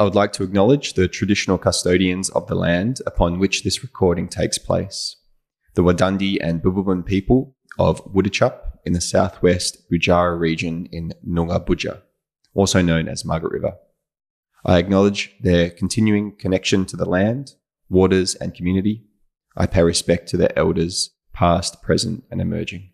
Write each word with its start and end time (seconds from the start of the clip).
I 0.00 0.04
would 0.04 0.14
like 0.14 0.32
to 0.32 0.42
acknowledge 0.42 0.94
the 0.94 1.08
traditional 1.08 1.58
custodians 1.58 2.30
of 2.30 2.46
the 2.46 2.54
land 2.54 3.02
upon 3.04 3.38
which 3.38 3.64
this 3.64 3.82
recording 3.82 4.28
takes 4.28 4.56
place, 4.56 5.16
the 5.74 5.82
Wadandi 5.82 6.38
and 6.40 6.62
Bibbulmun 6.62 7.04
people 7.04 7.54
of 7.78 8.02
Wooditjup 8.06 8.78
in 8.86 8.94
the 8.94 9.00
southwest 9.02 9.90
Boojarah 9.90 10.40
region 10.40 10.86
in 10.90 11.12
Noongar 11.22 11.66
Boodja, 11.66 12.00
also 12.54 12.80
known 12.80 13.08
as 13.08 13.26
Margaret 13.26 13.52
River. 13.52 13.76
I 14.64 14.78
acknowledge 14.78 15.36
their 15.42 15.68
continuing 15.68 16.34
connection 16.34 16.86
to 16.86 16.96
the 16.96 17.04
land, 17.04 17.56
waters, 17.90 18.34
and 18.36 18.54
community. 18.54 19.04
I 19.54 19.66
pay 19.66 19.82
respect 19.82 20.30
to 20.30 20.38
their 20.38 20.58
elders, 20.58 21.10
past, 21.34 21.82
present, 21.82 22.24
and 22.30 22.40
emerging. 22.40 22.88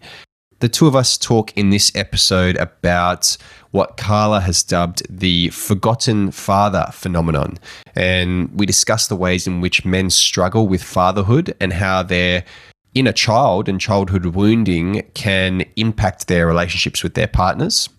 The 0.59 0.69
two 0.69 0.87
of 0.87 0.95
us 0.95 1.17
talk 1.17 1.51
in 1.57 1.69
this 1.69 1.91
episode 1.95 2.55
about 2.57 3.37
what 3.71 3.97
Carla 3.97 4.39
has 4.39 4.63
dubbed 4.63 5.03
the 5.09 5.49
forgotten 5.49 6.31
father 6.31 6.87
phenomenon. 6.93 7.57
And 7.93 8.49
we 8.57 8.65
discuss 8.65 9.07
the 9.07 9.17
ways 9.17 9.47
in 9.47 9.59
which 9.59 9.83
men 9.83 10.09
struggle 10.09 10.65
with 10.67 10.81
fatherhood 10.81 11.53
and 11.59 11.73
how 11.73 12.03
their 12.03 12.45
inner 12.95 13.11
child 13.11 13.69
and 13.69 13.79
childhood 13.79 14.25
wounding 14.25 15.03
can 15.13 15.65
impact 15.75 16.27
their 16.27 16.47
relationships 16.47 17.03
with 17.03 17.13
their 17.13 17.27
partners. 17.27 17.89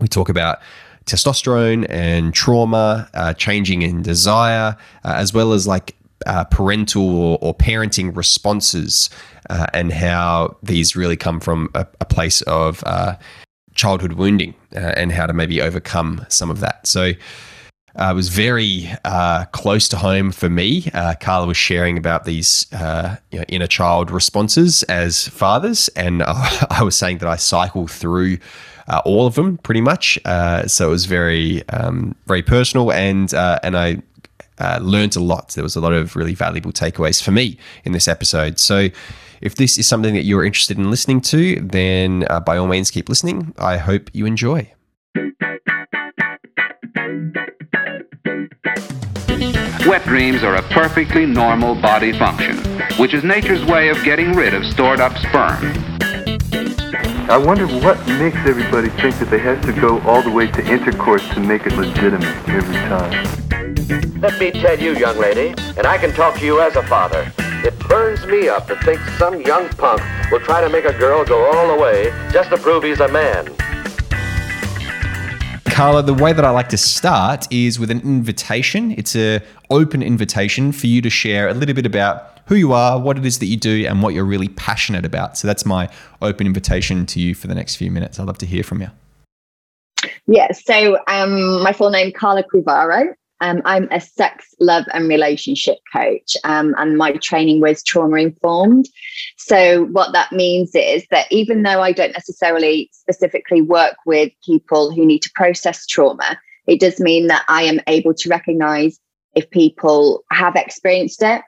We 0.00 0.08
talk 0.08 0.28
about 0.28 0.58
testosterone 1.04 1.86
and 1.88 2.32
trauma, 2.34 3.08
uh, 3.14 3.34
changing 3.34 3.82
in 3.82 4.02
desire, 4.02 4.76
uh, 5.04 5.14
as 5.16 5.32
well 5.32 5.52
as 5.52 5.66
like 5.66 5.94
uh, 6.26 6.44
parental 6.44 7.18
or, 7.18 7.38
or, 7.40 7.54
parenting 7.54 8.16
responses, 8.16 9.10
uh, 9.50 9.66
and 9.74 9.92
how 9.92 10.56
these 10.62 10.94
really 10.94 11.16
come 11.16 11.40
from 11.40 11.68
a, 11.74 11.86
a 12.00 12.04
place 12.04 12.42
of 12.42 12.82
uh, 12.86 13.16
childhood 13.74 14.12
wounding 14.12 14.54
uh, 14.76 14.94
and 14.96 15.10
how 15.10 15.26
to 15.26 15.32
maybe 15.32 15.60
overcome 15.60 16.24
some 16.28 16.48
of 16.50 16.60
that. 16.60 16.86
So, 16.86 17.12
uh, 17.98 18.10
it 18.10 18.14
was 18.14 18.28
very 18.28 18.90
uh, 19.04 19.44
close 19.46 19.88
to 19.88 19.96
home 19.96 20.32
for 20.32 20.48
me. 20.48 20.88
Uh, 20.94 21.14
Carla 21.20 21.46
was 21.46 21.56
sharing 21.56 21.98
about 21.98 22.24
these 22.24 22.66
uh, 22.72 23.16
you 23.30 23.38
know, 23.38 23.44
inner 23.48 23.66
child 23.66 24.10
responses 24.10 24.82
as 24.84 25.28
fathers, 25.28 25.88
and 25.88 26.22
I 26.26 26.82
was 26.82 26.96
saying 26.96 27.18
that 27.18 27.28
I 27.28 27.36
cycle 27.36 27.86
through 27.86 28.38
uh, 28.88 29.02
all 29.04 29.26
of 29.26 29.34
them 29.34 29.58
pretty 29.58 29.82
much. 29.82 30.18
Uh, 30.24 30.66
so 30.66 30.88
it 30.88 30.90
was 30.90 31.06
very, 31.06 31.68
um, 31.68 32.14
very 32.26 32.42
personal, 32.42 32.90
and 32.92 33.32
and 33.34 33.76
I 33.76 34.02
learned 34.80 35.16
a 35.16 35.20
lot. 35.20 35.50
There 35.50 35.64
was 35.64 35.76
a 35.76 35.80
lot 35.80 35.92
of 35.92 36.16
really 36.16 36.34
valuable 36.34 36.72
takeaways 36.72 37.22
for 37.22 37.30
me 37.30 37.58
in 37.84 37.92
this 37.92 38.08
episode. 38.08 38.58
So. 38.58 38.88
If 39.40 39.56
this 39.56 39.76
is 39.76 39.88
something 39.88 40.14
that 40.14 40.22
you're 40.22 40.44
interested 40.44 40.78
in 40.78 40.88
listening 40.88 41.20
to, 41.22 41.56
then 41.60 42.24
by 42.46 42.56
all 42.56 42.68
means 42.68 42.92
keep 42.92 43.08
listening. 43.08 43.52
I 43.58 43.76
hope 43.76 44.08
you 44.12 44.24
enjoy. 44.24 44.72
Wet 49.86 50.04
dreams 50.04 50.42
are 50.42 50.54
a 50.54 50.62
perfectly 50.62 51.26
normal 51.26 51.74
body 51.74 52.12
function, 52.12 52.56
which 52.98 53.14
is 53.14 53.24
nature's 53.24 53.64
way 53.64 53.88
of 53.88 54.02
getting 54.04 54.32
rid 54.32 54.54
of 54.54 54.64
stored 54.64 55.00
up 55.00 55.16
sperm. 55.18 55.58
I 57.28 57.36
wonder 57.36 57.66
what 57.66 57.98
makes 58.06 58.36
everybody 58.46 58.88
think 58.90 59.18
that 59.18 59.28
they 59.30 59.38
have 59.38 59.60
to 59.62 59.72
go 59.72 60.00
all 60.02 60.22
the 60.22 60.30
way 60.30 60.46
to 60.48 60.66
intercourse 60.66 61.26
to 61.30 61.40
make 61.40 61.66
it 61.66 61.72
legitimate 61.72 62.48
every 62.48 62.74
time. 62.74 64.20
Let 64.20 64.38
me 64.38 64.50
tell 64.52 64.78
you, 64.78 64.96
young 64.96 65.18
lady, 65.18 65.48
and 65.76 65.86
I 65.86 65.98
can 65.98 66.12
talk 66.12 66.36
to 66.36 66.44
you 66.44 66.60
as 66.60 66.76
a 66.76 66.82
father. 66.84 67.32
It 67.64 67.78
burns 67.88 68.24
me 68.26 68.48
up 68.48 68.66
to 68.68 68.76
think 68.82 69.00
some 69.18 69.40
young 69.40 69.68
punk 69.70 70.02
will 70.30 70.40
try 70.40 70.60
to 70.60 70.68
make 70.68 70.84
a 70.84 70.96
girl 70.96 71.24
go 71.24 71.50
all 71.52 71.74
the 71.74 71.82
way 71.82 72.12
just 72.32 72.50
to 72.50 72.56
prove 72.56 72.84
he's 72.84 73.00
a 73.00 73.08
man. 73.08 73.48
Carla, 75.72 76.02
the 76.02 76.12
way 76.12 76.34
that 76.34 76.44
I 76.44 76.50
like 76.50 76.68
to 76.68 76.76
start 76.76 77.50
is 77.50 77.78
with 77.78 77.90
an 77.90 78.00
invitation. 78.00 78.92
It's 78.98 79.16
a 79.16 79.40
open 79.70 80.02
invitation 80.02 80.70
for 80.70 80.86
you 80.86 81.00
to 81.00 81.08
share 81.08 81.48
a 81.48 81.54
little 81.54 81.74
bit 81.74 81.86
about 81.86 82.40
who 82.44 82.56
you 82.56 82.74
are, 82.74 83.00
what 83.00 83.16
it 83.16 83.24
is 83.24 83.38
that 83.38 83.46
you 83.46 83.56
do, 83.56 83.86
and 83.86 84.02
what 84.02 84.12
you're 84.12 84.26
really 84.26 84.48
passionate 84.48 85.06
about. 85.06 85.38
So 85.38 85.48
that's 85.48 85.64
my 85.64 85.88
open 86.20 86.46
invitation 86.46 87.06
to 87.06 87.20
you 87.20 87.34
for 87.34 87.46
the 87.46 87.54
next 87.54 87.76
few 87.76 87.90
minutes. 87.90 88.20
I'd 88.20 88.26
love 88.26 88.36
to 88.38 88.46
hear 88.46 88.62
from 88.62 88.82
you. 88.82 88.90
Yeah, 90.26 90.52
so 90.52 90.98
um, 91.08 91.62
my 91.62 91.72
full 91.72 91.88
name, 91.88 92.12
Carla 92.12 92.44
Crivaro. 92.44 93.14
Um, 93.42 93.60
I'm 93.64 93.88
a 93.90 94.00
sex, 94.00 94.54
love, 94.60 94.84
and 94.94 95.08
relationship 95.08 95.78
coach, 95.92 96.36
um, 96.44 96.76
and 96.78 96.96
my 96.96 97.12
training 97.14 97.60
was 97.60 97.82
trauma 97.82 98.18
informed. 98.18 98.88
So, 99.36 99.86
what 99.86 100.12
that 100.12 100.30
means 100.30 100.70
is 100.76 101.04
that 101.10 101.26
even 101.32 101.64
though 101.64 101.82
I 101.82 101.90
don't 101.90 102.12
necessarily 102.12 102.88
specifically 102.92 103.60
work 103.60 103.96
with 104.06 104.30
people 104.46 104.92
who 104.92 105.04
need 105.04 105.22
to 105.22 105.30
process 105.34 105.86
trauma, 105.86 106.38
it 106.68 106.78
does 106.78 107.00
mean 107.00 107.26
that 107.26 107.44
I 107.48 107.64
am 107.64 107.80
able 107.88 108.14
to 108.14 108.28
recognize 108.28 109.00
if 109.34 109.50
people 109.50 110.22
have 110.30 110.54
experienced 110.54 111.20
it. 111.22 111.42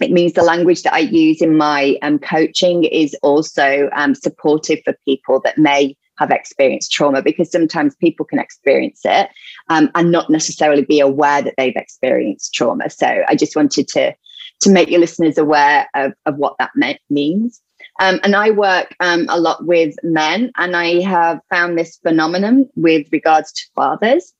It 0.00 0.10
means 0.10 0.32
the 0.32 0.42
language 0.42 0.82
that 0.82 0.94
I 0.94 1.00
use 1.00 1.40
in 1.40 1.56
my 1.56 1.98
um, 2.02 2.18
coaching 2.18 2.82
is 2.82 3.14
also 3.22 3.88
um, 3.94 4.16
supportive 4.16 4.80
for 4.84 4.96
people 5.04 5.40
that 5.44 5.56
may 5.56 5.96
have 6.18 6.30
experienced 6.30 6.92
trauma 6.92 7.22
because 7.22 7.50
sometimes 7.50 7.94
people 7.96 8.26
can 8.26 8.38
experience 8.38 9.02
it 9.04 9.28
um, 9.68 9.90
and 9.94 10.10
not 10.10 10.30
necessarily 10.30 10.84
be 10.84 11.00
aware 11.00 11.42
that 11.42 11.54
they've 11.56 11.76
experienced 11.76 12.54
trauma. 12.54 12.90
So 12.90 13.22
I 13.28 13.34
just 13.34 13.56
wanted 13.56 13.88
to 13.88 14.14
to 14.62 14.70
make 14.70 14.90
your 14.90 15.00
listeners 15.00 15.38
aware 15.38 15.88
of, 15.94 16.12
of 16.24 16.36
what 16.36 16.54
that 16.58 16.70
means. 17.10 17.60
Um, 18.00 18.20
and 18.22 18.36
I 18.36 18.50
work 18.50 18.94
um, 19.00 19.26
a 19.28 19.38
lot 19.38 19.66
with 19.66 19.94
men, 20.02 20.52
and 20.56 20.76
I 20.76 21.00
have 21.02 21.40
found 21.50 21.76
this 21.76 21.98
phenomenon 21.98 22.68
with 22.76 23.06
regards 23.12 23.52
to 23.52 23.62
fathers, 23.74 24.32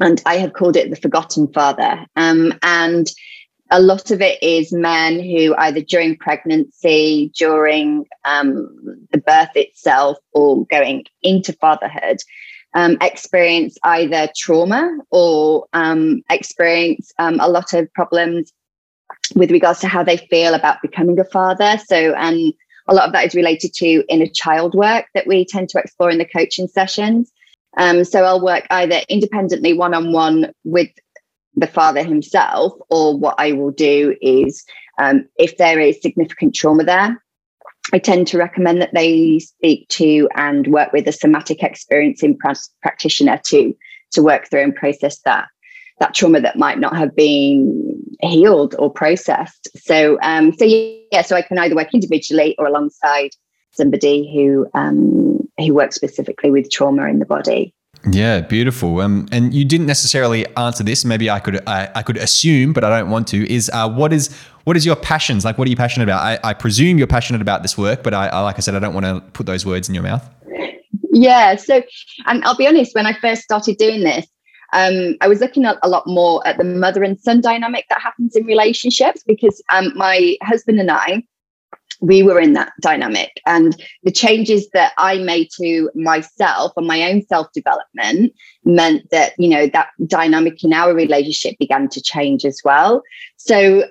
and 0.00 0.20
I 0.26 0.36
have 0.38 0.52
called 0.52 0.76
it 0.76 0.90
the 0.90 0.96
forgotten 0.96 1.52
father. 1.52 2.06
Um, 2.16 2.54
and 2.62 3.10
a 3.70 3.80
lot 3.80 4.10
of 4.10 4.20
it 4.20 4.42
is 4.42 4.72
men 4.72 5.20
who 5.20 5.54
either 5.56 5.80
during 5.80 6.16
pregnancy, 6.16 7.32
during 7.36 8.06
um, 8.24 8.68
the 9.12 9.18
birth 9.18 9.50
itself, 9.54 10.18
or 10.32 10.66
going 10.66 11.04
into 11.22 11.52
fatherhood, 11.54 12.18
um, 12.76 12.98
experience 13.00 13.78
either 13.84 14.28
trauma 14.36 14.98
or 15.10 15.66
um, 15.72 16.22
experience 16.30 17.10
um, 17.18 17.40
a 17.40 17.48
lot 17.48 17.72
of 17.72 17.92
problems 17.94 18.52
with 19.34 19.50
regards 19.50 19.80
to 19.80 19.88
how 19.88 20.04
they 20.04 20.18
feel 20.18 20.52
about 20.52 20.82
becoming 20.82 21.18
a 21.18 21.24
father. 21.24 21.78
So, 21.86 22.14
and 22.14 22.52
a 22.86 22.94
lot 22.94 23.06
of 23.06 23.12
that 23.14 23.26
is 23.26 23.34
related 23.34 23.72
to 23.74 24.04
inner 24.10 24.26
child 24.26 24.74
work 24.74 25.06
that 25.14 25.26
we 25.26 25.46
tend 25.46 25.70
to 25.70 25.78
explore 25.78 26.10
in 26.10 26.18
the 26.18 26.26
coaching 26.26 26.68
sessions. 26.68 27.32
Um, 27.78 28.04
so 28.04 28.24
I'll 28.24 28.44
work 28.44 28.66
either 28.70 29.00
independently 29.08 29.72
one 29.72 29.94
on 29.94 30.12
one 30.12 30.52
with 30.64 30.90
the 31.54 31.66
father 31.66 32.04
himself, 32.04 32.74
or 32.90 33.18
what 33.18 33.36
I 33.38 33.52
will 33.52 33.70
do 33.70 34.14
is 34.20 34.64
um, 34.98 35.26
if 35.36 35.56
there 35.56 35.80
is 35.80 36.02
significant 36.02 36.54
trauma 36.54 36.84
there, 36.84 37.24
I 37.92 37.98
tend 37.98 38.26
to 38.28 38.38
recommend 38.38 38.80
that 38.82 38.94
they 38.94 39.38
speak 39.38 39.88
to 39.90 40.28
and 40.34 40.66
work 40.66 40.92
with 40.92 41.06
a 41.06 41.12
somatic 41.12 41.62
experiencing 41.62 42.36
pr- 42.36 42.52
practitioner 42.82 43.40
to 43.46 43.76
to 44.12 44.22
work 44.22 44.48
through 44.48 44.62
and 44.62 44.74
process 44.74 45.20
that 45.20 45.46
that 45.98 46.14
trauma 46.14 46.40
that 46.40 46.58
might 46.58 46.78
not 46.78 46.96
have 46.96 47.14
been 47.16 48.02
healed 48.20 48.74
or 48.78 48.90
processed. 48.90 49.68
So 49.76 50.18
um, 50.22 50.52
so 50.52 50.64
yeah, 50.64 51.22
so 51.22 51.36
I 51.36 51.42
can 51.42 51.58
either 51.58 51.76
work 51.76 51.94
individually 51.94 52.54
or 52.58 52.66
alongside 52.66 53.30
somebody 53.72 54.32
who 54.34 54.66
um, 54.74 55.48
who 55.58 55.74
works 55.74 55.96
specifically 55.96 56.50
with 56.50 56.70
trauma 56.70 57.06
in 57.06 57.18
the 57.18 57.26
body. 57.26 57.74
Yeah, 58.08 58.40
beautiful. 58.40 59.00
Um, 59.00 59.26
and 59.32 59.52
you 59.52 59.64
didn't 59.64 59.86
necessarily 59.86 60.46
answer 60.56 60.84
this. 60.84 61.04
Maybe 61.04 61.28
I 61.28 61.40
could 61.40 61.66
I, 61.66 61.88
I 61.94 62.02
could 62.02 62.16
assume, 62.16 62.72
but 62.72 62.84
I 62.84 62.98
don't 62.98 63.10
want 63.10 63.26
to. 63.28 63.52
Is 63.52 63.70
uh, 63.72 63.88
what 63.88 64.12
is 64.12 64.34
what 64.64 64.76
is 64.76 64.86
your 64.86 64.96
passions? 64.96 65.44
Like, 65.44 65.58
what 65.58 65.66
are 65.66 65.70
you 65.70 65.76
passionate 65.76 66.04
about? 66.04 66.22
I, 66.22 66.38
I 66.44 66.54
presume 66.54 66.98
you're 66.98 67.06
passionate 67.06 67.42
about 67.42 67.62
this 67.62 67.76
work, 67.76 68.02
but 68.02 68.14
I, 68.14 68.28
I 68.28 68.40
like 68.40 68.56
I 68.56 68.60
said, 68.60 68.74
I 68.74 68.78
don't 68.78 68.94
want 68.94 69.06
to 69.06 69.20
put 69.32 69.46
those 69.46 69.66
words 69.66 69.88
in 69.88 69.94
your 69.94 70.04
mouth. 70.04 70.28
Yeah. 71.12 71.56
So, 71.56 71.82
and 72.26 72.44
I'll 72.44 72.56
be 72.56 72.66
honest. 72.66 72.94
When 72.94 73.06
I 73.06 73.18
first 73.18 73.42
started 73.42 73.76
doing 73.76 74.02
this, 74.02 74.26
um, 74.72 75.16
I 75.20 75.28
was 75.28 75.40
looking 75.40 75.64
at 75.64 75.78
a 75.82 75.88
lot 75.88 76.06
more 76.06 76.46
at 76.46 76.58
the 76.58 76.64
mother 76.64 77.02
and 77.02 77.18
son 77.18 77.40
dynamic 77.40 77.86
that 77.88 78.00
happens 78.00 78.36
in 78.36 78.44
relationships 78.44 79.22
because 79.26 79.62
um, 79.70 79.92
my 79.96 80.36
husband 80.42 80.78
and 80.78 80.90
I 80.90 81.24
we 82.00 82.22
were 82.22 82.40
in 82.40 82.52
that 82.54 82.72
dynamic. 82.80 83.40
And 83.46 83.80
the 84.02 84.12
changes 84.12 84.68
that 84.70 84.92
i 84.98 85.18
made 85.18 85.48
to 85.58 85.90
myself 85.94 86.72
and 86.76 86.86
my 86.86 87.10
own 87.10 87.24
self 87.26 87.52
development 87.52 88.32
meant 88.64 89.08
that 89.10 89.32
you 89.38 89.48
know 89.48 89.66
that 89.68 89.88
dynamic 90.06 90.62
in 90.62 90.72
our 90.72 90.94
relationship 90.94 91.58
began 91.58 91.88
to 91.88 92.02
change 92.02 92.44
as 92.44 92.60
well. 92.64 93.02
So 93.36 93.84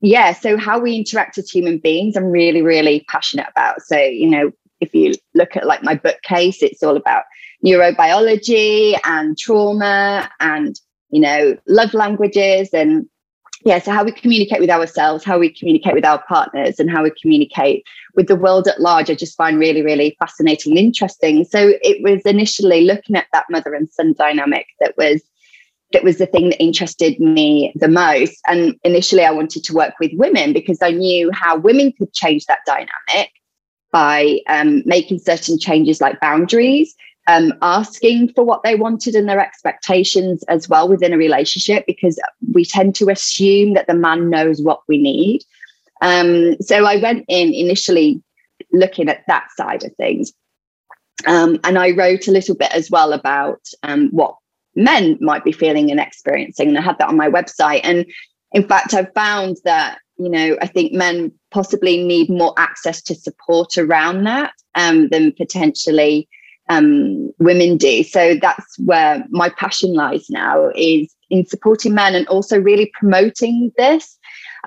yeah 0.00 0.32
so 0.32 0.56
how 0.56 0.78
we 0.78 0.94
interact 0.94 1.38
as 1.38 1.50
human 1.50 1.76
beings 1.78 2.16
i'm 2.16 2.26
really 2.26 2.62
really 2.62 3.04
passionate 3.08 3.46
about. 3.50 3.82
So 3.82 3.98
you 3.98 4.28
know 4.28 4.50
if 4.80 4.94
you 4.94 5.14
look 5.34 5.56
at 5.56 5.66
like 5.66 5.82
my 5.82 5.94
bookcase 5.94 6.62
it's 6.62 6.82
all 6.82 6.96
about 6.96 7.24
neurobiology 7.64 8.96
and 9.04 9.36
trauma 9.36 10.30
and 10.40 10.80
you 11.10 11.20
know 11.20 11.56
love 11.66 11.94
languages 11.94 12.70
and 12.72 13.08
yeah, 13.64 13.80
so 13.80 13.90
how 13.90 14.04
we 14.04 14.12
communicate 14.12 14.60
with 14.60 14.70
ourselves, 14.70 15.24
how 15.24 15.38
we 15.38 15.52
communicate 15.52 15.94
with 15.94 16.04
our 16.04 16.22
partners, 16.28 16.78
and 16.78 16.90
how 16.90 17.02
we 17.02 17.10
communicate 17.20 17.84
with 18.14 18.28
the 18.28 18.36
world 18.36 18.68
at 18.68 18.80
large, 18.80 19.10
I 19.10 19.14
just 19.14 19.36
find 19.36 19.58
really, 19.58 19.82
really 19.82 20.16
fascinating 20.18 20.72
and 20.72 20.78
interesting. 20.78 21.44
So 21.44 21.72
it 21.82 22.02
was 22.02 22.22
initially 22.22 22.82
looking 22.82 23.16
at 23.16 23.26
that 23.32 23.46
mother 23.50 23.74
and 23.74 23.90
son 23.90 24.14
dynamic 24.16 24.66
that 24.80 24.94
was 24.96 25.22
that 25.92 26.04
was 26.04 26.18
the 26.18 26.26
thing 26.26 26.50
that 26.50 26.62
interested 26.62 27.18
me 27.18 27.72
the 27.74 27.88
most. 27.88 28.38
And 28.46 28.76
initially, 28.84 29.24
I 29.24 29.30
wanted 29.30 29.64
to 29.64 29.72
work 29.72 29.94
with 29.98 30.12
women 30.14 30.52
because 30.52 30.78
I 30.82 30.90
knew 30.90 31.30
how 31.32 31.56
women 31.56 31.92
could 31.96 32.12
change 32.12 32.44
that 32.44 32.58
dynamic 32.66 33.32
by 33.90 34.40
um, 34.48 34.82
making 34.84 35.18
certain 35.18 35.58
changes 35.58 36.00
like 36.00 36.20
boundaries 36.20 36.94
um, 37.28 37.52
asking 37.60 38.32
for 38.32 38.42
what 38.42 38.62
they 38.62 38.74
wanted 38.74 39.14
and 39.14 39.28
their 39.28 39.38
expectations 39.38 40.42
as 40.44 40.68
well 40.68 40.88
within 40.88 41.12
a 41.12 41.18
relationship 41.18 41.84
because 41.86 42.18
we 42.52 42.64
tend 42.64 42.94
to 42.96 43.10
assume 43.10 43.74
that 43.74 43.86
the 43.86 43.94
man 43.94 44.30
knows 44.30 44.62
what 44.62 44.80
we 44.88 44.96
need. 44.96 45.44
Um, 46.00 46.56
so 46.60 46.86
I 46.86 46.96
went 46.96 47.26
in 47.28 47.52
initially 47.52 48.22
looking 48.72 49.10
at 49.10 49.24
that 49.28 49.48
side 49.56 49.84
of 49.84 49.94
things. 49.96 50.32
Um, 51.26 51.60
and 51.64 51.78
I 51.78 51.90
wrote 51.90 52.28
a 52.28 52.32
little 52.32 52.54
bit 52.54 52.72
as 52.72 52.90
well 52.90 53.12
about 53.12 53.60
um, 53.82 54.08
what 54.08 54.36
men 54.74 55.18
might 55.20 55.44
be 55.44 55.52
feeling 55.52 55.90
and 55.90 56.00
experiencing. 56.00 56.68
And 56.68 56.78
I 56.78 56.82
had 56.82 56.96
that 56.98 57.08
on 57.08 57.16
my 57.16 57.28
website. 57.28 57.80
And 57.84 58.06
in 58.52 58.66
fact, 58.66 58.94
I've 58.94 59.12
found 59.12 59.58
that, 59.64 59.98
you 60.16 60.30
know, 60.30 60.56
I 60.62 60.66
think 60.66 60.94
men 60.94 61.32
possibly 61.50 62.02
need 62.02 62.30
more 62.30 62.54
access 62.56 63.02
to 63.02 63.14
support 63.14 63.76
around 63.76 64.24
that 64.24 64.52
um, 64.76 65.08
than 65.08 65.32
potentially 65.32 66.26
um, 66.68 67.32
women 67.38 67.76
do. 67.76 68.02
So 68.02 68.36
that's 68.40 68.78
where 68.78 69.24
my 69.30 69.48
passion 69.50 69.94
lies 69.94 70.28
now 70.28 70.70
is 70.74 71.14
in 71.30 71.46
supporting 71.46 71.94
men 71.94 72.14
and 72.14 72.26
also 72.28 72.60
really 72.60 72.90
promoting 72.98 73.72
this. 73.76 74.18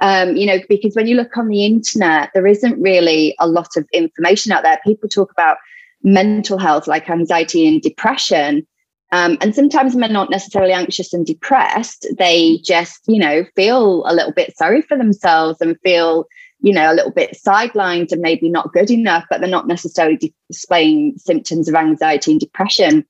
Um, 0.02 0.36
you 0.36 0.46
know, 0.46 0.60
because 0.70 0.96
when 0.96 1.08
you 1.08 1.16
look 1.16 1.38
on 1.38 1.48
the 1.48 1.66
internet, 1.66 2.30
there 2.34 2.48
isn't 2.48 2.82
really 2.82 3.36
a 3.40 3.48
lot 3.48 3.70
of 3.78 3.86
information 3.94 4.52
out 4.52 4.64
there. 4.64 4.80
People 4.86 5.10
talk 5.10 5.32
about 5.32 5.58
mental 6.04 6.58
health 6.58 6.88
like 6.88 7.10
anxiety 7.10 7.68
and 7.68 7.82
depression. 7.82 8.66
Um, 9.12 9.38
and 9.42 9.54
sometimes 9.54 9.96
men 9.96 10.16
aren't 10.16 10.32
necessarily 10.32 10.72
anxious 10.72 11.14
and 11.14 11.26
depressed. 11.26 12.08
They 12.18 12.60
just, 12.64 13.02
you 13.08 13.20
know, 13.20 13.46
feel 13.56 14.04
a 14.08 14.14
little 14.16 14.32
bit 14.32 14.56
sorry 14.58 14.82
for 14.82 14.98
themselves 14.98 15.60
and 15.60 15.78
feel 15.84 16.26
you 16.62 16.74
know, 16.74 16.92
a 16.92 16.96
little 16.96 17.12
bit 17.12 17.38
sidelined 17.46 18.12
and 18.12 18.22
maybe 18.22 18.50
not 18.50 18.74
good 18.74 18.92
enough, 18.92 19.26
but 19.30 19.42
they're 19.42 19.50
not 19.50 19.68
necessarily 19.68 20.34
displaying 20.50 21.18
symptoms 21.18 21.68
of 21.68 21.76
anxiety 21.76 22.32
and 22.32 22.40
depression. 22.40 23.06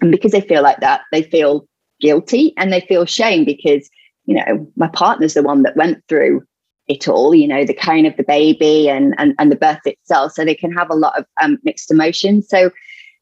And 0.00 0.12
because 0.12 0.32
they 0.32 0.40
feel 0.40 0.62
like 0.62 0.80
that, 0.80 1.02
they 1.10 1.22
feel 1.22 1.66
guilty 2.00 2.54
and 2.56 2.72
they 2.72 2.80
feel 2.82 3.04
shame 3.04 3.44
because, 3.44 3.90
you 4.26 4.36
know, 4.36 4.70
my 4.76 4.88
partner's 4.88 5.34
the 5.34 5.42
one 5.42 5.62
that 5.62 5.76
went 5.76 6.02
through 6.08 6.42
it 6.86 7.08
all, 7.08 7.34
you 7.34 7.48
know, 7.48 7.64
the 7.64 7.74
carrying 7.74 8.06
of 8.06 8.16
the 8.16 8.22
baby 8.22 8.88
and, 8.88 9.14
and, 9.18 9.34
and 9.38 9.50
the 9.50 9.56
birth 9.56 9.80
itself. 9.84 10.32
So 10.32 10.44
they 10.44 10.54
can 10.54 10.72
have 10.72 10.90
a 10.90 10.94
lot 10.94 11.18
of 11.18 11.26
um, 11.42 11.58
mixed 11.64 11.90
emotions. 11.90 12.48
So, 12.48 12.70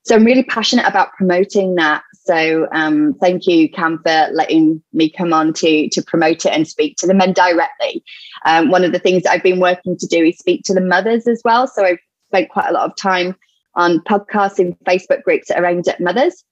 so 0.03 0.15
I'm 0.15 0.25
really 0.25 0.45
passionate 0.45 0.87
about 0.87 1.15
promoting 1.15 1.77
that 1.77 2.03
so 2.25 2.67
um, 2.73 3.15
thank 3.21 3.47
you, 3.47 3.69
Cam, 3.69 3.99
for 4.03 4.29
letting 4.33 4.83
me 4.93 5.11
come 5.11 5.33
on 5.33 5.53
to 5.55 5.89
to 5.91 6.03
promote 6.03 6.47
it 6.47 6.53
and 6.53 6.67
speak 6.67 6.97
to 6.99 7.07
the 7.07 7.15
men 7.15 7.33
directly. 7.33 8.03
Um, 8.47 8.71
one 8.71 8.83
of 8.85 8.93
the 8.93 8.99
things 8.99 9.27
I've 9.27 9.43
been 9.43 9.61
working 9.61 9.97
to 9.99 10.07
do 10.07 10.25
is 10.25 10.39
speak 10.39 10.63
to 10.65 10.75
the 10.75 10.81
mothers 10.81 11.29
as 11.29 11.43
well. 11.45 11.67
So 11.67 11.85
I've 11.85 11.99
spent 12.29 12.49
quite 12.49 12.69
a 12.69 12.73
lot 12.73 12.91
of 12.91 12.97
time 12.97 13.37
on 13.75 14.01
podcasts 14.01 14.59
and 14.59 14.79
Facebook 14.81 15.23
groups 15.23 15.49
that 15.49 15.59
are 15.59 15.67
aimed 15.67 15.87
at 15.87 16.01
mothers, 16.01 16.45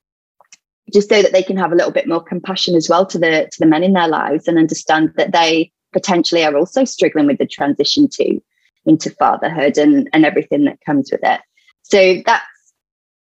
just 0.93 1.09
so 1.09 1.23
that 1.23 1.33
they 1.33 1.43
can 1.43 1.57
have 1.57 1.73
a 1.73 1.77
little 1.77 1.93
bit 1.93 2.09
more 2.09 2.23
compassion 2.23 2.75
as 2.75 2.89
well 2.89 3.07
to 3.07 3.19
the 3.19 3.49
to 3.51 3.59
the 3.59 3.67
men 3.67 3.83
in 3.83 3.95
their 3.95 4.09
lives 4.09 4.49
and 4.49 4.59
understand 4.59 5.13
that 5.17 5.33
they 5.33 5.73
potentially 5.93 6.45
are 6.45 6.57
also 6.57 6.85
struggling 6.85 7.27
with 7.27 7.39
the 7.39 7.47
transition 7.47 8.09
to 8.11 8.41
into 8.85 9.11
fatherhood 9.11 9.79
and 9.79 10.11
and 10.13 10.27
everything 10.27 10.65
that 10.65 10.85
comes 10.85 11.11
with 11.11 11.21
it. 11.23 11.41
So 11.83 12.23
that's 12.27 12.45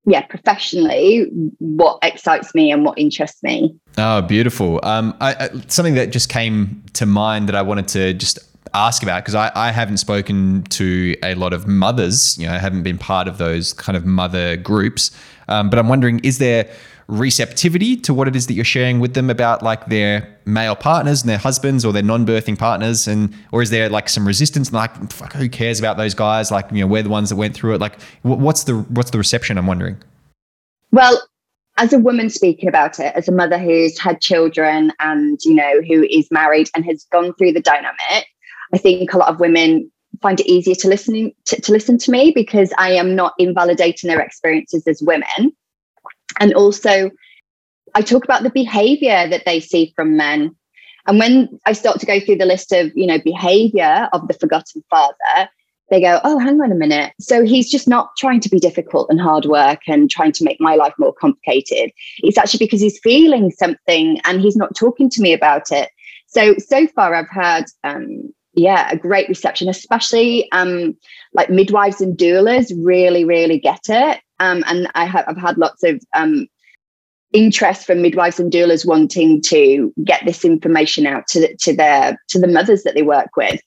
yeah, 0.07 0.23
professionally, 0.23 1.27
what 1.59 1.99
excites 2.03 2.55
me 2.55 2.71
and 2.71 2.85
what 2.85 2.99
interests 2.99 3.43
me. 3.43 3.75
Oh, 3.97 4.21
beautiful. 4.23 4.81
Um, 4.83 5.17
I, 5.21 5.35
I, 5.35 5.49
something 5.69 5.95
that 5.95 6.13
just 6.13 6.29
came 6.29 6.83
to 6.95 7.07
mind 7.07 7.49
that 7.49 7.55
I 7.55 7.63
wanted 7.63 7.89
to 7.89 8.13
just 8.15 8.39
ask 8.75 9.03
about 9.03 9.23
because 9.23 9.35
I, 9.35 9.51
I 9.55 9.71
haven't 9.71 9.99
spoken 9.99 10.65
to 10.65 11.15
a 11.23 11.35
lot 11.37 11.53
of 11.53 11.67
mothers. 11.67 12.37
You 12.37 12.47
know, 12.47 12.55
I 12.55 12.59
haven't 12.59 12.83
been 12.83 12.99
part 12.99 13.29
of 13.29 13.39
those 13.39 13.73
kind 13.73 13.97
of 13.97 14.05
mother 14.05 14.57
groups. 14.57 15.11
Um, 15.49 15.71
but 15.71 15.79
I'm 15.79 15.89
wondering, 15.89 16.21
is 16.21 16.39
there 16.39 16.71
receptivity 17.07 17.97
to 17.97 18.15
what 18.15 18.29
it 18.29 18.35
is 18.35 18.47
that 18.47 18.55
you're 18.55 18.65
sharing 18.65 18.99
with 19.01 19.15
them 19.15 19.29
about 19.29 19.63
like 19.63 19.87
their 19.87 20.39
male 20.47 20.75
partners 20.75 21.23
and 21.23 21.29
their 21.29 21.39
husbands 21.39 21.85
or 21.85 21.93
their 21.93 22.03
non-birthing 22.03 22.59
partners 22.59 23.07
and 23.07 23.35
or 23.53 23.63
is 23.63 23.71
there 23.71 23.89
like 23.89 24.09
some 24.09 24.27
resistance 24.27 24.69
and 24.69 24.75
like 24.75 25.13
fuck 25.13 25.33
who 25.35 25.49
cares 25.49 25.79
about 25.79 25.97
those 25.97 26.15
guys? 26.15 26.51
Like 26.51 26.71
you 26.71 26.81
know 26.81 26.87
we're 26.87 27.03
the 27.03 27.11
ones 27.11 27.31
that 27.31 27.37
went 27.37 27.55
through 27.55 27.75
it. 27.75 27.81
Like 27.81 28.01
what's 28.23 28.65
the 28.65 28.75
what's 28.75 29.11
the 29.11 29.19
reception 29.19 29.59
i'm 29.59 29.67
wondering? 29.67 29.97
Well 30.93 31.23
as 31.77 31.93
a 31.93 31.99
woman 31.99 32.31
speaking 32.31 32.69
about 32.69 33.01
it 33.01 33.15
as 33.17 33.29
a 33.29 33.33
mother 33.33 33.59
who's 33.59 33.99
had 33.99 34.21
children 34.21 34.93
and 35.01 35.39
you 35.45 35.55
know 35.55 35.81
who 35.83 36.07
is 36.11 36.29
married 36.31 36.69
and 36.75 36.85
has 36.85 37.07
gone 37.13 37.35
through 37.35 37.53
the 37.53 37.61
dynamic 37.61 38.27
i 38.73 38.79
think 38.79 39.13
a 39.13 39.19
lot 39.19 39.29
of 39.29 39.41
women 39.41 39.91
find 40.23 40.41
it 40.41 40.47
easier 40.47 40.75
to 40.75 40.89
listen 40.89 41.33
to, 41.45 41.61
to 41.61 41.73
listen 41.73 41.99
to 41.99 42.11
me 42.11 42.33
because 42.35 42.73
i 42.79 42.91
am 42.91 43.15
not 43.15 43.35
invalidating 43.39 44.09
their 44.09 44.21
experiences 44.21 44.87
as 44.87 45.03
women 45.03 45.53
and 46.41 46.53
also, 46.55 47.11
I 47.95 48.03
talk 48.03 48.25
about 48.25 48.43
the 48.43 48.51
behavior 48.51 49.29
that 49.29 49.45
they 49.45 49.61
see 49.61 49.93
from 49.95 50.17
men. 50.17 50.55
And 51.07 51.19
when 51.19 51.61
I 51.67 51.73
start 51.73 52.01
to 52.01 52.07
go 52.07 52.19
through 52.19 52.37
the 52.37 52.47
list 52.47 52.73
of, 52.73 52.91
you 52.95 53.07
know, 53.07 53.19
behavior 53.19 54.09
of 54.13 54.27
the 54.27 54.35
forgotten 54.35 54.83
father, 54.91 55.49
they 55.91 56.01
go, 56.01 56.19
oh, 56.25 56.39
hang 56.39 56.61
on 56.61 56.73
a 56.73 56.75
minute. 56.75 57.13
So 57.21 57.45
he's 57.45 57.71
just 57.71 57.87
not 57.87 58.11
trying 58.17 58.41
to 58.41 58.49
be 58.49 58.59
difficult 58.59 59.11
and 59.11 59.21
hard 59.21 59.45
work 59.45 59.81
and 59.87 60.11
trying 60.11 60.33
to 60.33 60.45
make 60.45 60.61
my 60.61 60.77
life 60.77 60.95
more 60.99 61.13
complicated. 61.13 61.93
It's 62.19 62.39
actually 62.39 62.65
because 62.65 62.81
he's 62.81 62.99
feeling 63.03 63.51
something 63.51 64.19
and 64.25 64.41
he's 64.41 64.57
not 64.57 64.75
talking 64.75 65.11
to 65.11 65.21
me 65.21 65.33
about 65.35 65.71
it. 65.71 65.91
So, 66.27 66.55
so 66.59 66.87
far, 66.89 67.15
I've 67.15 67.29
had, 67.29 67.67
um, 67.85 68.33
yeah, 68.55 68.89
a 68.91 68.97
great 68.97 69.29
reception, 69.29 69.69
especially 69.69 70.51
um, 70.53 70.97
like 71.35 71.51
midwives 71.51 72.01
and 72.01 72.17
doulas 72.17 72.73
really, 72.83 73.25
really 73.25 73.59
get 73.59 73.83
it. 73.89 74.21
Um, 74.41 74.65
and 74.67 74.89
I 74.95 75.05
have 75.05 75.25
I've 75.29 75.39
had 75.39 75.59
lots 75.59 75.83
of 75.83 76.03
um, 76.15 76.49
interest 77.33 77.87
from 77.87 78.01
midwives 78.03 78.41
and 78.41 78.53
doulas 78.53 78.87
wanting 78.87 79.43
to 79.43 79.93
get 80.05 80.25
this 80.25 80.45
information 80.45 81.07
out 81.07 81.27
to 81.29 81.41
the, 81.41 81.57
to 81.57 81.77
their 81.77 82.17
to 82.29 82.39
the 82.39 82.49
mothers 82.49 82.83
that 82.85 82.95
they 82.95 83.03
work 83.03 83.31
with. 83.37 83.61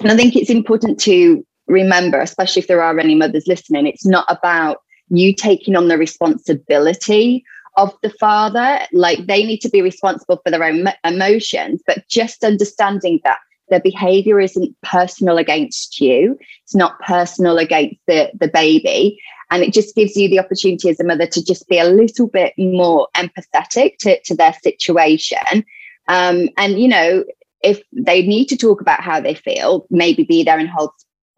And 0.00 0.10
I 0.10 0.16
think 0.16 0.34
it's 0.36 0.50
important 0.50 0.98
to 1.00 1.46
remember, 1.66 2.20
especially 2.20 2.60
if 2.60 2.68
there 2.68 2.82
are 2.82 2.98
any 2.98 3.14
mothers 3.14 3.46
listening, 3.46 3.86
it's 3.86 4.06
not 4.06 4.26
about 4.28 4.78
you 5.08 5.34
taking 5.34 5.76
on 5.76 5.88
the 5.88 5.98
responsibility 5.98 7.44
of 7.76 7.94
the 8.02 8.10
father. 8.18 8.80
Like 8.92 9.26
they 9.26 9.44
need 9.44 9.60
to 9.60 9.70
be 9.70 9.82
responsible 9.82 10.40
for 10.44 10.50
their 10.50 10.64
own 10.64 10.88
emotions, 11.04 11.82
but 11.86 12.06
just 12.08 12.44
understanding 12.44 13.20
that 13.24 13.38
their 13.68 13.80
behavior 13.80 14.40
isn't 14.40 14.76
personal 14.82 15.38
against 15.38 16.00
you. 16.00 16.38
It's 16.64 16.74
not 16.74 17.00
personal 17.00 17.58
against 17.58 17.96
the, 18.06 18.30
the 18.38 18.48
baby. 18.48 19.20
And 19.50 19.62
it 19.62 19.72
just 19.72 19.94
gives 19.94 20.16
you 20.16 20.28
the 20.28 20.40
opportunity 20.40 20.88
as 20.88 21.00
a 21.00 21.04
mother 21.04 21.26
to 21.26 21.44
just 21.44 21.68
be 21.68 21.78
a 21.78 21.88
little 21.88 22.26
bit 22.26 22.52
more 22.58 23.08
empathetic 23.16 23.98
to, 23.98 24.20
to 24.22 24.34
their 24.34 24.54
situation. 24.54 25.64
Um, 26.08 26.48
and, 26.56 26.80
you 26.80 26.88
know, 26.88 27.24
if 27.62 27.80
they 27.92 28.22
need 28.22 28.46
to 28.46 28.56
talk 28.56 28.80
about 28.80 29.00
how 29.00 29.20
they 29.20 29.34
feel, 29.34 29.86
maybe 29.90 30.24
be 30.24 30.42
there 30.42 30.58
and 30.58 30.68
hold 30.68 30.90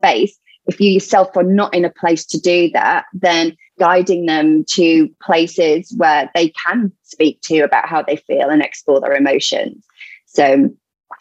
space. 0.02 0.38
If 0.66 0.80
you 0.80 0.90
yourself 0.90 1.36
are 1.36 1.42
not 1.42 1.74
in 1.74 1.84
a 1.84 1.90
place 1.90 2.26
to 2.26 2.38
do 2.38 2.70
that, 2.70 3.06
then 3.14 3.56
guiding 3.78 4.26
them 4.26 4.64
to 4.70 5.08
places 5.22 5.94
where 5.96 6.30
they 6.34 6.52
can 6.66 6.92
speak 7.04 7.40
to 7.42 7.60
about 7.60 7.88
how 7.88 8.02
they 8.02 8.16
feel 8.16 8.50
and 8.50 8.62
explore 8.62 9.00
their 9.00 9.14
emotions. 9.14 9.84
So, 10.26 10.70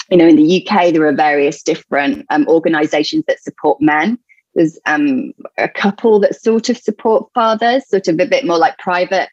you 0.09 0.17
know, 0.17 0.27
in 0.27 0.35
the 0.35 0.65
UK, 0.65 0.93
there 0.93 1.05
are 1.05 1.13
various 1.13 1.61
different 1.63 2.25
um, 2.29 2.47
organizations 2.47 3.23
that 3.27 3.41
support 3.41 3.81
men. 3.81 4.17
There's 4.55 4.79
um, 4.85 5.33
a 5.57 5.69
couple 5.69 6.19
that 6.21 6.41
sort 6.41 6.69
of 6.69 6.77
support 6.77 7.29
fathers, 7.33 7.87
sort 7.89 8.07
of 8.07 8.19
a 8.19 8.25
bit 8.25 8.45
more 8.45 8.57
like 8.57 8.77
private 8.77 9.29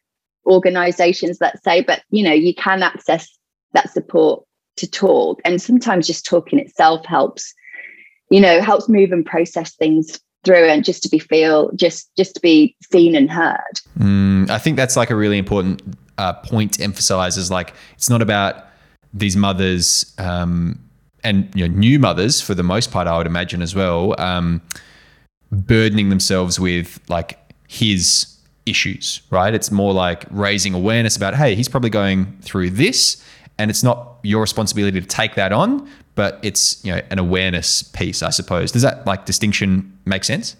organizations, 0.46 1.38
let's 1.40 1.62
say, 1.62 1.80
but, 1.80 2.02
you 2.10 2.22
know, 2.22 2.32
you 2.32 2.54
can 2.54 2.82
access 2.82 3.28
that 3.72 3.90
support 3.90 4.44
to 4.76 4.90
talk. 4.90 5.40
And 5.44 5.62
sometimes 5.62 6.06
just 6.06 6.26
talking 6.26 6.58
itself 6.58 7.06
helps, 7.06 7.54
you 8.30 8.40
know, 8.40 8.60
helps 8.60 8.88
move 8.88 9.12
and 9.12 9.24
process 9.24 9.74
things 9.76 10.20
through 10.44 10.68
and 10.68 10.84
just 10.84 11.02
to 11.02 11.08
be 11.08 11.18
feel 11.18 11.70
just 11.72 12.14
just 12.16 12.34
to 12.34 12.40
be 12.40 12.76
seen 12.92 13.14
and 13.16 13.30
heard 13.30 13.80
mm, 13.98 14.48
i 14.50 14.58
think 14.58 14.76
that's 14.76 14.94
like 14.94 15.08
a 15.08 15.16
really 15.16 15.38
important 15.38 15.82
uh, 16.18 16.32
point 16.32 16.74
to 16.74 16.82
emphasize 16.82 17.36
is 17.36 17.50
like 17.50 17.72
it's 17.94 18.10
not 18.10 18.20
about 18.22 18.66
these 19.14 19.36
mothers 19.36 20.12
um, 20.18 20.78
and 21.22 21.50
you 21.54 21.66
know, 21.66 21.74
new 21.74 21.98
mothers 21.98 22.40
for 22.40 22.54
the 22.54 22.62
most 22.62 22.90
part 22.90 23.06
i 23.06 23.16
would 23.16 23.26
imagine 23.26 23.62
as 23.62 23.74
well 23.74 24.14
um, 24.20 24.60
burdening 25.50 26.10
themselves 26.10 26.60
with 26.60 27.00
like 27.08 27.38
his 27.68 28.34
issues 28.66 29.22
right? 29.30 29.54
It's 29.54 29.70
more 29.70 29.92
like 29.92 30.24
raising 30.30 30.74
awareness 30.74 31.16
about 31.16 31.34
hey 31.34 31.54
he's 31.54 31.68
probably 31.68 31.90
going 31.90 32.38
through 32.40 32.70
this 32.70 33.22
and 33.58 33.70
it's 33.70 33.82
not 33.82 34.18
your 34.22 34.40
responsibility 34.40 35.00
to 35.00 35.06
take 35.06 35.34
that 35.34 35.52
on 35.52 35.88
but 36.14 36.38
it's 36.42 36.84
you 36.84 36.94
know 36.94 37.00
an 37.10 37.18
awareness 37.18 37.82
piece 37.82 38.22
i 38.22 38.30
suppose. 38.30 38.72
Does 38.72 38.82
that 38.82 39.06
like 39.06 39.26
distinction 39.26 39.96
make 40.06 40.24
sense 40.24 40.56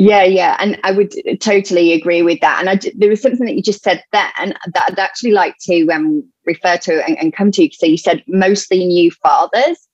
yeah 0.00 0.22
yeah 0.22 0.56
and 0.58 0.78
i 0.84 0.90
would 0.90 1.12
totally 1.40 1.92
agree 1.92 2.22
with 2.22 2.40
that 2.40 2.58
and 2.60 2.70
I, 2.70 2.80
there 2.96 3.10
was 3.10 3.20
something 3.20 3.46
that 3.46 3.54
you 3.54 3.62
just 3.62 3.82
said 3.82 4.02
then 4.12 4.54
that 4.74 4.84
i'd 4.88 4.98
actually 4.98 5.32
like 5.32 5.56
to 5.62 5.88
um, 5.90 6.24
refer 6.46 6.76
to 6.78 7.06
and, 7.06 7.18
and 7.18 7.32
come 7.32 7.50
to 7.52 7.68
so 7.72 7.86
you 7.86 7.98
said 7.98 8.24
mostly 8.26 8.86
new 8.86 9.10
fathers 9.10 9.88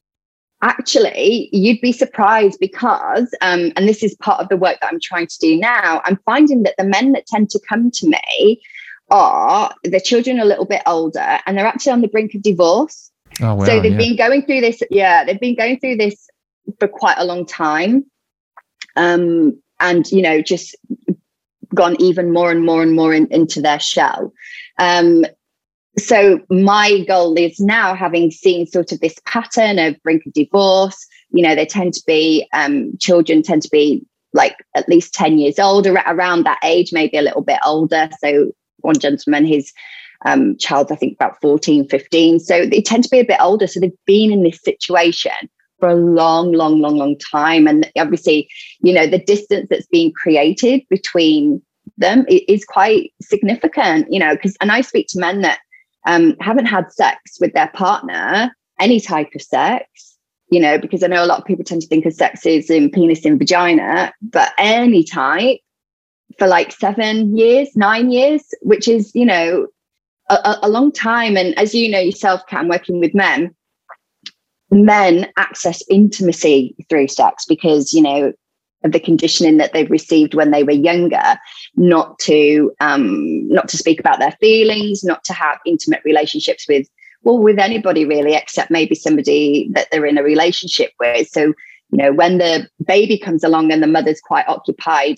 actually 0.63 1.49
you'd 1.53 1.81
be 1.81 1.93
surprised 1.93 2.59
because 2.61 3.35
um, 3.43 3.73
and 3.77 3.89
this 3.89 4.03
is 4.03 4.15
part 4.17 4.41
of 4.41 4.49
the 4.49 4.57
work 4.57 4.79
that 4.81 4.93
i'm 4.93 5.01
trying 5.01 5.27
to 5.27 5.39
do 5.39 5.57
now 5.57 6.01
i'm 6.05 6.19
finding 6.25 6.63
that 6.63 6.75
the 6.79 6.85
men 6.85 7.13
that 7.13 7.27
tend 7.27 7.51
to 7.51 7.61
come 7.69 7.91
to 7.91 8.09
me 8.09 8.63
are 9.11 9.73
the 9.85 10.01
children 10.01 10.41
a 10.41 10.45
little 10.45 10.65
bit 10.65 10.83
older 10.87 11.39
and 11.47 11.57
they're 11.57 11.67
actually 11.67 11.93
on 11.93 12.01
the 12.01 12.09
brink 12.09 12.35
of 12.35 12.43
divorce 12.43 13.11
Oh, 13.41 13.55
wow, 13.55 13.67
so 13.67 13.83
they've 13.83 13.93
yeah. 13.93 13.99
been 13.99 14.17
going 14.17 14.47
through 14.47 14.63
this. 14.63 14.83
Yeah, 14.91 15.25
they've 15.25 15.39
been 15.39 15.57
going 15.57 15.79
through 15.79 15.97
this 15.97 16.27
for 16.79 16.89
quite 16.89 17.19
a 17.19 17.25
long 17.25 17.45
time, 17.45 18.07
um, 18.97 19.61
and 19.81 20.11
you 20.11 20.23
know, 20.23 20.41
just 20.41 20.77
gone 21.75 22.01
even 22.01 22.33
more 22.33 22.51
and 22.51 22.65
more 22.65 22.83
and 22.83 22.95
more 22.95 23.13
in, 23.13 23.27
into 23.31 23.61
their 23.61 23.81
shell. 23.81 24.33
Um, 24.79 25.25
so 25.99 26.41
my 26.51 27.05
goal 27.09 27.37
is 27.39 27.59
now, 27.59 27.95
having 27.95 28.31
seen 28.31 28.67
sort 28.67 28.93
of 28.93 29.01
this 29.01 29.17
pattern 29.25 29.79
of 29.79 30.01
brink 30.03 30.27
of 30.27 30.33
divorce. 30.33 31.07
You 31.31 31.43
know, 31.43 31.55
they 31.55 31.67
tend 31.67 31.95
to 31.95 32.03
be 32.07 32.47
um, 32.53 32.97
children 32.99 33.43
tend 33.43 33.63
to 33.63 33.71
be 33.71 34.05
like 34.33 34.57
at 34.75 34.89
least 34.89 35.15
10 35.15 35.39
years 35.39 35.59
old 35.59 35.87
around 35.87 36.45
that 36.45 36.59
age 36.63 36.93
maybe 36.93 37.17
a 37.17 37.23
little 37.23 37.41
bit 37.41 37.59
older 37.65 38.11
so 38.21 38.53
one 38.81 38.99
gentleman 38.99 39.47
his 39.47 39.73
um, 40.25 40.57
child, 40.57 40.91
I 40.91 40.97
think 40.97 41.15
about 41.15 41.41
14, 41.41 41.89
15. 41.89 42.41
So 42.41 42.67
they 42.67 42.81
tend 42.81 43.05
to 43.05 43.11
be 43.11 43.21
a 43.21 43.25
bit 43.25 43.41
older. 43.41 43.67
So 43.67 43.81
they've 43.81 43.93
been 44.07 44.33
in 44.33 44.43
this 44.43 44.61
situation 44.63 45.33
for 45.79 45.89
a 45.89 45.95
long, 45.95 46.53
long, 46.53 46.81
long, 46.81 46.97
long 46.97 47.17
time. 47.19 47.67
And 47.67 47.91
obviously, 47.99 48.49
you 48.81 48.93
know, 48.93 49.07
the 49.07 49.19
distance 49.19 49.69
that's 49.71 49.87
being 49.87 50.13
created 50.13 50.83
between 50.89 51.63
them 51.99 52.25
is 52.29 52.65
quite 52.65 53.13
significant, 53.21 54.13
you 54.13 54.19
know, 54.19 54.35
because, 54.35 54.57
and 54.61 54.73
I 54.73 54.81
speak 54.81 55.07
to 55.11 55.21
men 55.21 55.43
that 55.43 55.61
um, 56.07 56.37
haven't 56.41 56.67
had 56.67 56.93
sex 56.93 57.39
with 57.41 57.53
their 57.53 57.69
partner, 57.69 58.55
any 58.81 59.01
type 59.01 59.29
of 59.35 59.43
sex, 59.43 60.17
you 60.51 60.61
know, 60.61 60.79
because 60.79 61.03
I 61.03 61.09
know 61.09 61.25
a 61.25 61.27
lot 61.27 61.41
of 61.41 61.45
people 61.45 61.65
tend 61.65 61.83
to 61.83 61.89
think 61.89 62.07
of 62.07 62.13
sex 62.13 62.47
as 62.47 62.71
in 62.71 62.91
penis 62.91 63.25
and 63.25 63.39
vagina, 63.39 64.13
but 64.23 64.53
any 64.59 65.05
type 65.05 65.59
for 66.39 66.47
like 66.47 66.73
seven 66.73 67.37
years, 67.37 67.75
nine 67.75 68.13
years, 68.13 68.43
which 68.63 68.89
is, 68.89 69.15
you 69.15 69.25
know, 69.25 69.67
a, 70.29 70.59
a 70.63 70.69
long 70.69 70.93
time. 70.93 71.37
And 71.37 71.59
as 71.59 71.75
you 71.75 71.91
know 71.91 72.01
yourself, 72.01 72.43
Cam, 72.47 72.69
working 72.69 73.01
with 73.01 73.15
men, 73.15 73.55
men 74.71 75.29
access 75.37 75.83
intimacy 75.89 76.75
through 76.89 77.09
sex 77.09 77.45
because, 77.47 77.93
you 77.93 78.03
know, 78.03 78.33
of 78.85 78.93
the 78.93 79.01
conditioning 79.01 79.57
that 79.59 79.73
they've 79.73 79.91
received 79.91 80.35
when 80.35 80.51
they 80.51 80.63
were 80.63 80.71
younger, 80.71 81.39
not 81.77 82.19
to 82.21 82.73
um, 82.81 83.49
not 83.49 83.69
to 83.69 83.77
speak 83.77 84.01
about 84.01 84.19
their 84.19 84.37
feelings, 84.41 85.05
not 85.05 85.25
to 85.25 85.33
have 85.33 85.59
intimate 85.67 86.03
relationships 86.05 86.67
with 86.69 86.87
well 87.23 87.39
with 87.39 87.59
anybody 87.59 88.05
really, 88.05 88.35
except 88.35 88.71
maybe 88.71 88.95
somebody 88.95 89.69
that 89.73 89.89
they're 89.91 90.07
in 90.07 90.19
a 90.19 90.23
relationship 90.23 90.93
with. 91.01 91.29
So 91.29 91.47
you 91.91 91.99
know 91.99 92.13
when 92.13 92.39
the 92.39 92.69
baby 92.87 93.19
comes 93.19 93.45
along 93.45 93.73
and 93.73 93.83
the 93.83 93.87
mother's 93.87 94.21
quite 94.21 94.49
occupied 94.49 95.17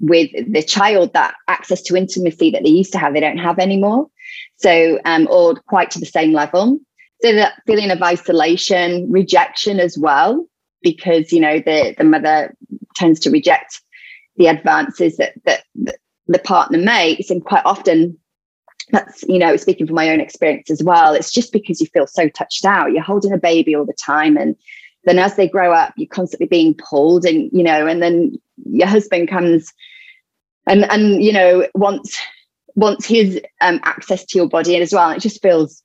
with 0.00 0.30
the 0.52 0.62
child, 0.62 1.12
that 1.14 1.34
access 1.48 1.82
to 1.82 1.96
intimacy 1.96 2.50
that 2.50 2.62
they 2.62 2.68
used 2.70 2.92
to 2.92 2.98
have, 2.98 3.14
they 3.14 3.20
don't 3.20 3.38
have 3.38 3.58
anymore. 3.58 4.08
So, 4.56 4.98
um, 5.04 5.26
or 5.30 5.54
quite 5.54 5.90
to 5.92 5.98
the 5.98 6.06
same 6.06 6.32
level. 6.32 6.78
So 7.22 7.32
that 7.34 7.62
feeling 7.66 7.90
of 7.90 8.02
isolation, 8.02 9.10
rejection 9.10 9.80
as 9.80 9.96
well, 9.96 10.46
because 10.82 11.32
you 11.32 11.40
know 11.40 11.58
the 11.58 11.94
the 11.96 12.04
mother 12.04 12.54
tends 12.94 13.20
to 13.20 13.30
reject 13.30 13.80
the 14.36 14.46
advances 14.46 15.16
that 15.16 15.34
that, 15.44 15.64
that 15.76 15.96
the 16.26 16.38
partner 16.38 16.78
makes, 16.78 17.30
and 17.30 17.44
quite 17.44 17.64
often 17.64 18.18
that's 18.90 19.24
you 19.24 19.38
know 19.38 19.56
speaking 19.56 19.86
from 19.86 19.96
my 19.96 20.10
own 20.10 20.20
experience 20.20 20.70
as 20.70 20.82
well. 20.82 21.14
It's 21.14 21.32
just 21.32 21.52
because 21.52 21.80
you 21.80 21.86
feel 21.86 22.06
so 22.06 22.28
touched 22.28 22.64
out. 22.64 22.92
You're 22.92 23.02
holding 23.02 23.32
a 23.32 23.38
baby 23.38 23.74
all 23.74 23.86
the 23.86 23.94
time, 23.94 24.36
and 24.36 24.54
then 25.04 25.18
as 25.18 25.36
they 25.36 25.48
grow 25.48 25.72
up, 25.72 25.94
you're 25.96 26.08
constantly 26.08 26.46
being 26.46 26.74
pulled, 26.74 27.24
and 27.24 27.50
you 27.52 27.62
know, 27.62 27.86
and 27.86 28.02
then 28.02 28.34
your 28.64 28.88
husband 28.88 29.28
comes 29.28 29.72
and 30.66 30.84
and 30.90 31.22
you 31.22 31.32
know 31.32 31.66
wants 31.74 32.18
wants 32.74 33.06
his 33.06 33.40
um, 33.62 33.80
access 33.84 34.24
to 34.26 34.38
your 34.38 34.48
body 34.48 34.76
as 34.76 34.92
well. 34.92 35.10
it 35.10 35.20
just 35.20 35.40
feels 35.40 35.82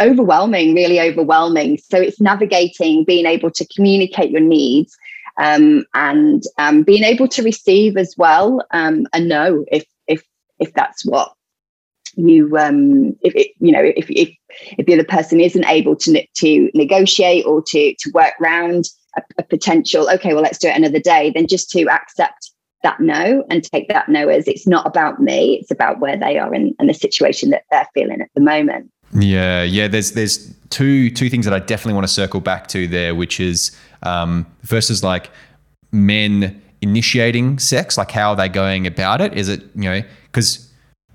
overwhelming, 0.00 0.74
really 0.74 1.00
overwhelming. 1.00 1.78
So 1.78 1.98
it's 1.98 2.20
navigating, 2.20 3.04
being 3.04 3.26
able 3.26 3.50
to 3.50 3.66
communicate 3.74 4.30
your 4.30 4.40
needs, 4.40 4.96
um, 5.38 5.84
and 5.94 6.42
um, 6.58 6.82
being 6.82 7.04
able 7.04 7.28
to 7.28 7.42
receive 7.42 7.96
as 7.96 8.14
well, 8.18 8.62
um, 8.72 9.06
and 9.12 9.28
know 9.28 9.64
if 9.70 9.84
if 10.06 10.22
if 10.58 10.72
that's 10.74 11.04
what 11.04 11.32
you 12.16 12.56
um 12.58 13.16
if 13.22 13.34
it, 13.34 13.52
you 13.58 13.72
know 13.72 13.82
if 13.82 14.10
if 14.10 14.30
if 14.78 14.86
the 14.86 14.94
other 14.94 15.04
person 15.04 15.40
isn't 15.40 15.66
able 15.66 15.96
to 15.96 16.24
to 16.34 16.70
negotiate 16.74 17.44
or 17.46 17.62
to 17.62 17.94
to 17.98 18.10
work 18.12 18.34
around 18.40 18.84
a, 19.16 19.22
a 19.38 19.42
potential 19.42 20.10
okay 20.10 20.34
well 20.34 20.42
let's 20.42 20.58
do 20.58 20.68
it 20.68 20.76
another 20.76 20.98
day 20.98 21.32
then 21.34 21.46
just 21.46 21.70
to 21.70 21.84
accept 21.88 22.50
that 22.82 23.00
no 23.00 23.44
and 23.48 23.64
take 23.64 23.88
that 23.88 24.08
no 24.08 24.28
as 24.28 24.46
it's 24.46 24.66
not 24.66 24.86
about 24.86 25.20
me 25.20 25.58
it's 25.60 25.70
about 25.70 26.00
where 26.00 26.16
they 26.16 26.38
are 26.38 26.54
in, 26.54 26.74
and 26.78 26.88
the 26.88 26.94
situation 26.94 27.50
that 27.50 27.64
they're 27.70 27.88
feeling 27.94 28.20
at 28.20 28.28
the 28.34 28.40
moment 28.42 28.90
yeah 29.12 29.62
yeah 29.62 29.88
there's 29.88 30.12
there's 30.12 30.54
two 30.70 31.10
two 31.10 31.28
things 31.28 31.44
that 31.44 31.52
i 31.54 31.58
definitely 31.58 31.92
want 31.92 32.06
to 32.06 32.12
circle 32.12 32.40
back 32.40 32.66
to 32.66 32.86
there 32.86 33.14
which 33.14 33.40
is 33.40 33.76
um 34.02 34.46
versus 34.62 35.04
like 35.04 35.30
men 35.92 36.62
initiating 36.82 37.58
sex 37.58 37.96
like 37.96 38.10
how 38.10 38.30
are 38.30 38.36
they 38.36 38.48
going 38.48 38.86
about 38.86 39.20
it? 39.20 39.32
Is 39.34 39.48
it 39.48 39.62
you 39.74 39.88
know 39.88 40.02
because 40.24 40.68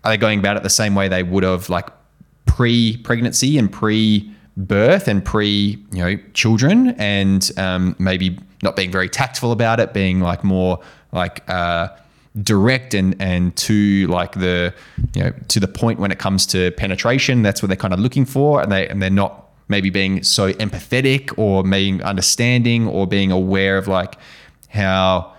are 0.03 0.11
they 0.11 0.17
going 0.17 0.39
about 0.39 0.57
it 0.57 0.63
the 0.63 0.69
same 0.69 0.95
way 0.95 1.07
they 1.07 1.23
would 1.23 1.43
have 1.43 1.69
like 1.69 1.87
pre-pregnancy 2.45 3.57
and 3.57 3.71
pre-birth 3.71 5.07
and 5.07 5.23
pre 5.23 5.77
you 5.91 6.03
know 6.03 6.15
children? 6.33 6.89
And 6.97 7.51
um, 7.57 7.95
maybe 7.99 8.39
not 8.63 8.75
being 8.75 8.91
very 8.91 9.09
tactful 9.09 9.51
about 9.51 9.79
it 9.79 9.93
being 9.93 10.21
like 10.21 10.43
more 10.43 10.79
like 11.11 11.47
uh, 11.49 11.89
direct 12.43 12.93
and 12.93 13.15
and 13.19 13.55
to 13.55 14.07
like 14.07 14.33
the 14.33 14.73
you 15.13 15.23
know 15.23 15.33
to 15.47 15.59
the 15.59 15.67
point 15.67 15.99
when 15.99 16.11
it 16.11 16.19
comes 16.19 16.45
to 16.47 16.71
penetration. 16.71 17.41
That's 17.41 17.61
what 17.61 17.67
they're 17.67 17.77
kind 17.77 17.93
of 17.93 17.99
looking 17.99 18.25
for, 18.25 18.61
and 18.61 18.71
they 18.71 18.87
and 18.87 19.01
they're 19.01 19.09
not 19.09 19.49
maybe 19.67 19.89
being 19.89 20.23
so 20.23 20.53
empathetic 20.53 21.37
or 21.37 21.63
being 21.63 22.01
understanding 22.03 22.87
or 22.87 23.05
being 23.05 23.31
aware 23.31 23.77
of 23.77 23.87
like 23.87 24.17
how 24.69 25.33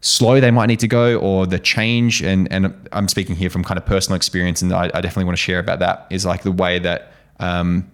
slow 0.00 0.40
they 0.40 0.50
might 0.50 0.66
need 0.66 0.80
to 0.80 0.88
go 0.88 1.16
or 1.18 1.46
the 1.46 1.58
change 1.58 2.22
and 2.22 2.50
and 2.52 2.74
I'm 2.90 3.08
speaking 3.08 3.36
here 3.36 3.50
from 3.50 3.62
kind 3.62 3.78
of 3.78 3.86
personal 3.86 4.16
experience 4.16 4.60
and 4.60 4.72
I, 4.72 4.86
I 4.86 5.00
definitely 5.00 5.24
want 5.24 5.36
to 5.36 5.42
share 5.42 5.60
about 5.60 5.78
that 5.78 6.08
is 6.10 6.26
like 6.26 6.42
the 6.42 6.50
way 6.50 6.80
that 6.80 7.12
um, 7.38 7.88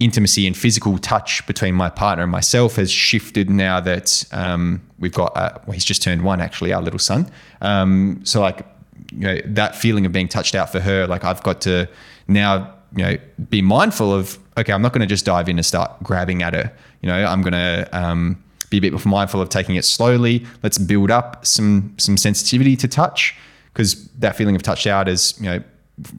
intimacy 0.00 0.46
and 0.46 0.56
physical 0.56 0.98
touch 0.98 1.46
between 1.46 1.74
my 1.74 1.88
partner 1.88 2.24
and 2.24 2.32
myself 2.32 2.76
has 2.76 2.90
shifted 2.90 3.48
now 3.48 3.80
that 3.80 4.24
um, 4.32 4.82
we've 4.98 5.12
got 5.12 5.36
uh, 5.36 5.56
well, 5.66 5.72
he's 5.72 5.84
just 5.84 6.02
turned 6.02 6.22
one 6.22 6.40
actually 6.40 6.72
our 6.72 6.82
little 6.82 6.98
son 6.98 7.30
um, 7.60 8.20
so 8.24 8.40
like 8.40 8.66
you 9.12 9.20
know 9.20 9.38
that 9.44 9.76
feeling 9.76 10.04
of 10.04 10.12
being 10.12 10.28
touched 10.28 10.54
out 10.54 10.70
for 10.70 10.80
her 10.80 11.06
like 11.06 11.24
I've 11.24 11.42
got 11.42 11.60
to 11.62 11.88
now 12.26 12.74
you 12.96 13.04
know 13.04 13.16
be 13.48 13.62
mindful 13.62 14.12
of 14.12 14.38
okay 14.58 14.72
I'm 14.72 14.82
not 14.82 14.92
going 14.92 15.00
to 15.00 15.06
just 15.06 15.24
dive 15.24 15.48
in 15.48 15.58
and 15.58 15.66
start 15.66 15.92
grabbing 16.02 16.42
at 16.42 16.54
her 16.54 16.72
you 17.00 17.08
know 17.08 17.24
I'm 17.24 17.42
going 17.42 17.52
to 17.52 17.88
um, 17.92 18.42
be 18.80 18.86
a 18.88 18.90
bit 18.90 18.92
more 18.92 19.18
mindful 19.18 19.40
of 19.40 19.48
taking 19.48 19.76
it 19.76 19.84
slowly. 19.84 20.44
Let's 20.62 20.78
build 20.78 21.10
up 21.10 21.46
some 21.46 21.94
some 21.98 22.16
sensitivity 22.16 22.76
to 22.76 22.88
touch 22.88 23.34
because 23.72 24.08
that 24.18 24.36
feeling 24.36 24.56
of 24.56 24.62
touched 24.62 24.86
out 24.86 25.08
is, 25.08 25.34
you 25.38 25.46
know, 25.46 25.62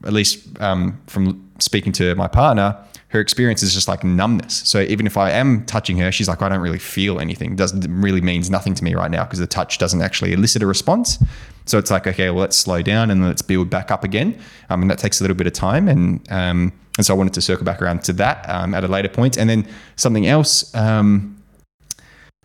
at 0.04 0.12
least 0.12 0.60
um, 0.60 1.00
from 1.06 1.50
speaking 1.58 1.92
to 1.92 2.14
my 2.14 2.28
partner, 2.28 2.76
her 3.08 3.20
experience 3.20 3.62
is 3.62 3.72
just 3.72 3.88
like 3.88 4.02
numbness. 4.04 4.62
So 4.68 4.80
even 4.80 5.06
if 5.06 5.16
I 5.16 5.30
am 5.30 5.64
touching 5.66 5.96
her, 5.98 6.10
she's 6.10 6.28
like, 6.28 6.42
I 6.42 6.48
don't 6.48 6.60
really 6.60 6.78
feel 6.78 7.20
anything. 7.20 7.52
It 7.52 7.56
doesn't 7.56 7.86
really 7.88 8.20
means 8.20 8.50
nothing 8.50 8.74
to 8.74 8.84
me 8.84 8.94
right 8.94 9.10
now 9.10 9.24
because 9.24 9.38
the 9.38 9.46
touch 9.46 9.78
doesn't 9.78 10.02
actually 10.02 10.32
elicit 10.32 10.62
a 10.62 10.66
response. 10.66 11.22
So 11.66 11.78
it's 11.78 11.90
like, 11.90 12.06
okay, 12.06 12.30
well, 12.30 12.40
let's 12.40 12.56
slow 12.56 12.82
down 12.82 13.10
and 13.10 13.24
let's 13.24 13.42
build 13.42 13.70
back 13.70 13.90
up 13.90 14.04
again. 14.04 14.38
Um, 14.70 14.82
and 14.82 14.90
that 14.90 14.98
takes 14.98 15.20
a 15.20 15.24
little 15.24 15.36
bit 15.36 15.46
of 15.46 15.52
time. 15.52 15.88
And 15.88 16.20
um, 16.30 16.72
and 16.96 17.04
so 17.04 17.14
I 17.14 17.16
wanted 17.16 17.34
to 17.34 17.42
circle 17.42 17.64
back 17.64 17.82
around 17.82 18.02
to 18.04 18.12
that 18.14 18.48
um, 18.48 18.72
at 18.74 18.82
a 18.82 18.88
later 18.88 19.08
point. 19.08 19.36
And 19.36 19.50
then 19.50 19.68
something 19.96 20.26
else 20.26 20.74
um, 20.74 21.36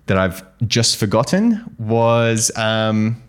that 0.07 0.17
I've 0.17 0.43
just 0.67 0.97
forgotten 0.97 1.75
was. 1.77 2.51
Um, 2.55 3.23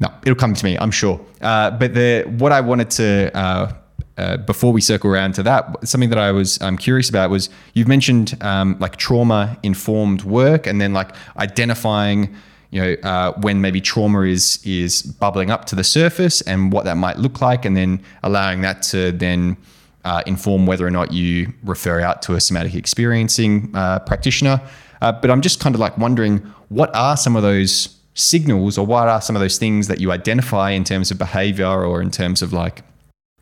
no, 0.00 0.08
it'll 0.22 0.34
come 0.34 0.54
to 0.54 0.64
me, 0.64 0.76
I'm 0.78 0.90
sure. 0.90 1.20
Uh, 1.40 1.70
but 1.70 1.94
the 1.94 2.24
what 2.38 2.52
I 2.52 2.60
wanted 2.60 2.90
to 2.92 3.36
uh, 3.36 3.72
uh, 4.16 4.36
before 4.38 4.72
we 4.72 4.80
circle 4.80 5.10
around 5.10 5.34
to 5.34 5.42
that, 5.42 5.86
something 5.86 6.10
that 6.10 6.18
I 6.18 6.30
was 6.30 6.60
um, 6.62 6.76
curious 6.76 7.08
about 7.08 7.30
was 7.30 7.50
you've 7.74 7.88
mentioned 7.88 8.36
um, 8.40 8.76
like 8.78 8.96
trauma 8.96 9.58
informed 9.62 10.22
work, 10.22 10.66
and 10.66 10.80
then 10.80 10.92
like 10.92 11.14
identifying, 11.36 12.34
you 12.70 12.80
know, 12.80 12.92
uh, 13.02 13.32
when 13.40 13.60
maybe 13.60 13.80
trauma 13.80 14.22
is 14.22 14.60
is 14.64 15.02
bubbling 15.02 15.50
up 15.50 15.64
to 15.66 15.76
the 15.76 15.84
surface 15.84 16.40
and 16.42 16.72
what 16.72 16.84
that 16.84 16.96
might 16.96 17.18
look 17.18 17.40
like, 17.40 17.64
and 17.64 17.76
then 17.76 18.02
allowing 18.22 18.60
that 18.62 18.82
to 18.82 19.12
then 19.12 19.56
uh, 20.04 20.22
inform 20.26 20.66
whether 20.66 20.86
or 20.86 20.90
not 20.90 21.12
you 21.12 21.52
refer 21.64 22.00
out 22.00 22.22
to 22.22 22.34
a 22.34 22.40
somatic 22.40 22.74
experiencing 22.74 23.70
uh, 23.74 23.98
practitioner. 24.00 24.60
Uh, 25.00 25.12
but 25.12 25.30
I'm 25.30 25.40
just 25.40 25.60
kind 25.60 25.74
of 25.74 25.80
like 25.80 25.98
wondering 25.98 26.38
what 26.68 26.94
are 26.94 27.16
some 27.16 27.36
of 27.36 27.42
those 27.42 27.96
signals, 28.14 28.78
or 28.78 28.86
what 28.86 29.08
are 29.08 29.20
some 29.20 29.36
of 29.36 29.40
those 29.40 29.58
things 29.58 29.88
that 29.88 30.00
you 30.00 30.12
identify 30.12 30.70
in 30.70 30.84
terms 30.84 31.10
of 31.10 31.18
behavior 31.18 31.66
or 31.66 32.00
in 32.00 32.10
terms 32.10 32.42
of 32.42 32.52
like 32.52 32.82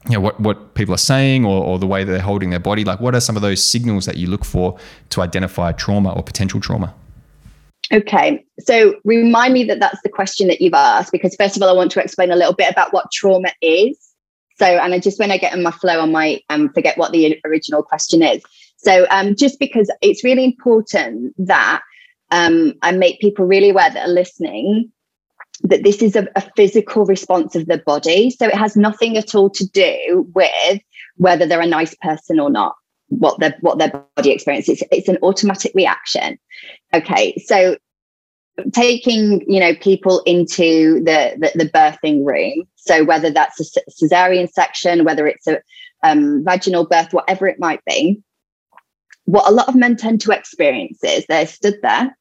you 0.07 0.15
know 0.15 0.21
what 0.21 0.41
what 0.41 0.75
people 0.75 0.95
are 0.95 0.99
saying 0.99 1.45
or, 1.45 1.63
or 1.65 1.79
the 1.79 1.87
way 1.87 2.03
that 2.03 2.11
they're 2.11 2.21
holding 2.21 2.51
their 2.51 2.59
body? 2.59 2.85
Like 2.85 3.01
what 3.01 3.15
are 3.15 3.21
some 3.21 3.37
of 3.37 3.43
those 3.43 3.63
signals 3.63 4.07
that 4.07 4.17
you 4.17 4.27
look 4.27 4.45
for 4.45 4.79
to 5.11 5.21
identify 5.21 5.73
trauma 5.73 6.13
or 6.13 6.23
potential 6.23 6.61
trauma? 6.61 6.95
Okay. 7.93 8.45
So 8.61 8.95
remind 9.05 9.53
me 9.53 9.65
that 9.65 9.81
that's 9.81 10.01
the 10.03 10.09
question 10.09 10.49
that 10.49 10.61
you've 10.61 10.75
asked 10.75 11.13
because 11.13 11.37
first 11.37 11.57
of 11.57 11.63
all 11.63 11.69
i 11.69 11.73
want 11.73 11.91
to 11.93 12.03
explain 12.03 12.31
a 12.31 12.37
little 12.37 12.55
bit 12.55 12.71
about 12.71 12.93
what 12.93 13.11
trauma 13.13 13.53
is. 13.61 13.99
So 14.57 14.65
and 14.65 14.95
i 14.95 14.99
just 14.99 15.19
when 15.19 15.31
i 15.31 15.37
get 15.37 15.55
in 15.55 15.63
my 15.63 15.73
flow 15.73 16.01
i 16.01 16.07
might 16.07 16.45
um, 16.49 16.71
forget 16.73 16.97
what 16.97 17.13
the 17.13 17.39
original 17.45 17.83
question 17.83 18.23
is. 18.23 18.43
So 18.77 19.07
um, 19.11 19.37
just 19.37 19.61
because 19.61 19.91
it's 20.01 20.25
really 20.25 20.45
important 20.45 21.35
that 21.39 21.83
um, 22.33 22.75
i 22.83 22.91
make 22.91 23.21
people 23.21 23.45
really 23.47 23.71
aware 23.71 23.91
that 23.91 24.09
are 24.09 24.13
listening 24.13 24.91
that 25.65 25.85
this 25.85 26.03
is 26.03 26.17
a, 26.17 26.27
a, 26.35 26.43
physical 26.57 27.05
response 27.05 27.55
of 27.55 27.67
the 27.67 27.79
body. 27.79 28.31
So 28.31 28.47
it 28.47 28.55
has 28.55 28.77
nothing 28.77 29.17
at 29.17 29.35
all 29.35 29.51
to 29.51 29.67
do 29.69 30.29
with 30.35 30.81
whether 31.17 31.47
they're 31.47 31.61
a 31.61 31.67
nice 31.67 31.95
person 31.97 32.41
or 32.41 32.51
not, 32.51 32.75
what 33.09 33.39
their 33.39 33.57
what 33.61 33.79
their 33.79 33.93
body 34.17 34.31
experiences. 34.31 34.83
It's, 34.83 34.89
it's 34.91 35.09
an 35.09 35.19
automatic 35.23 35.73
reaction. 35.75 36.39
Okay, 36.93 37.37
so 37.47 37.77
taking 38.73 39.49
you 39.51 39.61
know 39.61 39.75
people 39.77 40.21
into 40.21 41.03
the, 41.05 41.37
the, 41.39 41.65
the 41.65 41.71
birthing 41.71 42.27
room. 42.27 42.67
So 42.77 43.05
whether 43.05 43.31
that's 43.31 43.61
a 43.61 43.81
cesarean 43.91 44.51
section, 44.51 45.05
whether 45.05 45.27
it's 45.27 45.47
a 45.47 45.61
um, 46.03 46.45
vaginal 46.45 46.87
birth, 46.87 47.13
whatever 47.13 47.47
it 47.47 47.61
might 47.61 47.85
be, 47.85 48.21
what 49.27 49.49
a 49.49 49.53
lot 49.53 49.69
of 49.69 49.77
men 49.77 49.97
tend 49.97 50.21
to 50.23 50.33
experience 50.33 50.99
is 51.05 51.25
they're 51.27 51.47
stood 51.47 51.79
there, 51.83 52.17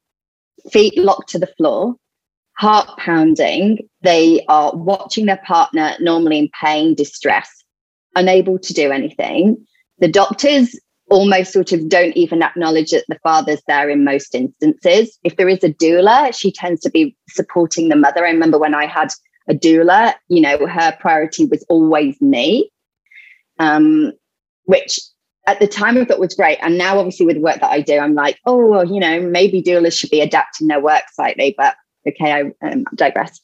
feet 0.72 0.98
locked 0.98 1.30
to 1.30 1.40
the 1.40 1.54
floor, 1.58 1.96
heart 2.58 2.90
pounding. 2.98 3.80
They 4.02 4.46
are 4.48 4.76
watching 4.76 5.26
their 5.26 5.42
partner, 5.46 5.96
normally 6.00 6.40
in 6.40 6.50
pain, 6.60 6.96
distress, 6.96 7.50
unable 8.16 8.60
to 8.60 8.74
do 8.74 8.92
anything. 8.92 9.66
The 10.00 10.08
doctors 10.08 10.80
almost 11.10 11.52
sort 11.52 11.74
of 11.74 11.90
don't 11.90 12.16
even 12.16 12.42
acknowledge 12.42 12.92
that 12.92 13.06
the 13.10 13.20
father's 13.22 13.62
there 13.68 13.90
in 13.90 14.04
most 14.04 14.34
instances. 14.34 15.18
If 15.24 15.36
there 15.36 15.50
is 15.50 15.64
a 15.64 15.74
doula, 15.74 16.36
she 16.38 16.52
tends 16.52 16.82
to 16.82 16.90
be 16.90 17.16
supporting 17.30 17.90
the 17.90 17.96
mother. 17.96 18.26
I 18.26 18.32
remember 18.32 18.58
when 18.58 18.74
I 18.74 18.86
had 18.86 19.10
a 19.50 19.54
doula, 19.54 20.14
you 20.30 20.42
know, 20.42 20.66
her 20.66 20.96
priority 21.00 21.46
was 21.46 21.66
always 21.68 22.20
me, 22.22 22.72
um, 23.60 24.14
which 24.66 25.00
at 25.48 25.60
the 25.60 25.68
time 25.68 25.98
I 25.98 26.06
thought 26.06 26.20
was 26.20 26.36
great. 26.36 26.60
And 26.62 26.78
now, 26.78 27.00
obviously, 27.00 27.26
with 27.26 27.36
the 27.36 27.42
work 27.42 27.60
that 27.62 27.72
I 27.72 27.82
do, 27.82 27.98
I'm 27.98 28.14
like, 28.14 28.40
oh, 28.46 28.66
well, 28.68 28.86
you 28.86 29.00
know, 29.00 29.22
maybe 29.22 29.62
doulas 29.62 29.98
should 29.98 30.12
be 30.12 30.22
adapting 30.22 30.68
their 30.68 30.80
work 30.80 31.04
slightly. 31.14 31.56
But 31.58 31.76
okay, 32.08 32.32
I 32.32 32.68
um, 32.68 32.86
digress. 32.96 33.40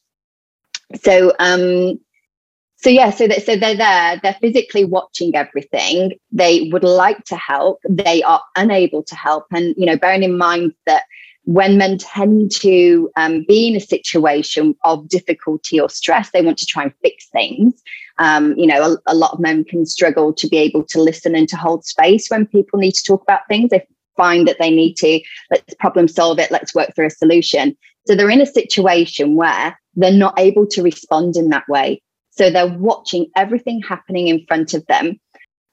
So, 1.01 1.33
um, 1.39 1.99
so 2.77 2.91
yeah, 2.91 3.09
so 3.09 3.27
that, 3.27 3.43
so 3.43 3.55
they're 3.55 3.75
there. 3.75 4.19
They're 4.21 4.37
physically 4.39 4.85
watching 4.85 5.35
everything. 5.35 6.13
They 6.31 6.69
would 6.71 6.83
like 6.83 7.23
to 7.25 7.35
help. 7.35 7.79
They 7.89 8.21
are 8.23 8.41
unable 8.55 9.03
to 9.03 9.15
help, 9.15 9.45
and 9.51 9.73
you 9.77 9.85
know, 9.85 9.97
bearing 9.97 10.23
in 10.23 10.37
mind 10.37 10.73
that 10.85 11.03
when 11.47 11.77
men 11.77 11.97
tend 11.97 12.51
to 12.51 13.09
um, 13.15 13.45
be 13.47 13.69
in 13.69 13.75
a 13.77 13.79
situation 13.79 14.75
of 14.83 15.07
difficulty 15.07 15.79
or 15.79 15.89
stress, 15.89 16.29
they 16.31 16.41
want 16.41 16.57
to 16.57 16.65
try 16.65 16.83
and 16.83 16.93
fix 17.01 17.29
things. 17.29 17.81
Um, 18.19 18.53
you 18.57 18.67
know, 18.67 18.83
a, 19.07 19.13
a, 19.13 19.15
lot 19.15 19.31
of 19.31 19.39
men 19.39 19.63
can 19.63 19.85
struggle 19.85 20.33
to 20.33 20.47
be 20.49 20.57
able 20.57 20.83
to 20.83 21.01
listen 21.01 21.35
and 21.35 21.47
to 21.47 21.55
hold 21.55 21.85
space 21.85 22.27
when 22.27 22.47
people 22.47 22.79
need 22.79 22.95
to 22.95 23.03
talk 23.03 23.21
about 23.21 23.47
things. 23.47 23.69
They 23.69 23.87
find 24.17 24.45
that 24.45 24.57
they 24.59 24.69
need 24.69 24.95
to 24.95 25.21
let's 25.49 25.73
problem 25.75 26.09
solve 26.09 26.37
it, 26.37 26.51
let's 26.51 26.75
work 26.75 26.93
through 26.93 27.07
a 27.07 27.11
solution. 27.11 27.77
So 28.07 28.15
they're 28.15 28.29
in 28.29 28.41
a 28.41 28.45
situation 28.45 29.35
where 29.35 29.79
they're 29.95 30.11
not 30.11 30.37
able 30.37 30.67
to 30.67 30.83
respond 30.83 31.37
in 31.37 31.47
that 31.51 31.69
way. 31.69 32.01
So 32.31 32.49
they're 32.49 32.77
watching 32.77 33.27
everything 33.37 33.81
happening 33.81 34.27
in 34.27 34.45
front 34.47 34.73
of 34.73 34.85
them. 34.87 35.17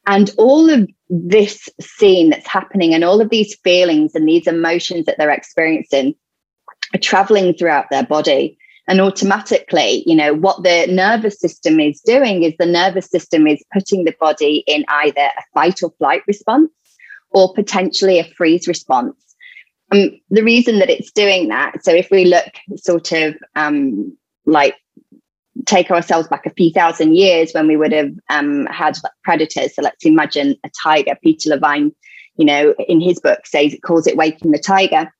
And 0.06 0.30
all 0.36 0.70
of 0.70 0.88
this 1.08 1.68
scene 1.80 2.30
that's 2.30 2.46
happening 2.46 2.94
and 2.94 3.04
all 3.04 3.20
of 3.20 3.30
these 3.30 3.56
feelings 3.64 4.14
and 4.14 4.28
these 4.28 4.46
emotions 4.46 5.06
that 5.06 5.16
they're 5.18 5.30
experiencing 5.30 6.14
are 6.94 7.00
traveling 7.00 7.54
throughout 7.54 7.86
their 7.90 8.04
body. 8.04 8.58
And 8.86 9.00
automatically, 9.00 10.02
you 10.06 10.14
know, 10.14 10.34
what 10.34 10.62
the 10.62 10.86
nervous 10.90 11.40
system 11.40 11.80
is 11.80 12.02
doing 12.02 12.42
is 12.42 12.52
the 12.58 12.66
nervous 12.66 13.06
system 13.06 13.46
is 13.46 13.64
putting 13.72 14.04
the 14.04 14.14
body 14.20 14.62
in 14.66 14.84
either 14.88 15.22
a 15.22 15.42
fight 15.54 15.82
or 15.82 15.90
flight 15.96 16.20
response 16.26 16.70
or 17.30 17.54
potentially 17.54 18.18
a 18.18 18.30
freeze 18.36 18.68
response. 18.68 19.16
Um, 19.90 20.20
the 20.28 20.42
reason 20.42 20.80
that 20.80 20.90
it's 20.90 21.12
doing 21.12 21.48
that, 21.48 21.82
so 21.82 21.92
if 21.92 22.10
we 22.10 22.26
look 22.26 22.52
sort 22.76 23.12
of 23.12 23.36
um, 23.56 24.16
like 24.44 24.76
take 25.66 25.90
ourselves 25.90 26.28
back 26.28 26.46
a 26.46 26.50
few 26.50 26.70
thousand 26.70 27.16
years 27.16 27.52
when 27.52 27.66
we 27.66 27.76
would 27.76 27.92
have 27.92 28.12
um, 28.30 28.66
had 28.66 28.98
predators. 29.22 29.74
So 29.74 29.82
let's 29.82 30.04
imagine 30.04 30.56
a 30.64 30.70
tiger. 30.82 31.16
Peter 31.22 31.50
Levine, 31.50 31.92
you 32.36 32.44
know, 32.44 32.74
in 32.88 33.00
his 33.00 33.20
book 33.20 33.46
says 33.46 33.74
it 33.74 33.82
calls 33.82 34.06
it 34.06 34.16
waking 34.16 34.52
the 34.52 34.58
tiger. 34.58 35.12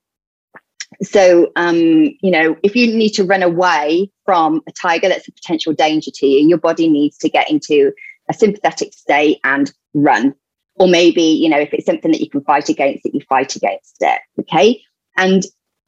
So, 1.03 1.51
um, 1.57 1.77
you 2.21 2.31
know, 2.31 2.57
if 2.63 2.77
you 2.77 2.87
need 2.87 3.11
to 3.11 3.25
run 3.25 3.43
away 3.43 4.11
from 4.25 4.61
a 4.69 4.73
tiger 4.73 5.09
that's 5.09 5.29
a 5.29 5.33
potential 5.33 5.73
danger 5.73 6.11
to 6.15 6.27
you, 6.27 6.47
your 6.47 6.59
body 6.59 6.89
needs 6.89 7.19
to 7.19 7.29
get 7.29 7.51
into 7.51 7.93
a 8.29 8.35
sympathetic 8.35 8.93
state 8.93 9.41
and 9.45 9.73
run 9.93 10.35
or 10.77 10.89
maybe 10.89 11.23
you 11.23 11.49
know 11.49 11.59
if 11.59 11.73
it's 11.73 11.87
something 11.87 12.11
that 12.11 12.21
you 12.21 12.29
can 12.29 12.43
fight 12.43 12.69
against 12.69 13.03
that 13.05 13.15
you 13.15 13.21
fight 13.29 13.55
against 13.57 13.97
it 14.01 14.21
okay 14.41 14.81
and 15.17 15.45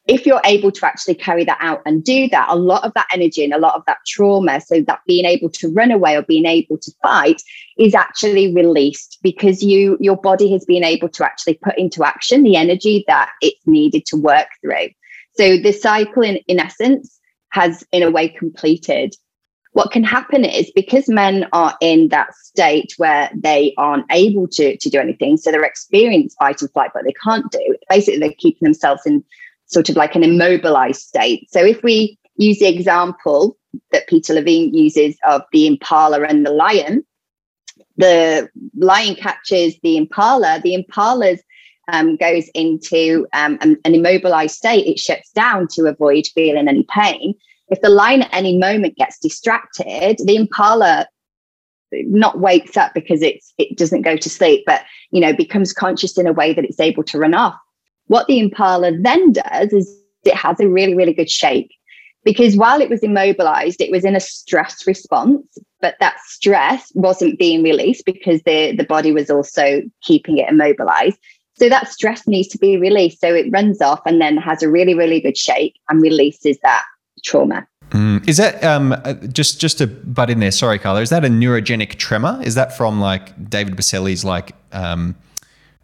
if 0.06 0.24
you're 0.24 0.40
able 0.44 0.70
to 0.70 0.86
actually 0.86 1.14
carry 1.14 1.44
that 1.44 1.58
out 1.60 1.82
and 1.84 2.04
do 2.04 2.28
that 2.28 2.48
a 2.48 2.56
lot 2.56 2.84
of 2.84 2.92
that 2.94 3.08
energy 3.12 3.42
and 3.42 3.52
a 3.52 3.58
lot 3.58 3.74
of 3.74 3.82
that 3.86 3.98
trauma 4.06 4.60
so 4.60 4.80
that 4.82 5.00
being 5.06 5.24
able 5.24 5.50
to 5.50 5.68
run 5.72 5.90
away 5.90 6.14
or 6.16 6.22
being 6.22 6.46
able 6.46 6.78
to 6.78 6.92
fight 7.02 7.42
is 7.78 7.94
actually 7.94 8.54
released 8.54 9.18
because 9.22 9.62
you 9.62 9.96
your 10.00 10.16
body 10.16 10.50
has 10.52 10.64
been 10.64 10.84
able 10.84 11.08
to 11.08 11.24
actually 11.24 11.54
put 11.54 11.76
into 11.76 12.04
action 12.04 12.42
the 12.42 12.56
energy 12.56 13.04
that 13.08 13.30
it's 13.40 13.66
needed 13.66 14.04
to 14.06 14.16
work 14.16 14.48
through. 14.60 14.88
So 15.34 15.58
the 15.58 15.72
cycle 15.72 16.22
in, 16.22 16.36
in 16.48 16.60
essence 16.60 17.18
has 17.50 17.84
in 17.92 18.02
a 18.02 18.10
way 18.10 18.28
completed. 18.28 19.14
What 19.72 19.90
can 19.90 20.04
happen 20.04 20.44
is 20.46 20.70
because 20.74 21.06
men 21.06 21.46
are 21.52 21.76
in 21.82 22.08
that 22.08 22.34
state 22.34 22.94
where 22.96 23.30
they 23.34 23.74
aren't 23.76 24.06
able 24.10 24.48
to, 24.48 24.74
to 24.74 24.88
do 24.88 24.98
anything, 24.98 25.36
so 25.36 25.50
they're 25.50 25.62
experienced 25.62 26.38
fight 26.38 26.62
and 26.62 26.72
flight, 26.72 26.92
but 26.94 27.04
they 27.04 27.12
can't 27.22 27.50
do, 27.52 27.76
basically 27.90 28.18
they're 28.18 28.32
keeping 28.38 28.64
themselves 28.64 29.02
in 29.04 29.22
sort 29.66 29.88
of 29.88 29.96
like 29.96 30.14
an 30.14 30.22
immobilized 30.22 31.00
state. 31.00 31.48
So 31.50 31.64
if 31.64 31.82
we 31.82 32.18
use 32.36 32.58
the 32.58 32.66
example 32.66 33.56
that 33.92 34.08
Peter 34.08 34.34
Levine 34.34 34.72
uses 34.74 35.16
of 35.26 35.42
the 35.52 35.66
impala 35.66 36.22
and 36.22 36.46
the 36.46 36.50
lion, 36.50 37.04
the 37.96 38.48
lion 38.76 39.14
catches 39.14 39.78
the 39.82 39.96
impala, 39.96 40.60
the 40.62 40.74
impala's 40.74 41.40
um, 41.92 42.16
goes 42.16 42.48
into 42.54 43.26
um, 43.32 43.58
an, 43.60 43.76
an 43.84 43.94
immobilized 43.94 44.56
state, 44.56 44.86
it 44.86 44.98
shuts 44.98 45.30
down 45.30 45.68
to 45.68 45.86
avoid 45.86 46.26
feeling 46.34 46.66
any 46.66 46.84
pain 46.90 47.34
if 47.68 47.80
the 47.80 47.88
lion 47.88 48.22
at 48.22 48.32
any 48.32 48.56
moment 48.56 48.96
gets 48.96 49.18
distracted, 49.18 50.18
the 50.24 50.36
impala 50.36 51.06
not 51.92 52.40
wakes 52.40 52.76
up 52.76 52.92
because 52.94 53.22
it's 53.22 53.52
it 53.58 53.76
doesn't 53.76 54.02
go 54.02 54.16
to 54.16 54.30
sleep, 54.30 54.64
but 54.66 54.82
you 55.10 55.20
know 55.20 55.32
becomes 55.32 55.72
conscious 55.72 56.18
in 56.18 56.26
a 56.26 56.32
way 56.32 56.52
that 56.52 56.64
it's 56.64 56.80
able 56.80 57.04
to 57.04 57.18
run 57.18 57.34
off. 57.34 57.56
What 58.06 58.26
the 58.26 58.38
impala 58.38 58.92
then 58.98 59.32
does 59.32 59.72
is 59.72 59.96
it 60.24 60.34
has 60.34 60.60
a 60.60 60.68
really, 60.68 60.94
really 60.94 61.14
good 61.14 61.30
shake 61.30 61.72
because 62.26 62.56
while 62.56 62.80
it 62.80 62.90
was 62.90 63.02
immobilized, 63.04 63.80
it 63.80 63.90
was 63.92 64.04
in 64.04 64.16
a 64.16 64.20
stress 64.20 64.86
response, 64.86 65.58
but 65.80 65.94
that 66.00 66.18
stress 66.26 66.90
wasn't 66.94 67.38
being 67.38 67.62
released 67.62 68.04
because 68.04 68.42
the, 68.42 68.74
the 68.74 68.84
body 68.84 69.12
was 69.12 69.30
also 69.30 69.80
keeping 70.02 70.38
it 70.38 70.48
immobilized. 70.48 71.18
So 71.54 71.68
that 71.68 71.88
stress 71.88 72.26
needs 72.26 72.48
to 72.48 72.58
be 72.58 72.76
released. 72.76 73.20
So 73.20 73.32
it 73.32 73.46
runs 73.52 73.80
off 73.80 74.00
and 74.04 74.20
then 74.20 74.36
has 74.38 74.62
a 74.62 74.68
really, 74.68 74.94
really 74.94 75.20
good 75.20 75.38
shake 75.38 75.78
and 75.88 76.02
releases 76.02 76.58
that 76.64 76.82
trauma. 77.24 77.66
Mm. 77.90 78.28
Is 78.28 78.36
that 78.38 78.62
um, 78.64 78.92
uh, 78.92 79.14
just 79.14 79.60
just 79.60 79.78
to 79.78 79.86
butt 79.86 80.28
in 80.28 80.40
there? 80.40 80.50
Sorry, 80.50 80.80
Carla. 80.80 81.02
Is 81.02 81.10
that 81.10 81.24
a 81.24 81.28
neurogenic 81.28 81.94
tremor? 81.94 82.40
Is 82.42 82.56
that 82.56 82.76
from 82.76 83.00
like 83.00 83.48
David 83.48 83.76
Berceli's 83.76 84.24
like 84.24 84.56
um, 84.72 85.14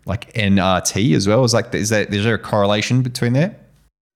like 0.04 0.32
NRT 0.34 1.14
as 1.14 1.28
well? 1.28 1.44
Is 1.44 1.54
like 1.54 1.74
is 1.74 1.90
that 1.90 2.12
is 2.12 2.24
there 2.24 2.34
a 2.34 2.38
correlation 2.38 3.02
between 3.02 3.32
there? 3.32 3.56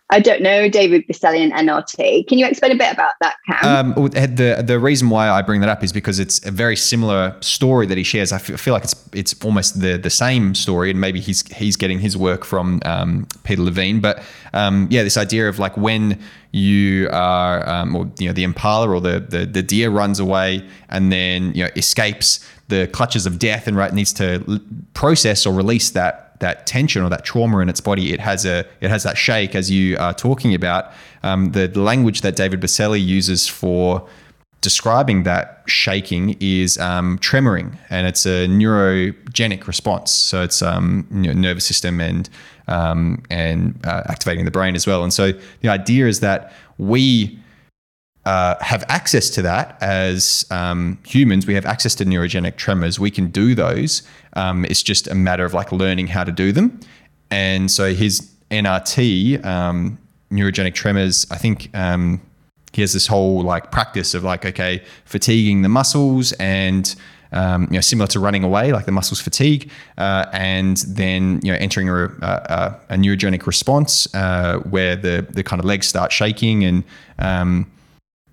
I 0.08 0.20
don't 0.20 0.40
know 0.40 0.68
David 0.68 1.04
Berceli 1.08 1.38
and 1.38 1.52
NRT. 1.52 2.28
Can 2.28 2.38
you 2.38 2.46
explain 2.46 2.70
a 2.70 2.76
bit 2.76 2.92
about 2.92 3.14
that, 3.20 3.34
Cam? 3.48 3.92
Um, 3.92 4.06
the 4.06 4.62
the 4.64 4.78
reason 4.78 5.10
why 5.10 5.28
I 5.28 5.42
bring 5.42 5.60
that 5.62 5.68
up 5.68 5.82
is 5.82 5.92
because 5.92 6.20
it's 6.20 6.44
a 6.46 6.52
very 6.52 6.76
similar 6.76 7.36
story 7.40 7.86
that 7.86 7.98
he 7.98 8.04
shares. 8.04 8.30
I 8.30 8.38
feel 8.38 8.72
like 8.72 8.84
it's 8.84 9.08
it's 9.12 9.44
almost 9.44 9.80
the 9.80 9.96
the 9.96 10.10
same 10.10 10.54
story, 10.54 10.90
and 10.90 11.00
maybe 11.00 11.18
he's 11.18 11.44
he's 11.52 11.76
getting 11.76 11.98
his 11.98 12.16
work 12.16 12.44
from 12.44 12.80
um, 12.84 13.26
Peter 13.42 13.62
Levine. 13.62 13.98
But 13.98 14.22
um, 14.52 14.86
yeah, 14.92 15.02
this 15.02 15.16
idea 15.16 15.48
of 15.48 15.58
like 15.58 15.76
when 15.76 16.20
you 16.52 17.08
are, 17.10 17.68
um, 17.68 17.96
or 17.96 18.08
you 18.20 18.28
know, 18.28 18.32
the 18.32 18.44
impala 18.44 18.88
or 18.88 19.00
the, 19.00 19.18
the 19.18 19.44
the 19.44 19.62
deer 19.62 19.90
runs 19.90 20.20
away 20.20 20.64
and 20.88 21.10
then 21.10 21.52
you 21.54 21.64
know 21.64 21.70
escapes 21.74 22.46
the 22.68 22.88
clutches 22.88 23.26
of 23.26 23.38
death 23.38 23.66
and 23.66 23.76
right 23.76 23.92
needs 23.92 24.12
to 24.14 24.60
process 24.94 25.46
or 25.46 25.54
release 25.54 25.90
that 25.90 26.26
that 26.40 26.66
tension 26.66 27.02
or 27.02 27.08
that 27.08 27.24
trauma 27.24 27.58
in 27.58 27.68
its 27.68 27.80
body, 27.80 28.12
it 28.12 28.20
has 28.20 28.44
a 28.44 28.66
it 28.80 28.90
has 28.90 29.02
that 29.04 29.16
shake 29.16 29.54
as 29.54 29.70
you 29.70 29.96
are 29.98 30.14
talking 30.14 30.54
about. 30.54 30.92
Um, 31.22 31.52
the, 31.52 31.68
language 31.68 32.20
that 32.20 32.36
David 32.36 32.60
Berceli 32.60 33.04
uses 33.04 33.48
for 33.48 34.06
describing 34.60 35.24
that 35.24 35.62
shaking 35.66 36.36
is 36.40 36.78
um, 36.78 37.18
tremoring, 37.18 37.78
and 37.90 38.06
it's 38.06 38.26
a 38.26 38.46
neurogenic 38.46 39.66
response. 39.66 40.12
So 40.12 40.42
it's 40.42 40.62
um, 40.62 41.06
you 41.10 41.22
know, 41.22 41.32
nervous 41.32 41.64
system 41.64 42.00
and 42.00 42.28
um, 42.68 43.22
and 43.30 43.78
uh, 43.84 44.02
activating 44.06 44.44
the 44.44 44.50
brain 44.50 44.74
as 44.74 44.86
well. 44.86 45.02
And 45.02 45.12
so 45.12 45.32
the 45.60 45.68
idea 45.68 46.06
is 46.06 46.20
that 46.20 46.52
we 46.78 47.38
uh, 48.26 48.56
have 48.60 48.84
access 48.88 49.30
to 49.30 49.40
that 49.40 49.80
as 49.80 50.44
um, 50.50 50.98
humans. 51.06 51.46
We 51.46 51.54
have 51.54 51.64
access 51.64 51.94
to 51.94 52.04
neurogenic 52.04 52.56
tremors. 52.56 52.98
We 52.98 53.10
can 53.10 53.28
do 53.28 53.54
those. 53.54 54.02
Um, 54.32 54.64
it's 54.64 54.82
just 54.82 55.06
a 55.06 55.14
matter 55.14 55.44
of 55.44 55.54
like 55.54 55.70
learning 55.70 56.08
how 56.08 56.24
to 56.24 56.32
do 56.32 56.50
them. 56.50 56.80
And 57.30 57.70
so 57.70 57.94
his 57.94 58.28
NRT, 58.50 59.44
um, 59.44 59.96
neurogenic 60.32 60.74
tremors, 60.74 61.24
I 61.30 61.36
think 61.36 61.70
um, 61.72 62.20
he 62.72 62.82
has 62.82 62.92
this 62.92 63.06
whole 63.06 63.42
like 63.42 63.70
practice 63.70 64.12
of 64.12 64.24
like, 64.24 64.44
okay, 64.44 64.82
fatiguing 65.04 65.62
the 65.62 65.68
muscles 65.68 66.32
and 66.32 66.94
um, 67.30 67.64
you 67.64 67.74
know, 67.74 67.80
similar 67.80 68.08
to 68.08 68.20
running 68.20 68.42
away, 68.44 68.72
like 68.72 68.86
the 68.86 68.92
muscles 68.92 69.20
fatigue, 69.20 69.70
uh, 69.98 70.26
and 70.32 70.78
then 70.88 71.40
you 71.42 71.52
know 71.52 71.58
entering 71.58 71.88
a, 71.88 72.04
a, 72.04 72.80
a 72.90 72.94
neurogenic 72.94 73.46
response 73.46 74.12
uh, 74.14 74.58
where 74.70 74.94
the 74.96 75.26
the 75.30 75.42
kind 75.42 75.58
of 75.58 75.66
legs 75.66 75.86
start 75.86 76.12
shaking 76.12 76.64
and 76.64 76.84
um, 77.18 77.70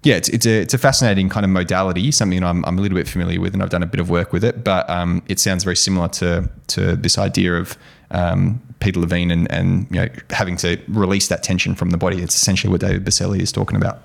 yeah, 0.03 0.15
it's, 0.15 0.27
it's 0.29 0.45
a 0.45 0.61
it's 0.61 0.73
a 0.73 0.77
fascinating 0.77 1.29
kind 1.29 1.45
of 1.45 1.49
modality, 1.49 2.11
something 2.11 2.43
I'm, 2.43 2.63
I'm 2.65 2.77
a 2.77 2.81
little 2.81 2.97
bit 2.97 3.07
familiar 3.07 3.39
with, 3.39 3.53
and 3.53 3.63
I've 3.63 3.69
done 3.69 3.83
a 3.83 3.87
bit 3.87 4.01
of 4.01 4.09
work 4.09 4.33
with 4.33 4.43
it. 4.43 4.63
But 4.63 4.89
um, 4.89 5.23
it 5.27 5.39
sounds 5.39 5.63
very 5.63 5.77
similar 5.77 6.09
to 6.09 6.49
to 6.67 6.95
this 6.97 7.17
idea 7.17 7.55
of 7.55 7.77
um, 8.11 8.61
Peter 8.81 8.99
Levine 8.99 9.31
and 9.31 9.49
and 9.49 9.87
you 9.89 10.01
know 10.01 10.09
having 10.29 10.57
to 10.57 10.77
release 10.89 11.29
that 11.29 11.41
tension 11.41 11.73
from 11.73 11.91
the 11.91 11.97
body. 11.97 12.21
It's 12.21 12.35
essentially 12.35 12.69
what 12.69 12.81
David 12.81 13.05
Berceli 13.05 13.39
is 13.39 13.51
talking 13.51 13.77
about. 13.77 14.01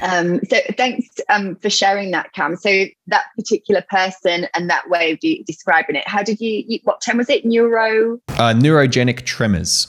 Um, 0.00 0.38
so 0.48 0.58
thanks 0.76 1.08
um, 1.28 1.56
for 1.56 1.70
sharing 1.70 2.12
that, 2.12 2.32
Cam. 2.34 2.54
So 2.54 2.84
that 3.08 3.24
particular 3.36 3.84
person 3.90 4.46
and 4.54 4.70
that 4.70 4.88
way 4.88 5.10
of 5.12 5.18
de- 5.18 5.42
describing 5.44 5.96
it, 5.96 6.06
how 6.06 6.22
did 6.22 6.40
you, 6.40 6.62
you, 6.68 6.78
what 6.84 7.00
term 7.00 7.18
was 7.18 7.28
it? 7.30 7.44
Neuro? 7.44 8.20
Uh, 8.28 8.54
neurogenic 8.54 9.24
tremors 9.24 9.88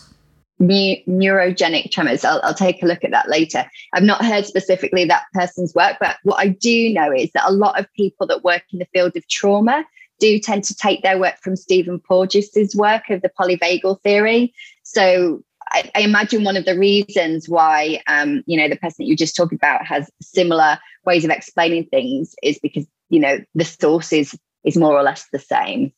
neurogenic 0.61 1.91
tremors. 1.91 2.23
I'll, 2.23 2.41
I'll, 2.43 2.53
take 2.53 2.81
a 2.83 2.85
look 2.85 3.03
at 3.03 3.11
that 3.11 3.29
later. 3.29 3.65
I've 3.93 4.03
not 4.03 4.23
heard 4.23 4.45
specifically 4.45 5.05
that 5.05 5.25
person's 5.33 5.73
work, 5.73 5.97
but 5.99 6.17
what 6.23 6.39
I 6.39 6.47
do 6.47 6.93
know 6.93 7.11
is 7.11 7.31
that 7.33 7.49
a 7.49 7.51
lot 7.51 7.79
of 7.79 7.91
people 7.93 8.27
that 8.27 8.43
work 8.43 8.63
in 8.71 8.79
the 8.79 8.87
field 8.93 9.15
of 9.15 9.27
trauma 9.27 9.83
do 10.19 10.39
tend 10.39 10.63
to 10.65 10.75
take 10.75 11.01
their 11.01 11.19
work 11.19 11.37
from 11.41 11.55
Stephen 11.55 11.99
Porges's 11.99 12.75
work 12.75 13.09
of 13.09 13.21
the 13.21 13.31
polyvagal 13.37 14.01
theory. 14.03 14.53
So 14.83 15.43
I, 15.69 15.89
I 15.95 16.01
imagine 16.01 16.43
one 16.43 16.57
of 16.57 16.65
the 16.65 16.77
reasons 16.77 17.49
why, 17.49 18.01
um, 18.07 18.43
you 18.45 18.57
know, 18.57 18.69
the 18.69 18.77
person 18.77 18.97
that 18.99 19.07
you 19.07 19.15
just 19.15 19.35
talked 19.35 19.53
about 19.53 19.85
has 19.85 20.09
similar 20.21 20.77
ways 21.05 21.25
of 21.25 21.31
explaining 21.31 21.85
things 21.85 22.35
is 22.43 22.59
because, 22.59 22.85
you 23.09 23.19
know, 23.19 23.39
the 23.55 23.65
source 23.65 24.13
is, 24.13 24.37
is 24.63 24.77
more 24.77 24.93
or 24.93 25.03
less 25.03 25.27
the 25.31 25.39
same. 25.39 25.91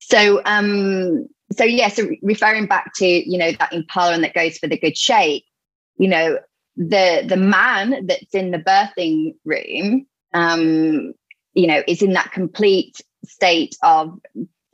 So, 0.00 0.42
um, 0.44 1.28
so 1.52 1.64
yeah, 1.64 1.88
so 1.88 2.08
referring 2.22 2.66
back 2.66 2.92
to 2.96 3.06
you 3.06 3.38
know 3.38 3.52
that 3.52 3.72
impala 3.72 4.14
and 4.14 4.24
that 4.24 4.34
goes 4.34 4.58
for 4.58 4.66
the 4.66 4.78
good 4.78 4.96
shape, 4.96 5.44
you 5.98 6.08
know 6.08 6.38
the 6.76 7.24
the 7.26 7.36
man 7.36 8.06
that's 8.06 8.34
in 8.34 8.50
the 8.50 8.58
birthing 8.58 9.34
room, 9.44 10.06
um, 10.32 11.12
you 11.54 11.66
know, 11.66 11.82
is 11.86 12.02
in 12.02 12.12
that 12.12 12.32
complete 12.32 13.00
state 13.24 13.76
of 13.82 14.18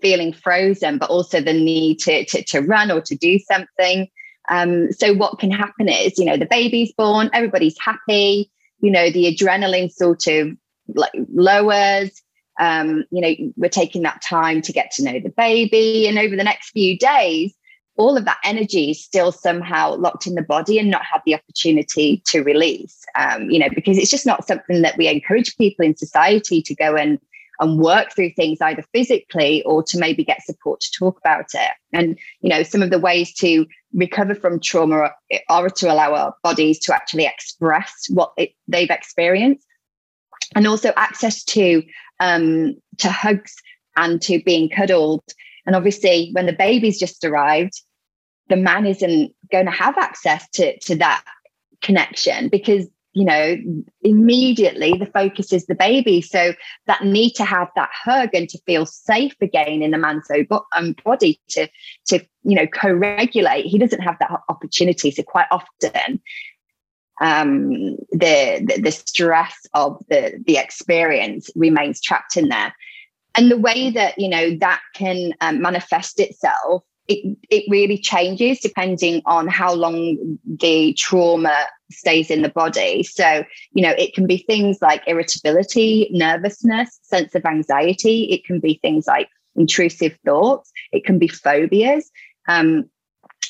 feeling 0.01 0.33
frozen, 0.33 0.99
but 0.99 1.11
also 1.11 1.41
the 1.41 1.53
need 1.53 1.99
to 2.01 2.25
to, 2.27 2.45
to 2.45 2.61
run 2.61 2.91
or 2.91 3.01
to 3.01 3.17
do 3.17 3.39
something. 3.39 4.09
Um, 4.49 4.93
so 4.93 5.12
what 5.12 5.41
can 5.41 5.51
happen 5.51 5.89
is, 5.89 6.19
you 6.19 6.25
know, 6.25 6.37
the 6.37 6.47
baby's 6.47 6.93
born, 6.93 7.31
everybody's 7.33 7.77
happy, 7.81 8.51
you 8.81 8.91
know, 8.93 9.11
the 9.11 9.35
adrenaline 9.35 9.91
sort 9.91 10.29
of 10.29 10.51
like 10.95 11.12
lowers 11.33 12.23
um, 12.59 13.05
you 13.11 13.21
know, 13.21 13.53
we're 13.57 13.69
taking 13.69 14.03
that 14.03 14.23
time 14.23 14.62
to 14.62 14.73
get 14.73 14.90
to 14.92 15.05
know 15.05 15.21
the 15.21 15.33
baby. 15.37 16.07
And 16.07 16.19
over 16.19 16.37
the 16.37 16.45
next 16.45 16.71
few 16.71 16.99
days, 16.99 17.55
all 17.97 18.16
of 18.16 18.25
that 18.27 18.38
energy 18.45 18.90
is 18.90 19.03
still 19.03 19.33
somehow 19.33 19.95
locked 19.97 20.27
in 20.27 20.35
the 20.35 20.42
body 20.42 20.79
and 20.79 20.90
not 20.90 21.05
had 21.05 21.23
the 21.25 21.35
opportunity 21.35 22.23
to 22.27 22.42
release, 22.42 23.05
um, 23.14 23.51
you 23.51 23.59
know, 23.59 23.69
because 23.75 23.97
it's 23.99 24.11
just 24.11 24.27
not 24.27 24.47
something 24.47 24.83
that 24.83 24.97
we 24.99 25.09
encourage 25.09 25.57
people 25.57 25.85
in 25.85 25.97
society 25.97 26.61
to 26.62 26.75
go 26.75 26.97
and 26.97 27.19
and 27.59 27.79
work 27.79 28.12
through 28.14 28.31
things 28.31 28.61
either 28.61 28.85
physically 28.92 29.62
or 29.62 29.83
to 29.83 29.99
maybe 29.99 30.25
get 30.25 30.45
support 30.45 30.81
to 30.81 30.90
talk 30.99 31.19
about 31.19 31.47
it. 31.55 31.71
And, 31.92 32.19
you 32.40 32.51
know, 32.51 32.62
some 32.62 32.83
of 32.83 32.90
the 32.90 32.99
ways 32.99 33.33
to 33.35 33.66
recover 33.95 34.35
from 34.35 34.61
trauma 34.61 35.11
are 35.49 35.71
to 35.71 35.92
allow 35.92 36.14
our 36.14 36.35
bodies 36.42 36.79
to 36.81 36.95
actually 36.95 37.25
express 37.25 38.09
what 38.11 38.33
it, 38.37 38.51
they've 38.69 38.90
experienced 38.90 39.66
and 40.55 40.66
also 40.66 40.92
access 40.97 41.42
to 41.45 41.83
um, 42.20 42.76
to 42.98 43.11
hugs 43.11 43.55
and 43.96 44.20
to 44.22 44.42
being 44.42 44.68
cuddled. 44.68 45.24
And 45.66 45.74
obviously, 45.74 46.31
when 46.33 46.46
the 46.46 46.52
baby's 46.52 46.98
just 46.98 47.24
arrived, 47.24 47.83
the 48.48 48.57
man 48.57 48.87
isn't 48.87 49.35
going 49.50 49.66
to 49.66 49.72
have 49.72 49.98
access 49.98 50.48
to, 50.50 50.79
to 50.81 50.96
that 50.96 51.24
connection 51.83 52.48
because, 52.48 52.87
you 53.12 53.24
know, 53.24 53.57
immediately 54.02 54.92
the 54.92 55.07
focus 55.07 55.52
is 55.52 55.66
the 55.66 55.74
baby. 55.74 56.20
So 56.20 56.55
that 56.87 57.05
need 57.05 57.33
to 57.33 57.44
have 57.44 57.68
that 57.74 57.90
hug 57.92 58.31
and 58.35 58.48
to 58.48 58.59
feel 58.66 58.87
safe 58.87 59.35
again 59.40 59.83
in 59.83 59.90
the 59.90 59.98
man's 59.98 60.29
own 60.31 60.94
body 61.05 61.40
to, 61.48 61.68
to, 62.07 62.20
you 62.44 62.55
know, 62.55 62.66
co 62.66 62.92
regulate, 62.92 63.66
he 63.66 63.79
doesn't 63.79 64.02
have 64.02 64.16
that 64.20 64.31
opportunity. 64.48 65.11
So 65.11 65.22
quite 65.22 65.48
often, 65.50 66.20
um, 67.20 67.70
the, 68.12 68.64
the, 68.66 68.81
the 68.83 68.92
stress 68.92 69.66
of 69.74 70.02
the 70.09 70.42
the 70.46 70.59
experience 70.59 71.50
remains 71.57 72.00
trapped 72.00 72.37
in 72.37 72.48
there 72.48 72.74
and 73.35 73.50
the 73.50 73.59
way 73.59 73.90
that 73.90 74.18
you 74.18 74.29
know 74.29 74.57
that 74.59 74.81
can 74.94 75.33
um, 75.40 75.61
manifest 75.61 76.20
itself 76.20 76.83
it, 77.09 77.37
it 77.50 77.64
really 77.68 77.98
changes 77.98 78.61
depending 78.61 79.22
on 79.26 79.46
how 79.46 79.72
long 79.72 80.38
the 80.44 80.92
trauma 80.94 81.55
stays 81.90 82.31
in 82.31 82.42
the 82.42 82.48
body. 82.48 83.02
So, 83.02 83.44
you 83.72 83.83
know, 83.83 83.94
it 83.96 84.14
can 84.14 84.26
be 84.26 84.38
things 84.38 84.79
like 84.83 85.02
irritability, 85.07 86.09
nervousness, 86.12 86.98
sense 87.02 87.35
of 87.35 87.44
anxiety. 87.44 88.24
It 88.24 88.44
can 88.44 88.59
be 88.59 88.79
things 88.83 89.07
like 89.07 89.29
intrusive 89.55 90.18
thoughts. 90.24 90.72
It 90.92 91.05
can 91.05 91.18
be 91.18 91.29
phobias. 91.29 92.11
Um, 92.48 92.90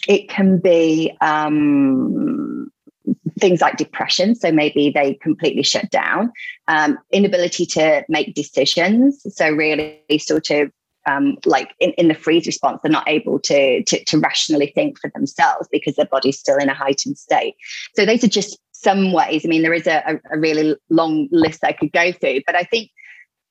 it 0.06 0.28
can 0.28 0.58
be 0.58 1.16
um, 1.20 2.35
things 3.38 3.60
like 3.60 3.76
depression. 3.76 4.34
So 4.34 4.50
maybe 4.50 4.90
they 4.90 5.14
completely 5.14 5.62
shut 5.62 5.90
down, 5.90 6.32
um, 6.68 6.98
inability 7.12 7.66
to 7.66 8.04
make 8.08 8.34
decisions. 8.34 9.24
So, 9.34 9.50
really, 9.50 10.00
sort 10.18 10.50
of 10.50 10.70
um, 11.06 11.38
like 11.44 11.72
in, 11.78 11.90
in 11.92 12.08
the 12.08 12.14
freeze 12.14 12.46
response, 12.46 12.80
they're 12.82 12.90
not 12.90 13.08
able 13.08 13.38
to, 13.40 13.82
to, 13.84 14.04
to 14.04 14.18
rationally 14.18 14.72
think 14.74 14.98
for 14.98 15.10
themselves 15.14 15.68
because 15.70 15.94
their 15.94 16.06
body's 16.06 16.38
still 16.38 16.56
in 16.56 16.68
a 16.68 16.74
heightened 16.74 17.16
state. 17.16 17.54
So 17.94 18.04
those 18.04 18.24
are 18.24 18.28
just 18.28 18.58
some 18.72 19.12
ways. 19.12 19.44
I 19.44 19.48
mean, 19.48 19.62
there 19.62 19.72
is 19.72 19.86
a, 19.86 20.20
a 20.30 20.38
really 20.38 20.76
long 20.90 21.28
list 21.30 21.64
I 21.64 21.72
could 21.72 21.92
go 21.92 22.12
through, 22.12 22.40
but 22.44 22.56
I 22.56 22.64
think 22.64 22.90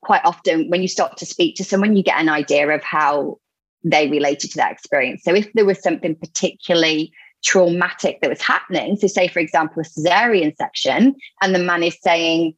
quite 0.02 0.22
often 0.26 0.70
when 0.70 0.82
you 0.82 0.88
start 0.88 1.18
to 1.18 1.26
speak 1.26 1.56
to 1.56 1.64
someone, 1.64 1.96
you 1.96 2.04
get 2.04 2.20
an 2.20 2.30
idea 2.30 2.68
of 2.70 2.84
how 2.84 3.40
they 3.84 4.10
related 4.10 4.52
to 4.52 4.58
that 4.58 4.72
experience. 4.72 5.24
So 5.24 5.34
if 5.34 5.52
there 5.54 5.66
was 5.66 5.82
something 5.82 6.16
particularly 6.16 7.14
traumatic 7.46 8.20
that 8.22 8.30
was 8.30 8.42
happening, 8.42 8.98
so 8.98 9.08
say 9.08 9.28
for 9.28 9.40
example 9.40 9.82
a 9.82 9.86
cesarean 9.86 10.56
section, 10.58 11.16
and 11.42 11.56
the 11.56 11.60
man 11.60 11.84
is 11.84 11.98
saying, 12.02 12.56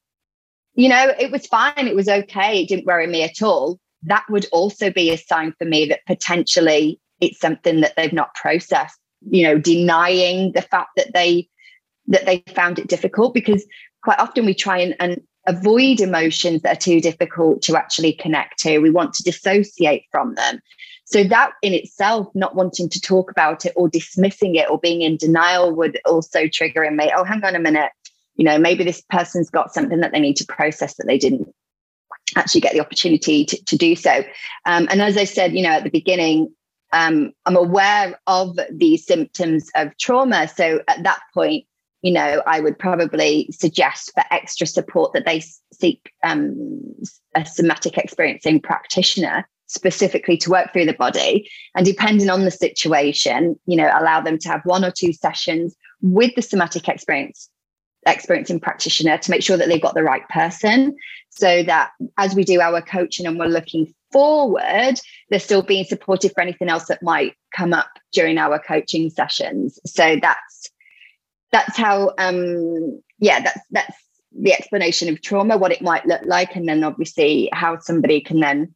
you 0.75 0.89
know, 0.89 1.13
it 1.19 1.31
was 1.31 1.47
fine, 1.47 1.87
it 1.87 1.95
was 1.95 2.07
okay, 2.07 2.61
it 2.61 2.69
didn't 2.69 2.85
worry 2.85 3.07
me 3.07 3.23
at 3.23 3.41
all. 3.41 3.79
That 4.03 4.25
would 4.29 4.45
also 4.51 4.91
be 4.91 5.11
a 5.11 5.17
sign 5.17 5.53
for 5.57 5.65
me 5.65 5.85
that 5.87 6.05
potentially 6.05 6.99
it's 7.19 7.39
something 7.39 7.81
that 7.81 7.95
they've 7.95 8.13
not 8.13 8.33
processed 8.35 8.99
you 9.29 9.43
know 9.43 9.57
denying 9.57 10.51
the 10.53 10.61
fact 10.61 10.89
that 10.95 11.13
they 11.13 11.47
that 12.07 12.25
they 12.25 12.43
found 12.53 12.79
it 12.79 12.87
difficult 12.87 13.33
because 13.33 13.65
quite 14.03 14.19
often 14.19 14.45
we 14.45 14.53
try 14.53 14.77
and, 14.77 14.95
and 14.99 15.21
avoid 15.47 15.99
emotions 15.99 16.61
that 16.61 16.77
are 16.77 16.79
too 16.79 17.01
difficult 17.01 17.61
to 17.61 17.75
actually 17.75 18.13
connect 18.13 18.59
to. 18.59 18.79
We 18.79 18.89
want 18.89 19.13
to 19.15 19.23
dissociate 19.23 20.05
from 20.11 20.35
them 20.35 20.61
so 21.09 21.23
that 21.23 21.51
in 21.61 21.73
itself 21.73 22.27
not 22.35 22.55
wanting 22.55 22.89
to 22.89 22.99
talk 22.99 23.31
about 23.31 23.65
it 23.65 23.73
or 23.77 23.87
dismissing 23.87 24.55
it 24.55 24.69
or 24.69 24.77
being 24.77 25.01
in 25.01 25.15
denial 25.17 25.73
would 25.73 25.99
also 26.05 26.47
trigger 26.47 26.83
in 26.83 26.95
me 26.95 27.11
oh 27.15 27.23
hang 27.23 27.43
on 27.43 27.55
a 27.55 27.59
minute 27.59 27.91
you 28.35 28.43
know 28.43 28.57
maybe 28.57 28.83
this 28.83 29.01
person's 29.09 29.49
got 29.49 29.73
something 29.73 29.99
that 30.01 30.11
they 30.11 30.19
need 30.19 30.35
to 30.35 30.45
process 30.45 30.95
that 30.95 31.07
they 31.07 31.17
didn't 31.17 31.47
actually 32.35 32.61
get 32.61 32.73
the 32.73 32.81
opportunity 32.81 33.45
to, 33.45 33.63
to 33.65 33.77
do 33.77 33.95
so. 33.95 34.23
Um, 34.65 34.87
and 34.89 35.01
as 35.01 35.17
I 35.17 35.23
said, 35.23 35.53
you 35.53 35.63
know, 35.63 35.69
at 35.69 35.83
the 35.83 35.89
beginning, 35.89 36.53
um, 36.93 37.31
I'm 37.45 37.55
aware 37.55 38.19
of 38.27 38.57
the 38.71 38.97
symptoms 38.97 39.69
of 39.75 39.97
trauma. 39.97 40.47
So 40.47 40.81
at 40.87 41.03
that 41.03 41.19
point, 41.33 41.65
you 42.01 42.11
know, 42.11 42.41
I 42.45 42.59
would 42.59 42.77
probably 42.77 43.49
suggest 43.51 44.11
for 44.13 44.23
extra 44.31 44.67
support 44.67 45.13
that 45.13 45.25
they 45.25 45.43
seek 45.73 46.11
um, 46.23 46.95
a 47.35 47.45
somatic 47.45 47.97
experiencing 47.97 48.61
practitioner 48.61 49.47
specifically 49.67 50.37
to 50.37 50.49
work 50.49 50.73
through 50.73 50.85
the 50.85 50.93
body. 50.93 51.49
And 51.75 51.85
depending 51.85 52.29
on 52.29 52.43
the 52.43 52.51
situation, 52.51 53.59
you 53.65 53.77
know, 53.77 53.91
allow 53.93 54.21
them 54.21 54.37
to 54.39 54.49
have 54.49 54.61
one 54.63 54.83
or 54.83 54.91
two 54.91 55.13
sessions 55.13 55.75
with 56.01 56.33
the 56.35 56.41
somatic 56.41 56.87
experience 56.87 57.49
experiencing 58.05 58.59
practitioner 58.59 59.17
to 59.17 59.31
make 59.31 59.43
sure 59.43 59.57
that 59.57 59.67
they've 59.67 59.81
got 59.81 59.93
the 59.93 60.03
right 60.03 60.27
person 60.29 60.95
so 61.29 61.61
that 61.63 61.91
as 62.17 62.35
we 62.35 62.43
do 62.43 62.61
our 62.61 62.81
coaching 62.81 63.25
and 63.25 63.37
we're 63.37 63.47
looking 63.47 63.93
forward, 64.11 64.95
they're 65.29 65.39
still 65.39 65.61
being 65.61 65.83
supported 65.83 66.31
for 66.33 66.41
anything 66.41 66.69
else 66.69 66.85
that 66.85 67.03
might 67.03 67.33
come 67.55 67.73
up 67.73 67.89
during 68.13 68.37
our 68.37 68.59
coaching 68.59 69.09
sessions. 69.09 69.79
So 69.85 70.17
that's 70.21 70.69
that's 71.51 71.77
how 71.77 72.13
um 72.17 73.01
yeah, 73.19 73.41
that's 73.41 73.59
that's 73.71 73.97
the 74.39 74.53
explanation 74.53 75.09
of 75.09 75.21
trauma, 75.21 75.57
what 75.57 75.71
it 75.71 75.81
might 75.81 76.05
look 76.05 76.21
like, 76.25 76.55
and 76.55 76.67
then 76.67 76.83
obviously 76.83 77.49
how 77.53 77.79
somebody 77.79 78.21
can 78.21 78.39
then 78.39 78.73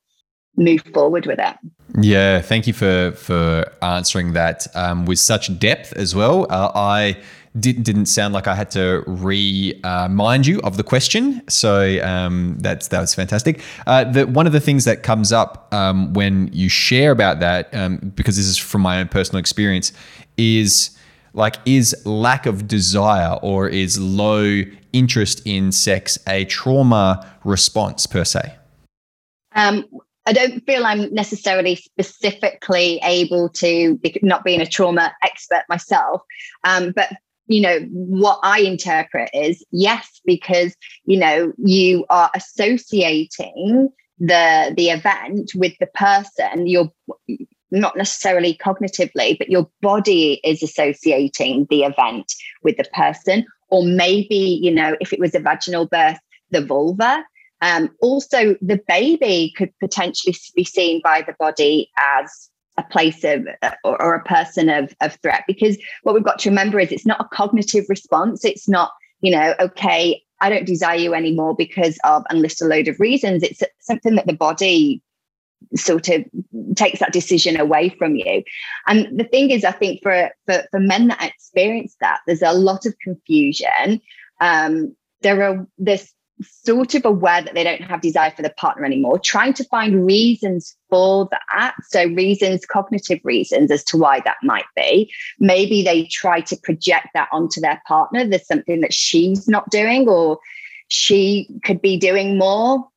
move 0.57 0.81
forward 0.93 1.25
with 1.25 1.39
it. 1.39 1.55
Yeah, 1.99 2.41
thank 2.41 2.67
you 2.67 2.73
for 2.73 3.11
for 3.11 3.71
answering 3.81 4.33
that 4.33 4.67
um, 4.75 5.05
with 5.05 5.19
such 5.19 5.59
depth 5.59 5.93
as 5.93 6.15
well. 6.15 6.47
Uh, 6.49 6.71
I 6.73 7.17
did, 7.59 7.83
didn't 7.83 8.05
sound 8.05 8.33
like 8.33 8.47
I 8.47 8.55
had 8.55 8.71
to 8.71 9.03
remind 9.05 10.47
uh, 10.47 10.49
you 10.49 10.61
of 10.61 10.77
the 10.77 10.83
question. 10.83 11.41
So 11.49 12.01
um, 12.03 12.57
that's 12.59 12.87
that 12.89 13.01
was 13.01 13.13
fantastic. 13.13 13.61
Uh, 13.85 14.05
the, 14.05 14.27
one 14.27 14.47
of 14.47 14.53
the 14.53 14.61
things 14.61 14.85
that 14.85 15.03
comes 15.03 15.31
up 15.33 15.73
um, 15.73 16.13
when 16.13 16.49
you 16.53 16.69
share 16.69 17.11
about 17.11 17.39
that, 17.41 17.73
um, 17.73 17.97
because 18.15 18.37
this 18.37 18.45
is 18.45 18.57
from 18.57 18.81
my 18.81 18.99
own 18.99 19.07
personal 19.07 19.39
experience, 19.39 19.91
is 20.37 20.97
like 21.33 21.57
is 21.65 21.95
lack 22.05 22.45
of 22.45 22.67
desire 22.67 23.37
or 23.41 23.67
is 23.67 23.99
low 23.99 24.61
interest 24.93 25.41
in 25.45 25.71
sex 25.71 26.17
a 26.27 26.45
trauma 26.45 27.29
response 27.43 28.05
per 28.07 28.23
se? 28.23 28.55
Um, 29.53 29.85
I 30.25 30.33
don't 30.33 30.63
feel 30.65 30.85
I'm 30.85 31.11
necessarily 31.13 31.75
specifically 31.75 32.99
able 33.03 33.49
to, 33.49 33.99
not 34.21 34.43
being 34.43 34.61
a 34.61 34.67
trauma 34.67 35.13
expert 35.23 35.63
myself, 35.67 36.21
um, 36.63 36.91
but 36.95 37.09
you 37.47 37.59
know 37.59 37.79
what 37.91 38.39
i 38.43 38.59
interpret 38.61 39.29
is 39.33 39.65
yes 39.71 40.21
because 40.25 40.73
you 41.05 41.19
know 41.19 41.51
you 41.57 42.05
are 42.09 42.29
associating 42.33 43.89
the 44.19 44.73
the 44.77 44.89
event 44.89 45.51
with 45.55 45.73
the 45.79 45.87
person 45.87 46.65
you're 46.67 46.89
not 47.71 47.97
necessarily 47.97 48.55
cognitively 48.63 49.37
but 49.37 49.49
your 49.49 49.69
body 49.81 50.39
is 50.43 50.61
associating 50.61 51.65
the 51.69 51.83
event 51.83 52.33
with 52.63 52.77
the 52.77 52.85
person. 52.93 53.45
Or 53.69 53.85
maybe 53.85 54.59
you 54.61 54.71
know 54.71 54.97
if 54.99 55.13
it 55.13 55.19
was 55.19 55.33
a 55.33 55.39
vaginal 55.39 55.87
birth 55.87 56.19
the 56.51 56.63
vulva 56.63 57.23
um, 57.61 57.89
also 58.01 58.55
the 58.61 58.81
baby 58.87 59.53
could 59.55 59.71
potentially 59.79 60.35
be 60.55 60.63
seen 60.63 61.01
by 61.03 61.21
the 61.21 61.35
body 61.39 61.89
as 61.99 62.49
a 62.77 62.83
place 62.83 63.23
of 63.23 63.45
or, 63.83 64.01
or, 64.01 64.15
a 64.15 64.23
person 64.23 64.69
of, 64.69 64.93
of 65.01 65.17
threat 65.21 65.43
because 65.45 65.77
what 66.03 66.15
we've 66.15 66.23
got 66.23 66.39
to 66.39 66.49
remember 66.49 66.79
is 66.79 66.91
it's 66.91 67.05
not 67.05 67.21
a 67.21 67.35
cognitive 67.35 67.85
response. 67.89 68.45
It's 68.45 68.67
not 68.67 68.91
you 69.21 69.31
know 69.31 69.53
okay 69.59 70.21
i 70.41 70.49
don't 70.49 70.65
desire 70.65 70.97
you 70.97 71.13
anymore 71.13 71.55
because 71.55 71.99
of 72.03 72.23
and 72.29 72.41
list 72.41 72.61
a 72.61 72.65
load 72.65 72.87
of 72.87 72.99
reasons. 72.99 73.43
It's 73.43 73.61
something 73.79 74.15
that 74.15 74.27
the 74.27 74.33
body 74.33 75.01
sort 75.75 76.09
of 76.09 76.25
takes 76.75 76.99
that 76.99 77.13
decision 77.13 77.59
away 77.59 77.89
from 77.89 78.15
you. 78.15 78.43
And 78.87 79.19
the 79.19 79.25
thing 79.25 79.51
is 79.51 79.63
i 79.63 79.71
think 79.71 80.01
for 80.01 80.31
for, 80.47 80.63
for 80.71 80.79
men 80.79 81.09
that 81.09 81.23
experience 81.23 81.95
that 82.01 82.19
there's 82.25 82.41
a 82.41 82.53
lot 82.53 82.85
of 82.85 82.95
confusion. 83.03 84.01
Um, 84.39 84.95
there 85.21 85.43
are 85.43 85.67
there's 85.77 86.11
sort 86.43 86.95
of 86.95 87.05
aware 87.05 87.41
that 87.41 87.53
they 87.53 87.63
don't 87.63 87.81
have 87.81 88.01
desire 88.01 88.31
for 88.31 88.41
the 88.41 88.49
partner 88.51 88.85
anymore, 88.85 89.19
trying 89.19 89.53
to 89.53 89.63
find 89.65 90.05
reasons 90.05 90.75
for 90.89 91.29
that. 91.31 91.75
So, 91.89 92.05
reasons, 92.05 92.65
cognitive 92.65 93.19
reasons 93.23 93.71
as 93.71 93.83
to 93.85 93.97
why 93.97 94.21
that 94.21 94.37
might 94.43 94.65
be. 94.75 95.11
Maybe 95.39 95.83
they 95.83 96.05
try 96.05 96.41
to 96.41 96.57
project 96.57 97.07
that 97.13 97.29
onto 97.31 97.61
their 97.61 97.81
partner. 97.87 98.25
There's 98.25 98.47
something 98.47 98.81
that 98.81 98.93
she's 98.93 99.47
not 99.47 99.69
doing, 99.69 100.07
or 100.07 100.39
she 100.87 101.47
could 101.63 101.81
be 101.81 101.97
doing 101.97 102.37
more. 102.37 102.87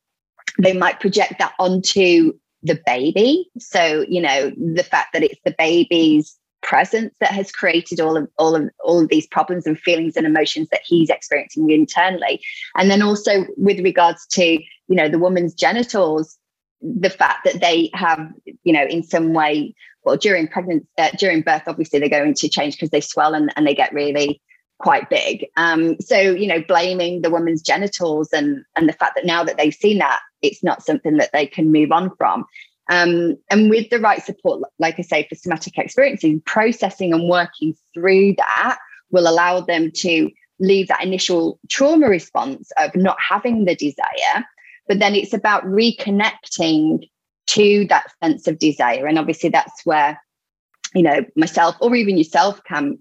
They 0.59 0.73
might 0.73 0.99
project 0.99 1.35
that 1.39 1.53
onto 1.59 2.33
the 2.63 2.79
baby. 2.85 3.49
So, 3.59 4.05
you 4.07 4.21
know, 4.21 4.51
the 4.57 4.83
fact 4.83 5.13
that 5.13 5.23
it's 5.23 5.39
the 5.45 5.55
baby's 5.57 6.37
presence 6.65 7.13
that 7.19 7.31
has 7.31 7.51
created 7.51 8.01
all 8.01 8.17
of 8.17 8.27
all 8.37 8.55
of 8.55 8.69
all 8.83 8.99
of 8.99 9.09
these 9.09 9.27
problems 9.27 9.65
and 9.65 9.79
feelings 9.79 10.17
and 10.17 10.25
emotions 10.25 10.67
that 10.69 10.81
he's 10.83 11.09
experiencing 11.09 11.69
internally. 11.69 12.41
And 12.75 12.89
then 12.89 13.01
also 13.01 13.45
with 13.55 13.79
regards 13.79 14.25
to 14.31 14.45
you 14.53 14.95
know 14.95 15.07
the 15.07 15.19
woman's 15.19 15.53
genitals 15.53 16.37
the 16.81 17.09
fact 17.09 17.45
that 17.45 17.61
they 17.61 17.89
have 17.93 18.19
you 18.63 18.73
know 18.73 18.83
in 18.83 19.03
some 19.03 19.33
way 19.33 19.73
well 20.03 20.17
during 20.17 20.47
pregnancy 20.47 20.87
uh, 20.97 21.09
during 21.17 21.41
birth 21.41 21.63
obviously 21.67 21.99
they're 21.99 22.09
going 22.09 22.33
to 22.33 22.49
change 22.49 22.75
because 22.75 22.89
they 22.89 23.01
swell 23.01 23.33
and, 23.33 23.53
and 23.55 23.65
they 23.65 23.75
get 23.75 23.93
really 23.93 24.41
quite 24.79 25.09
big. 25.09 25.45
Um, 25.55 25.99
so 26.01 26.17
you 26.19 26.47
know 26.47 26.61
blaming 26.67 27.21
the 27.21 27.29
woman's 27.29 27.61
genitals 27.61 28.33
and 28.33 28.65
and 28.75 28.89
the 28.89 28.93
fact 28.93 29.13
that 29.15 29.25
now 29.25 29.43
that 29.43 29.57
they've 29.57 29.73
seen 29.73 29.99
that 29.99 30.19
it's 30.41 30.63
not 30.63 30.83
something 30.83 31.17
that 31.17 31.31
they 31.31 31.45
can 31.45 31.71
move 31.71 31.91
on 31.91 32.15
from 32.17 32.45
um, 32.89 33.37
and 33.49 33.69
with 33.69 33.89
the 33.89 33.99
right 33.99 34.23
support, 34.23 34.61
like 34.79 34.99
I 34.99 35.01
say, 35.01 35.25
for 35.27 35.35
somatic 35.35 35.77
experiencing, 35.77 36.41
processing 36.41 37.13
and 37.13 37.27
working 37.27 37.75
through 37.93 38.35
that 38.37 38.77
will 39.11 39.27
allow 39.27 39.61
them 39.61 39.91
to 39.91 40.29
leave 40.59 40.87
that 40.87 41.03
initial 41.03 41.59
trauma 41.69 42.07
response 42.07 42.71
of 42.77 42.95
not 42.95 43.17
having 43.19 43.65
the 43.65 43.75
desire. 43.75 44.45
But 44.87 44.99
then 44.99 45.15
it's 45.15 45.33
about 45.33 45.65
reconnecting 45.65 47.09
to 47.47 47.85
that 47.89 48.11
sense 48.23 48.47
of 48.47 48.59
desire. 48.59 49.07
And 49.07 49.17
obviously, 49.17 49.49
that's 49.49 49.85
where 49.85 50.19
you 50.93 51.01
know 51.01 51.25
myself 51.35 51.75
or 51.81 51.93
even 51.95 52.17
yourself 52.17 52.63
can, 52.63 52.97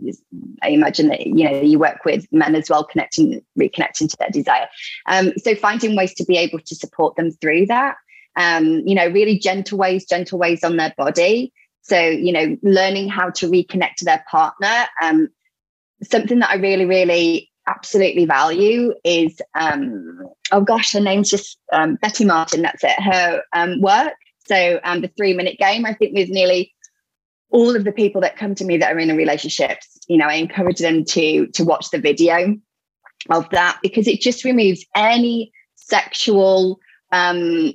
I 0.62 0.70
imagine 0.70 1.08
that 1.08 1.26
you 1.26 1.48
know 1.48 1.60
you 1.60 1.78
work 1.78 2.04
with 2.04 2.26
men 2.32 2.56
as 2.56 2.68
well 2.68 2.82
connecting 2.82 3.40
reconnecting 3.56 4.10
to 4.10 4.16
their 4.18 4.30
desire 4.30 4.66
um, 5.06 5.32
so 5.36 5.54
finding 5.54 5.94
ways 5.94 6.12
to 6.14 6.24
be 6.24 6.36
able 6.36 6.58
to 6.58 6.74
support 6.74 7.14
them 7.14 7.30
through 7.30 7.66
that 7.66 7.96
um, 8.36 8.82
you 8.86 8.94
know 8.94 9.08
really 9.08 9.38
gentle 9.38 9.78
ways 9.78 10.06
gentle 10.06 10.38
ways 10.38 10.64
on 10.64 10.76
their 10.76 10.94
body. 10.96 11.52
So 11.82 11.98
you 11.98 12.32
know 12.32 12.56
learning 12.62 13.08
how 13.08 13.30
to 13.30 13.50
reconnect 13.50 13.96
to 13.98 14.04
their 14.04 14.24
partner. 14.30 14.86
Um, 15.02 15.28
something 16.02 16.40
that 16.40 16.50
I 16.50 16.56
really 16.56 16.84
really 16.84 17.50
absolutely 17.66 18.26
value 18.26 18.92
is 19.04 19.40
um, 19.54 20.20
oh 20.52 20.60
gosh 20.60 20.92
her 20.92 21.00
name's 21.00 21.30
just 21.30 21.58
um, 21.72 21.96
Betty 21.96 22.24
Martin 22.24 22.62
that's 22.62 22.84
it 22.84 23.00
her 23.00 23.42
um, 23.52 23.80
work. 23.80 24.14
So 24.46 24.80
um, 24.84 25.00
the 25.00 25.10
three 25.16 25.34
minute 25.34 25.58
game 25.58 25.86
I 25.86 25.94
think 25.94 26.14
with 26.14 26.28
nearly 26.28 26.74
all 27.54 27.76
of 27.76 27.84
the 27.84 27.92
people 27.92 28.20
that 28.20 28.36
come 28.36 28.54
to 28.56 28.64
me 28.64 28.76
that 28.78 28.92
are 28.92 28.98
in 28.98 29.10
a 29.10 29.14
relationships, 29.14 29.96
you 30.08 30.16
know, 30.16 30.26
I 30.26 30.34
encourage 30.34 30.80
them 30.80 31.04
to 31.04 31.46
to 31.46 31.64
watch 31.64 31.90
the 31.90 32.00
video 32.00 32.56
of 33.30 33.48
that 33.50 33.78
because 33.80 34.08
it 34.08 34.20
just 34.20 34.44
removes 34.44 34.84
any 34.94 35.52
sexual 35.76 36.80
um 37.12 37.72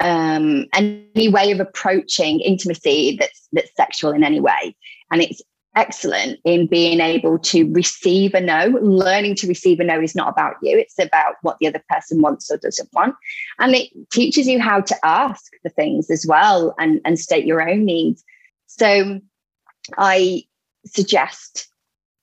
um 0.00 0.66
any 0.74 1.28
way 1.28 1.50
of 1.50 1.60
approaching 1.60 2.40
intimacy 2.40 3.16
that's 3.18 3.48
that's 3.52 3.74
sexual 3.76 4.12
in 4.12 4.22
any 4.24 4.40
way. 4.40 4.76
And 5.10 5.22
it's 5.22 5.42
excellent 5.76 6.40
in 6.44 6.66
being 6.66 7.00
able 7.00 7.38
to 7.38 7.70
receive 7.72 8.34
a 8.34 8.40
no. 8.40 8.66
Learning 8.80 9.34
to 9.36 9.46
receive 9.46 9.80
a 9.80 9.84
no 9.84 10.00
is 10.00 10.14
not 10.14 10.28
about 10.28 10.54
you. 10.62 10.76
It's 10.76 10.98
about 10.98 11.36
what 11.42 11.56
the 11.60 11.68
other 11.68 11.82
person 11.88 12.20
wants 12.20 12.50
or 12.50 12.56
doesn't 12.56 12.88
want. 12.92 13.14
And 13.58 13.74
it 13.74 13.88
teaches 14.10 14.48
you 14.48 14.60
how 14.60 14.80
to 14.80 14.96
ask 15.04 15.52
for 15.62 15.68
things 15.70 16.10
as 16.10 16.26
well 16.26 16.74
and 16.78 17.00
and 17.04 17.18
state 17.18 17.46
your 17.46 17.68
own 17.68 17.84
needs. 17.84 18.24
So 18.66 19.20
I 19.96 20.42
suggest 20.84 21.68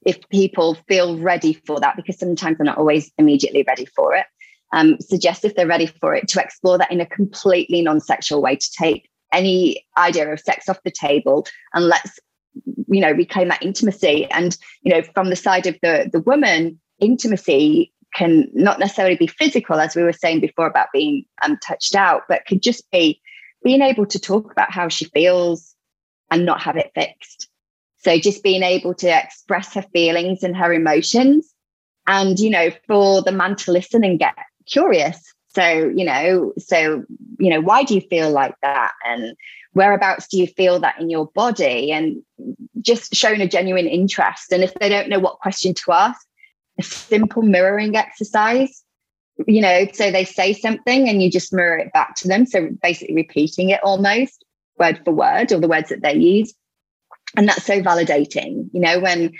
if 0.06 0.20
people 0.30 0.78
feel 0.88 1.18
ready 1.18 1.54
for 1.54 1.80
that, 1.80 1.96
because 1.96 2.20
sometimes 2.20 2.58
they're 2.58 2.66
not 2.66 2.78
always 2.78 3.12
immediately 3.18 3.64
ready 3.68 3.86
for 3.86 4.16
it, 4.16 4.28
um, 4.76 4.98
suggest 5.00 5.44
if 5.44 5.56
they're 5.56 5.66
ready 5.66 5.88
for 5.88 6.14
it 6.14 6.28
to 6.30 6.42
explore 6.42 6.78
that 6.78 6.92
in 6.92 7.02
a 7.02 7.06
completely 7.06 7.82
non 7.82 8.00
sexual 8.00 8.42
way, 8.42 8.56
to 8.56 8.72
take 8.78 9.10
any 9.34 9.84
idea 9.98 10.32
of 10.32 10.40
sex 10.40 10.70
off 10.70 10.84
the 10.84 10.92
table 10.92 11.48
and 11.74 11.88
let's 11.88 12.20
you 12.88 13.02
know 13.02 13.12
reclaim 13.12 13.50
that 13.50 13.62
intimacy 13.62 14.26
and 14.32 14.56
you 14.82 14.94
know 14.94 15.02
from 15.14 15.30
the 15.30 15.36
side 15.36 15.66
of 15.68 15.76
the 15.82 16.10
the 16.14 16.22
woman 16.22 16.80
intimacy 17.00 17.92
can 18.14 18.48
not 18.54 18.80
necessarily 18.80 19.18
be 19.18 19.28
physical 19.28 19.78
as 19.78 19.94
we 19.94 20.04
were 20.04 20.14
saying 20.14 20.40
before 20.40 20.68
about 20.68 20.88
being 20.94 21.26
um, 21.42 21.58
touched 21.58 21.96
out 21.96 22.22
but 22.30 22.46
could 22.46 22.62
just 22.62 22.90
be 22.92 23.20
being 23.66 23.82
able 23.82 24.06
to 24.06 24.20
talk 24.20 24.52
about 24.52 24.72
how 24.72 24.88
she 24.88 25.06
feels 25.06 25.76
and 26.30 26.46
not 26.46 26.62
have 26.62 26.78
it 26.78 26.92
fixed. 26.94 27.50
So 27.98 28.20
just 28.20 28.44
being 28.44 28.62
able 28.62 28.94
to 28.96 29.08
express 29.08 29.74
her 29.74 29.82
feelings 29.82 30.44
and 30.44 30.56
her 30.56 30.72
emotions 30.72 31.52
and, 32.08 32.40
you 32.40 32.52
know, 32.52 32.70
for 32.88 33.24
the 33.24 33.32
man 33.32 33.56
to 33.58 33.72
listen 33.72 34.04
and 34.04 34.20
get 34.20 34.36
curious. 34.66 35.34
So, 35.50 35.92
you 35.96 36.04
know, 36.04 36.54
so, 36.58 37.04
you 37.40 37.50
know, 37.50 37.62
why 37.62 37.84
do 37.84 37.96
you 37.96 38.02
feel 38.02 38.30
like 38.32 38.56
that? 38.62 38.92
And 39.06 39.36
whereabouts 39.74 40.28
do 40.28 40.38
you 40.38 40.48
feel 40.48 40.80
that 40.82 41.00
in 41.00 41.10
your 41.10 41.28
body? 41.28 41.92
And 41.92 42.22
just 42.82 43.16
showing 43.16 43.42
a 43.42 43.48
genuine 43.48 43.88
interest. 43.88 44.52
And 44.52 44.64
if 44.64 44.74
they 44.76 44.90
don't 44.90 45.10
know 45.10 45.20
what 45.20 45.40
question 45.40 45.74
to 45.74 45.92
ask, 45.94 46.20
a 46.78 46.84
simple 46.84 47.42
mirroring 47.42 47.96
exercise, 47.96 48.84
you 49.48 49.62
know, 49.62 49.86
so 49.94 50.12
they 50.12 50.26
say 50.26 50.54
something 50.54 51.08
and 51.08 51.22
you 51.22 51.32
just 51.32 51.54
mirror 51.54 51.78
it 51.78 51.94
back 51.94 52.16
to 52.16 52.28
them. 52.28 52.46
So 52.46 52.70
basically 52.82 53.16
repeating 53.16 53.70
it 53.70 53.84
almost 53.84 54.44
word 54.78 55.00
for 55.06 55.12
word 55.12 55.52
or 55.52 55.60
the 55.60 55.68
words 55.68 55.90
that 55.90 56.02
they 56.02 56.16
use. 56.16 56.54
And 57.38 57.48
that's 57.48 57.66
so 57.66 57.82
validating, 57.82 58.70
you 58.72 58.80
know, 58.80 59.00
when 59.00 59.34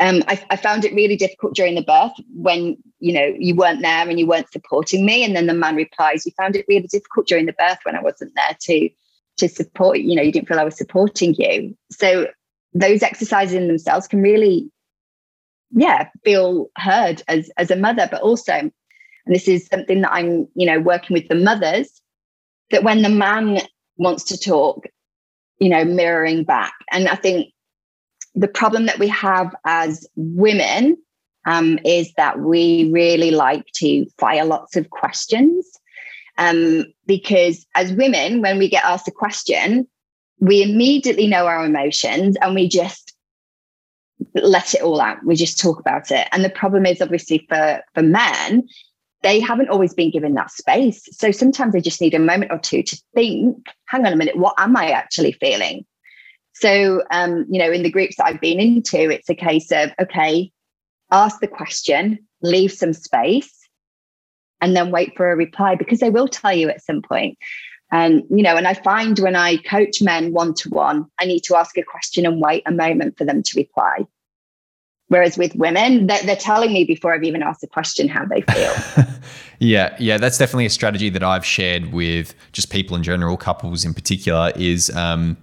um, 0.00 0.22
I, 0.28 0.40
I, 0.50 0.56
found 0.56 0.84
it 0.84 0.94
really 0.94 1.16
difficult 1.16 1.54
during 1.54 1.74
the 1.74 1.82
birth 1.82 2.12
when 2.32 2.76
you 3.00 3.12
know 3.12 3.34
you 3.38 3.54
weren't 3.54 3.82
there 3.82 4.08
and 4.08 4.18
you 4.18 4.26
weren't 4.26 4.50
supporting 4.50 5.04
me 5.04 5.24
and 5.24 5.34
then 5.34 5.46
the 5.46 5.54
man 5.54 5.76
replies 5.76 6.24
you 6.24 6.32
found 6.36 6.56
it 6.56 6.66
really 6.68 6.86
difficult 6.86 7.26
during 7.26 7.46
the 7.46 7.54
birth 7.54 7.78
when 7.82 7.96
i 7.96 8.02
wasn't 8.02 8.32
there 8.34 8.56
to 8.60 8.88
to 9.36 9.48
support 9.48 9.98
you 9.98 10.14
know 10.14 10.22
you 10.22 10.32
didn't 10.32 10.48
feel 10.48 10.58
i 10.58 10.64
was 10.64 10.76
supporting 10.76 11.34
you 11.38 11.76
so 11.90 12.26
those 12.74 13.02
exercises 13.02 13.54
in 13.54 13.66
themselves 13.66 14.06
can 14.06 14.22
really 14.22 14.70
yeah 15.70 16.08
feel 16.24 16.68
heard 16.76 17.22
as 17.28 17.50
as 17.56 17.70
a 17.70 17.76
mother 17.76 18.08
but 18.10 18.22
also 18.22 18.52
and 18.52 18.72
this 19.26 19.48
is 19.48 19.66
something 19.66 20.00
that 20.00 20.12
i'm 20.12 20.48
you 20.54 20.66
know 20.66 20.80
working 20.80 21.14
with 21.14 21.28
the 21.28 21.34
mothers 21.34 22.00
that 22.70 22.84
when 22.84 23.02
the 23.02 23.08
man 23.08 23.60
wants 23.96 24.24
to 24.24 24.38
talk, 24.38 24.86
you 25.58 25.68
know, 25.68 25.84
mirroring 25.84 26.44
back. 26.44 26.72
And 26.90 27.08
I 27.08 27.16
think 27.16 27.52
the 28.38 28.48
problem 28.48 28.86
that 28.86 28.98
we 28.98 29.08
have 29.08 29.54
as 29.64 30.06
women 30.16 30.96
um, 31.44 31.78
is 31.84 32.12
that 32.16 32.38
we 32.40 32.90
really 32.92 33.30
like 33.30 33.66
to 33.74 34.06
fire 34.18 34.44
lots 34.44 34.76
of 34.76 34.90
questions. 34.90 35.66
Um, 36.36 36.84
because 37.06 37.66
as 37.74 37.92
women, 37.92 38.42
when 38.42 38.58
we 38.58 38.68
get 38.68 38.84
asked 38.84 39.08
a 39.08 39.12
question, 39.12 39.88
we 40.38 40.62
immediately 40.62 41.26
know 41.26 41.46
our 41.46 41.64
emotions 41.64 42.36
and 42.40 42.54
we 42.54 42.68
just 42.68 43.12
let 44.34 44.72
it 44.74 44.82
all 44.82 45.00
out. 45.00 45.24
We 45.24 45.34
just 45.34 45.58
talk 45.58 45.80
about 45.80 46.12
it. 46.12 46.28
And 46.30 46.44
the 46.44 46.50
problem 46.50 46.86
is 46.86 47.02
obviously 47.02 47.44
for 47.48 47.82
for 47.94 48.02
men 48.02 48.68
they 49.22 49.40
haven't 49.40 49.68
always 49.68 49.94
been 49.94 50.12
given 50.12 50.34
that 50.34 50.50
space. 50.50 51.08
So 51.10 51.32
sometimes 51.32 51.72
they 51.72 51.80
just 51.80 52.00
need 52.00 52.14
a 52.14 52.20
moment 52.20 52.52
or 52.52 52.58
two 52.58 52.84
to 52.84 53.02
think, 53.14 53.66
hang 53.86 54.06
on 54.06 54.12
a 54.12 54.16
minute, 54.16 54.36
what 54.36 54.54
am 54.58 54.76
I 54.76 54.90
actually 54.90 55.32
feeling? 55.32 55.84
So, 56.60 57.02
um, 57.10 57.46
you 57.48 57.58
know, 57.58 57.70
in 57.70 57.82
the 57.82 57.90
groups 57.90 58.16
that 58.16 58.26
I've 58.26 58.40
been 58.40 58.58
into, 58.58 59.10
it's 59.10 59.30
a 59.30 59.34
case 59.34 59.70
of, 59.70 59.90
okay, 60.00 60.50
ask 61.12 61.40
the 61.40 61.46
question, 61.46 62.18
leave 62.42 62.72
some 62.72 62.92
space, 62.92 63.68
and 64.60 64.74
then 64.74 64.90
wait 64.90 65.16
for 65.16 65.30
a 65.30 65.36
reply 65.36 65.76
because 65.76 66.00
they 66.00 66.10
will 66.10 66.26
tell 66.26 66.52
you 66.52 66.68
at 66.68 66.82
some 66.82 67.00
point. 67.00 67.38
And, 67.92 68.24
you 68.28 68.42
know, 68.42 68.56
and 68.56 68.66
I 68.66 68.74
find 68.74 69.18
when 69.20 69.36
I 69.36 69.58
coach 69.58 70.02
men 70.02 70.32
one 70.32 70.52
to 70.54 70.68
one, 70.68 71.06
I 71.20 71.26
need 71.26 71.40
to 71.44 71.56
ask 71.56 71.78
a 71.78 71.82
question 71.82 72.26
and 72.26 72.40
wait 72.40 72.64
a 72.66 72.72
moment 72.72 73.16
for 73.16 73.24
them 73.24 73.42
to 73.42 73.52
reply. 73.56 74.06
Whereas 75.06 75.38
with 75.38 75.54
women, 75.54 76.06
they're, 76.06 76.22
they're 76.24 76.36
telling 76.36 76.72
me 76.72 76.84
before 76.84 77.14
I've 77.14 77.24
even 77.24 77.42
asked 77.42 77.62
the 77.62 77.66
question 77.66 78.08
how 78.08 78.26
they 78.26 78.42
feel. 78.42 79.06
yeah, 79.58 79.96
yeah, 79.98 80.18
that's 80.18 80.36
definitely 80.36 80.66
a 80.66 80.70
strategy 80.70 81.08
that 81.08 81.22
I've 81.22 81.46
shared 81.46 81.92
with 81.92 82.34
just 82.52 82.70
people 82.70 82.94
in 82.94 83.02
general, 83.02 83.38
couples 83.38 83.86
in 83.86 83.94
particular, 83.94 84.52
is 84.54 84.90
um, 84.90 85.38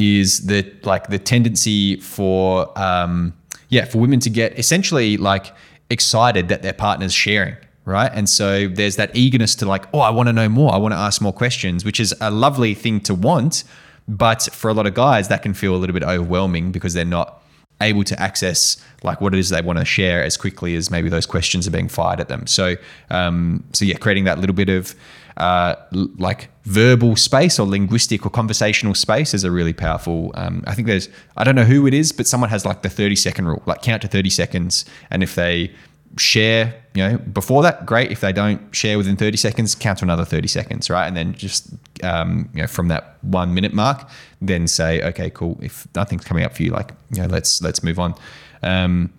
is 0.00 0.46
that 0.46 0.84
like 0.84 1.08
the 1.08 1.18
tendency 1.18 1.96
for 2.00 2.76
um, 2.78 3.34
yeah 3.68 3.84
for 3.84 3.98
women 3.98 4.18
to 4.20 4.30
get 4.30 4.58
essentially 4.58 5.16
like 5.16 5.54
excited 5.90 6.48
that 6.48 6.62
their 6.62 6.72
partner's 6.72 7.12
sharing 7.12 7.56
right? 7.84 8.10
And 8.14 8.28
so 8.28 8.68
there's 8.68 8.96
that 8.96 9.14
eagerness 9.16 9.54
to 9.56 9.66
like, 9.66 9.86
oh, 9.92 10.00
I 10.00 10.10
want 10.10 10.28
to 10.28 10.32
know 10.32 10.48
more. 10.48 10.72
I 10.72 10.76
want 10.76 10.92
to 10.92 10.98
ask 10.98 11.20
more 11.20 11.32
questions, 11.32 11.84
which 11.84 11.98
is 11.98 12.14
a 12.20 12.30
lovely 12.30 12.74
thing 12.74 13.00
to 13.00 13.14
want. 13.14 13.64
But 14.06 14.48
for 14.52 14.70
a 14.70 14.74
lot 14.74 14.86
of 14.86 14.94
guys, 14.94 15.28
that 15.28 15.42
can 15.42 15.54
feel 15.54 15.74
a 15.74 15.78
little 15.78 15.94
bit 15.94 16.02
overwhelming 16.02 16.72
because 16.72 16.94
they're 16.94 17.04
not 17.04 17.39
able 17.80 18.04
to 18.04 18.20
access 18.20 18.76
like 19.02 19.20
what 19.20 19.34
it 19.34 19.38
is 19.38 19.48
they 19.48 19.62
want 19.62 19.78
to 19.78 19.84
share 19.84 20.22
as 20.22 20.36
quickly 20.36 20.74
as 20.76 20.90
maybe 20.90 21.08
those 21.08 21.26
questions 21.26 21.66
are 21.66 21.70
being 21.70 21.88
fired 21.88 22.20
at 22.20 22.28
them. 22.28 22.46
So, 22.46 22.76
um, 23.10 23.64
so 23.72 23.84
yeah, 23.84 23.96
creating 23.96 24.24
that 24.24 24.38
little 24.38 24.54
bit 24.54 24.68
of 24.68 24.94
uh, 25.36 25.74
l- 25.94 26.08
like 26.18 26.50
verbal 26.64 27.16
space 27.16 27.58
or 27.58 27.66
linguistic 27.66 28.26
or 28.26 28.30
conversational 28.30 28.94
space 28.94 29.32
is 29.32 29.44
a 29.44 29.50
really 29.50 29.72
powerful. 29.72 30.32
Um, 30.34 30.62
I 30.66 30.74
think 30.74 30.86
there's 30.86 31.08
I 31.36 31.44
don't 31.44 31.54
know 31.54 31.64
who 31.64 31.86
it 31.86 31.94
is, 31.94 32.12
but 32.12 32.26
someone 32.26 32.50
has 32.50 32.66
like 32.66 32.82
the 32.82 32.90
thirty 32.90 33.16
second 33.16 33.46
rule, 33.46 33.62
like 33.66 33.82
count 33.82 34.02
to 34.02 34.08
thirty 34.08 34.30
seconds, 34.30 34.84
and 35.10 35.22
if 35.22 35.34
they 35.34 35.72
share, 36.16 36.74
you 36.94 37.08
know, 37.08 37.18
before 37.18 37.62
that, 37.62 37.86
great. 37.86 38.10
If 38.10 38.20
they 38.20 38.32
don't 38.32 38.74
share 38.74 38.98
within 38.98 39.16
30 39.16 39.36
seconds, 39.36 39.74
count 39.74 39.98
to 39.98 40.04
another 40.04 40.24
30 40.24 40.48
seconds, 40.48 40.90
right? 40.90 41.06
And 41.06 41.16
then 41.16 41.34
just, 41.34 41.72
um, 42.02 42.48
you 42.54 42.62
know, 42.62 42.66
from 42.66 42.88
that 42.88 43.18
one 43.22 43.54
minute 43.54 43.72
mark, 43.72 44.08
then 44.40 44.66
say, 44.66 45.02
okay, 45.02 45.30
cool. 45.30 45.58
If 45.62 45.86
nothing's 45.94 46.24
coming 46.24 46.44
up 46.44 46.54
for 46.54 46.62
you, 46.62 46.70
like, 46.72 46.92
you 47.10 47.22
know, 47.22 47.28
let's, 47.28 47.62
let's 47.62 47.82
move 47.82 47.98
on. 47.98 48.14
Um, 48.62 49.12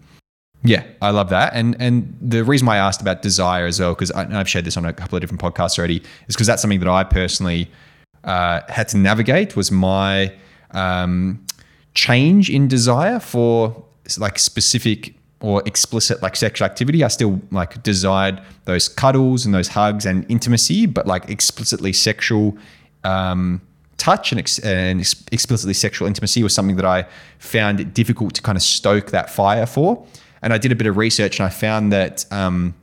yeah, 0.63 0.83
I 1.01 1.09
love 1.09 1.29
that. 1.29 1.53
And 1.55 1.75
and 1.81 2.15
the 2.21 2.43
reason 2.43 2.67
why 2.67 2.75
I 2.75 2.77
asked 2.77 3.01
about 3.01 3.23
desire 3.23 3.65
as 3.65 3.79
well, 3.79 3.93
because 3.93 4.11
I've 4.11 4.47
shared 4.47 4.65
this 4.65 4.77
on 4.77 4.85
a 4.85 4.93
couple 4.93 5.15
of 5.15 5.21
different 5.21 5.41
podcasts 5.41 5.79
already, 5.79 6.03
is 6.27 6.35
because 6.35 6.45
that's 6.45 6.61
something 6.61 6.79
that 6.79 6.87
I 6.87 7.03
personally 7.03 7.69
uh, 8.23 8.61
had 8.69 8.87
to 8.89 8.97
navigate 8.97 9.55
was 9.55 9.71
my 9.71 10.31
um, 10.71 11.43
change 11.95 12.49
in 12.49 12.67
desire 12.67 13.19
for 13.19 13.83
like 14.19 14.37
specific 14.37 15.15
or 15.41 15.61
explicit 15.65 16.21
like 16.21 16.35
sexual 16.35 16.65
activity. 16.65 17.03
I 17.03 17.07
still 17.07 17.41
like 17.51 17.83
desired 17.83 18.41
those 18.65 18.87
cuddles 18.87 19.45
and 19.45 19.53
those 19.53 19.67
hugs 19.67 20.05
and 20.05 20.25
intimacy, 20.29 20.85
but 20.85 21.07
like 21.07 21.29
explicitly 21.29 21.93
sexual 21.93 22.57
um, 23.03 23.61
touch 23.97 24.31
and, 24.31 24.39
ex- 24.39 24.59
and 24.59 24.99
ex- 24.99 25.23
explicitly 25.31 25.73
sexual 25.73 26.07
intimacy 26.07 26.43
was 26.43 26.53
something 26.53 26.75
that 26.75 26.85
I 26.85 27.05
found 27.39 27.79
it 27.79 27.93
difficult 27.93 28.33
to 28.35 28.41
kind 28.41 28.55
of 28.55 28.61
stoke 28.61 29.11
that 29.11 29.29
fire 29.29 29.65
for. 29.65 30.05
And 30.41 30.53
I 30.53 30.57
did 30.57 30.71
a 30.71 30.75
bit 30.75 30.87
of 30.87 30.97
research 30.97 31.39
and 31.39 31.45
I 31.45 31.49
found 31.49 31.91
that 31.91 32.25
um, 32.31 32.73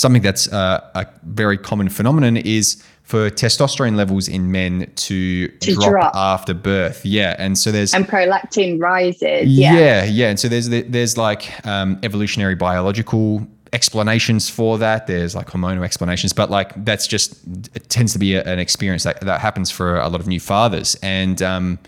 something 0.00 0.22
that's 0.22 0.52
uh, 0.52 0.80
a 0.94 1.06
very 1.24 1.58
common 1.58 1.88
phenomenon 1.88 2.36
is 2.36 2.82
for 3.02 3.28
testosterone 3.28 3.96
levels 3.96 4.28
in 4.28 4.52
men 4.52 4.90
to, 4.94 5.48
To 5.48 5.74
drop, 5.74 5.90
drop. 5.90 6.14
after 6.14 6.54
birth. 6.54 7.04
Yeah, 7.04 7.34
and 7.38 7.58
so 7.58 7.72
there's 7.72 7.92
and 7.92 8.06
prolactin 8.06 8.80
rises. 8.80 9.48
yeah, 9.48 9.74
Yeah. 9.74 10.04
yeah, 10.04 10.28
And 10.28 10.38
so 10.38 10.48
there's 10.48 10.68
there's 10.68 11.16
like 11.16 11.66
um, 11.66 11.98
evolutionary 12.02 12.54
biological 12.54 13.46
explanations 13.72 14.48
for 14.48 14.78
that. 14.78 15.06
There's 15.06 15.34
like 15.34 15.48
hormonal 15.48 15.84
explanations, 15.84 16.32
but 16.32 16.50
like 16.50 16.72
that's 16.84 17.06
just 17.06 17.40
it 17.74 17.88
tends 17.88 18.12
to 18.12 18.18
be 18.18 18.34
a, 18.34 18.44
an 18.44 18.58
experience 18.60 19.02
that 19.04 19.20
that 19.22 19.40
happens 19.40 19.70
for 19.70 19.98
a 19.98 20.08
lot 20.08 20.20
of 20.20 20.26
new 20.28 20.40
fathers. 20.40 20.96
And 21.02 21.42
um, 21.42 21.78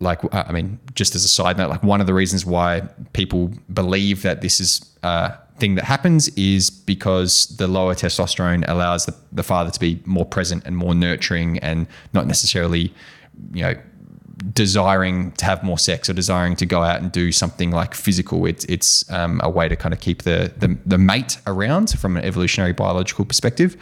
like 0.00 0.20
I 0.32 0.52
mean, 0.52 0.78
just 0.94 1.14
as 1.16 1.24
a 1.24 1.28
side 1.28 1.56
note, 1.58 1.70
like 1.70 1.82
one 1.82 2.00
of 2.00 2.06
the 2.06 2.14
reasons 2.14 2.46
why 2.46 2.82
people 3.12 3.50
believe 3.72 4.22
that 4.22 4.40
this 4.40 4.60
is 4.60 4.88
a 5.02 5.36
thing 5.58 5.76
that 5.76 5.84
happens 5.84 6.28
is 6.30 6.70
because 6.70 7.46
the 7.56 7.68
lower 7.68 7.94
testosterone 7.94 8.64
allows 8.68 9.06
the, 9.06 9.14
the 9.32 9.42
father 9.42 9.70
to 9.70 9.80
be 9.80 10.00
more 10.04 10.26
present 10.26 10.64
and 10.66 10.76
more 10.76 10.94
nurturing 10.94 11.58
and 11.60 11.86
not 12.12 12.26
necessarily, 12.26 12.92
you 13.52 13.62
know, 13.62 13.74
desiring 14.52 15.30
to 15.32 15.44
have 15.44 15.62
more 15.62 15.78
sex 15.78 16.08
or 16.08 16.12
desiring 16.12 16.56
to 16.56 16.66
go 16.66 16.82
out 16.82 17.00
and 17.00 17.12
do 17.12 17.30
something 17.30 17.70
like 17.70 17.94
physical. 17.94 18.46
It's 18.46 18.64
it's 18.64 19.08
um, 19.10 19.40
a 19.44 19.50
way 19.50 19.68
to 19.68 19.76
kind 19.76 19.92
of 19.94 20.00
keep 20.00 20.22
the, 20.22 20.52
the 20.56 20.76
the 20.84 20.98
mate 20.98 21.38
around 21.46 21.90
from 21.90 22.16
an 22.16 22.24
evolutionary 22.24 22.72
biological 22.72 23.24
perspective. 23.24 23.76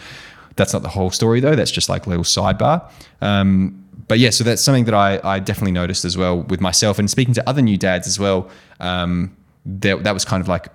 That's 0.57 0.75
not 0.75 0.83
the 0.83 0.91
whole 0.91 1.11
story 1.11 1.41
though. 1.41 1.57
That's 1.57 1.71
just 1.71 1.89
like 1.89 2.07
a 2.07 2.11
little 2.11 2.25
sidebar. 2.25 2.89
Um, 3.23 3.79
but 4.09 4.19
yeah, 4.19 4.31
so 4.31 4.45
that's 4.45 4.61
something 4.61 4.85
that 4.85 4.95
I, 4.95 5.21
I 5.25 5.39
definitely 5.39 5.73
noticed 5.73 6.05
as 6.05 6.19
well 6.19 6.43
with 6.43 6.61
myself 6.61 6.99
and 6.99 7.11
speaking 7.11 7.33
to 7.35 7.49
other 7.49 7.63
new 7.63 7.79
dads 7.79 8.07
as 8.07 8.19
well. 8.19 8.51
Um, 8.79 9.35
that 9.65 10.05
that 10.05 10.13
was 10.13 10.25
kind 10.25 10.41
of 10.41 10.49
like 10.49 10.69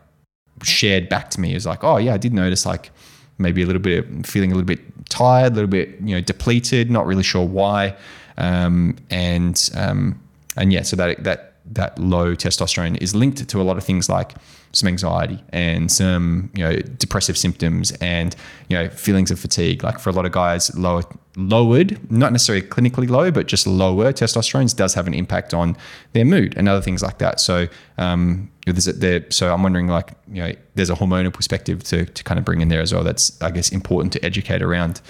shared 0.64 1.10
back 1.10 1.30
to 1.32 1.41
me. 1.41 1.53
Was 1.53 1.66
like, 1.66 1.84
oh 1.84 1.97
yeah, 1.97 2.14
I 2.14 2.18
did 2.18 2.34
notice 2.34 2.66
like 2.66 2.91
maybe 3.38 3.62
a 3.62 3.66
little 3.66 3.82
bit 3.82 4.26
feeling 4.26 4.51
a 4.51 4.55
little 4.55 4.68
bit 4.68 4.82
tired, 5.10 5.53
a 5.53 5.55
little 5.55 5.70
bit 5.70 5.89
you 6.01 6.16
know 6.16 6.22
depleted, 6.22 6.89
not 6.91 7.05
really 7.05 7.24
sure 7.24 7.45
why, 7.45 7.95
um, 8.38 8.95
and 9.10 9.70
um, 9.76 10.20
and 10.55 10.74
yeah, 10.74 10.82
so 10.82 10.95
that 10.95 11.24
that 11.24 11.47
that 11.72 11.97
low 11.99 12.36
testosterone 12.36 12.97
is 13.01 13.15
linked 13.15 13.47
to 13.47 13.61
a 13.61 13.63
lot 13.63 13.78
of 13.78 13.84
things 13.84 14.09
like 14.09 14.34
some 14.72 14.88
anxiety 14.88 15.41
and 15.49 15.91
some 15.91 16.51
you 16.55 16.63
know 16.63 16.76
depressive 16.76 17.38
symptoms 17.38 17.91
and 17.93 18.36
you 18.70 18.78
know 18.78 18.89
feelings 18.89 19.32
of 19.32 19.39
fatigue. 19.39 19.84
Like 19.84 19.99
for 19.99 20.09
a 20.09 20.13
lot 20.13 20.26
of 20.26 20.32
guys, 20.32 20.76
lower 20.78 21.03
lowered, 21.36 22.11
not 22.11 22.32
necessarily 22.32 22.65
clinically 22.65 23.09
low, 23.09 23.32
but 23.32 23.47
just 23.47 23.68
lower 23.68 24.11
testosterone 24.11 24.76
does 24.76 24.93
have 24.95 25.07
an 25.07 25.13
impact 25.13 25.53
on 25.53 25.78
their 26.13 26.26
mood 26.26 26.55
and 26.57 26.68
other 26.68 26.82
things 26.82 27.03
like 27.03 27.20
that. 27.20 27.39
So 27.39 27.68
um, 27.97 28.51
there's 28.65 28.88
a, 28.88 28.93
there, 28.93 29.26
so 29.30 29.53
I'm 29.53 29.63
wondering 29.63 29.88
like 29.88 30.11
you 30.32 30.43
know 30.43 30.53
there's 30.76 30.89
a 30.89 30.95
hormonal 30.95 31.34
perspective 31.34 31.84
to 31.86 32.05
to 32.05 32.24
kind 32.24 32.39
of 32.39 32.45
bring 32.45 32.61
in 32.61 32.70
there 32.70 32.82
as 32.82 32.93
well. 32.93 33.03
That's 33.03 33.41
I 33.41 33.51
guess 33.51 33.70
important 33.70 34.13
to 34.13 34.26
educate 34.26 34.61
around. 34.61 35.01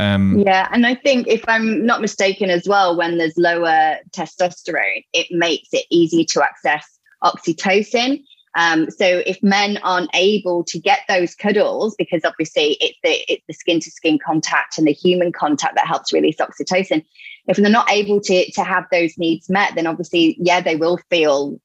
Um, 0.00 0.38
Yeah, 0.38 0.68
and 0.72 0.86
I 0.86 0.94
think 0.94 1.28
if 1.28 1.44
I'm 1.46 1.84
not 1.84 2.00
mistaken 2.00 2.50
as 2.50 2.66
well, 2.66 2.96
when 2.96 3.18
there's 3.18 3.36
lower 3.36 3.98
testosterone, 4.12 5.04
it 5.12 5.26
makes 5.30 5.68
it 5.72 5.86
easier 5.90 6.24
to 6.30 6.42
access 6.42 6.98
oxytocin. 7.22 8.22
Um, 8.56 8.90
so 8.90 9.22
if 9.26 9.40
men 9.42 9.78
aren't 9.84 10.10
able 10.14 10.64
to 10.64 10.78
get 10.78 11.00
those 11.08 11.34
cuddles, 11.34 11.94
because 11.96 12.24
obviously 12.24 12.76
it's 12.80 12.98
the 13.04 13.32
it's 13.32 13.44
the 13.46 13.54
skin 13.54 13.78
to 13.80 13.90
skin 13.90 14.18
contact 14.18 14.76
and 14.76 14.86
the 14.86 14.92
human 14.92 15.32
contact 15.32 15.76
that 15.76 15.86
helps 15.86 16.12
release 16.12 16.36
oxytocin. 16.36 17.04
If 17.46 17.58
they're 17.58 17.70
not 17.70 17.90
able 17.90 18.20
to 18.22 18.50
to 18.52 18.64
have 18.64 18.86
those 18.90 19.16
needs 19.18 19.48
met, 19.48 19.74
then 19.74 19.86
obviously, 19.86 20.36
yeah, 20.40 20.60
they 20.60 20.76
will 20.76 20.98
feel 21.10 21.60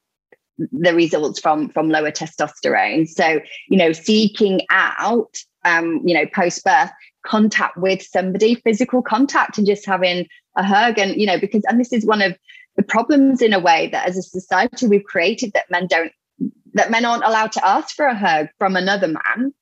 the 0.57 0.93
results 0.93 1.39
from 1.39 1.69
from 1.69 1.89
lower 1.89 2.11
testosterone. 2.11 3.07
So 3.07 3.39
you 3.69 3.77
know, 3.77 3.91
seeking 3.91 4.61
out 4.69 5.35
um, 5.63 6.01
you 6.05 6.13
know 6.13 6.27
post 6.35 6.63
birth 6.63 6.91
contact 7.25 7.77
with 7.77 8.01
somebody, 8.01 8.55
physical 8.55 9.01
contact, 9.01 9.57
and 9.57 9.67
just 9.67 9.85
having 9.85 10.27
a 10.55 10.63
hug, 10.63 10.97
and 10.97 11.19
you 11.19 11.27
know, 11.27 11.39
because 11.39 11.63
and 11.67 11.79
this 11.79 11.93
is 11.93 12.05
one 12.05 12.21
of 12.21 12.37
the 12.75 12.83
problems 12.83 13.41
in 13.41 13.53
a 13.53 13.59
way 13.59 13.87
that 13.91 14.07
as 14.07 14.17
a 14.17 14.21
society 14.21 14.87
we've 14.87 15.03
created 15.03 15.53
that 15.53 15.69
men 15.69 15.87
don't 15.87 16.11
that 16.73 16.91
men 16.91 17.05
aren't 17.05 17.23
allowed 17.23 17.51
to 17.53 17.65
ask 17.65 17.95
for 17.95 18.05
a 18.05 18.15
hug 18.15 18.47
from 18.57 18.75
another 18.75 19.07
man 19.07 19.53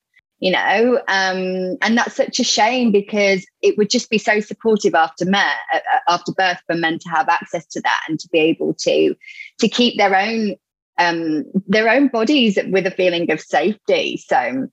you 0.44 0.50
know? 0.50 1.00
Um, 1.08 1.78
and 1.80 1.96
that's 1.96 2.16
such 2.16 2.38
a 2.38 2.44
shame 2.44 2.92
because 2.92 3.46
it 3.62 3.78
would 3.78 3.88
just 3.88 4.10
be 4.10 4.18
so 4.18 4.40
supportive 4.40 4.94
after 4.94 5.24
men 5.24 5.50
uh, 5.72 5.78
after 6.06 6.32
birth 6.32 6.60
for 6.66 6.76
men 6.76 6.98
to 6.98 7.08
have 7.08 7.30
access 7.30 7.64
to 7.68 7.80
that 7.80 8.00
and 8.08 8.20
to 8.20 8.28
be 8.30 8.40
able 8.40 8.74
to 8.80 9.14
to 9.60 9.68
keep 9.68 9.96
their 9.96 10.14
own 10.14 10.56
um, 10.98 11.44
their 11.66 11.88
own 11.88 12.08
bodies 12.08 12.58
with 12.68 12.86
a 12.86 12.90
feeling 12.90 13.30
of 13.30 13.40
safety. 13.40 14.18
So 14.18 14.68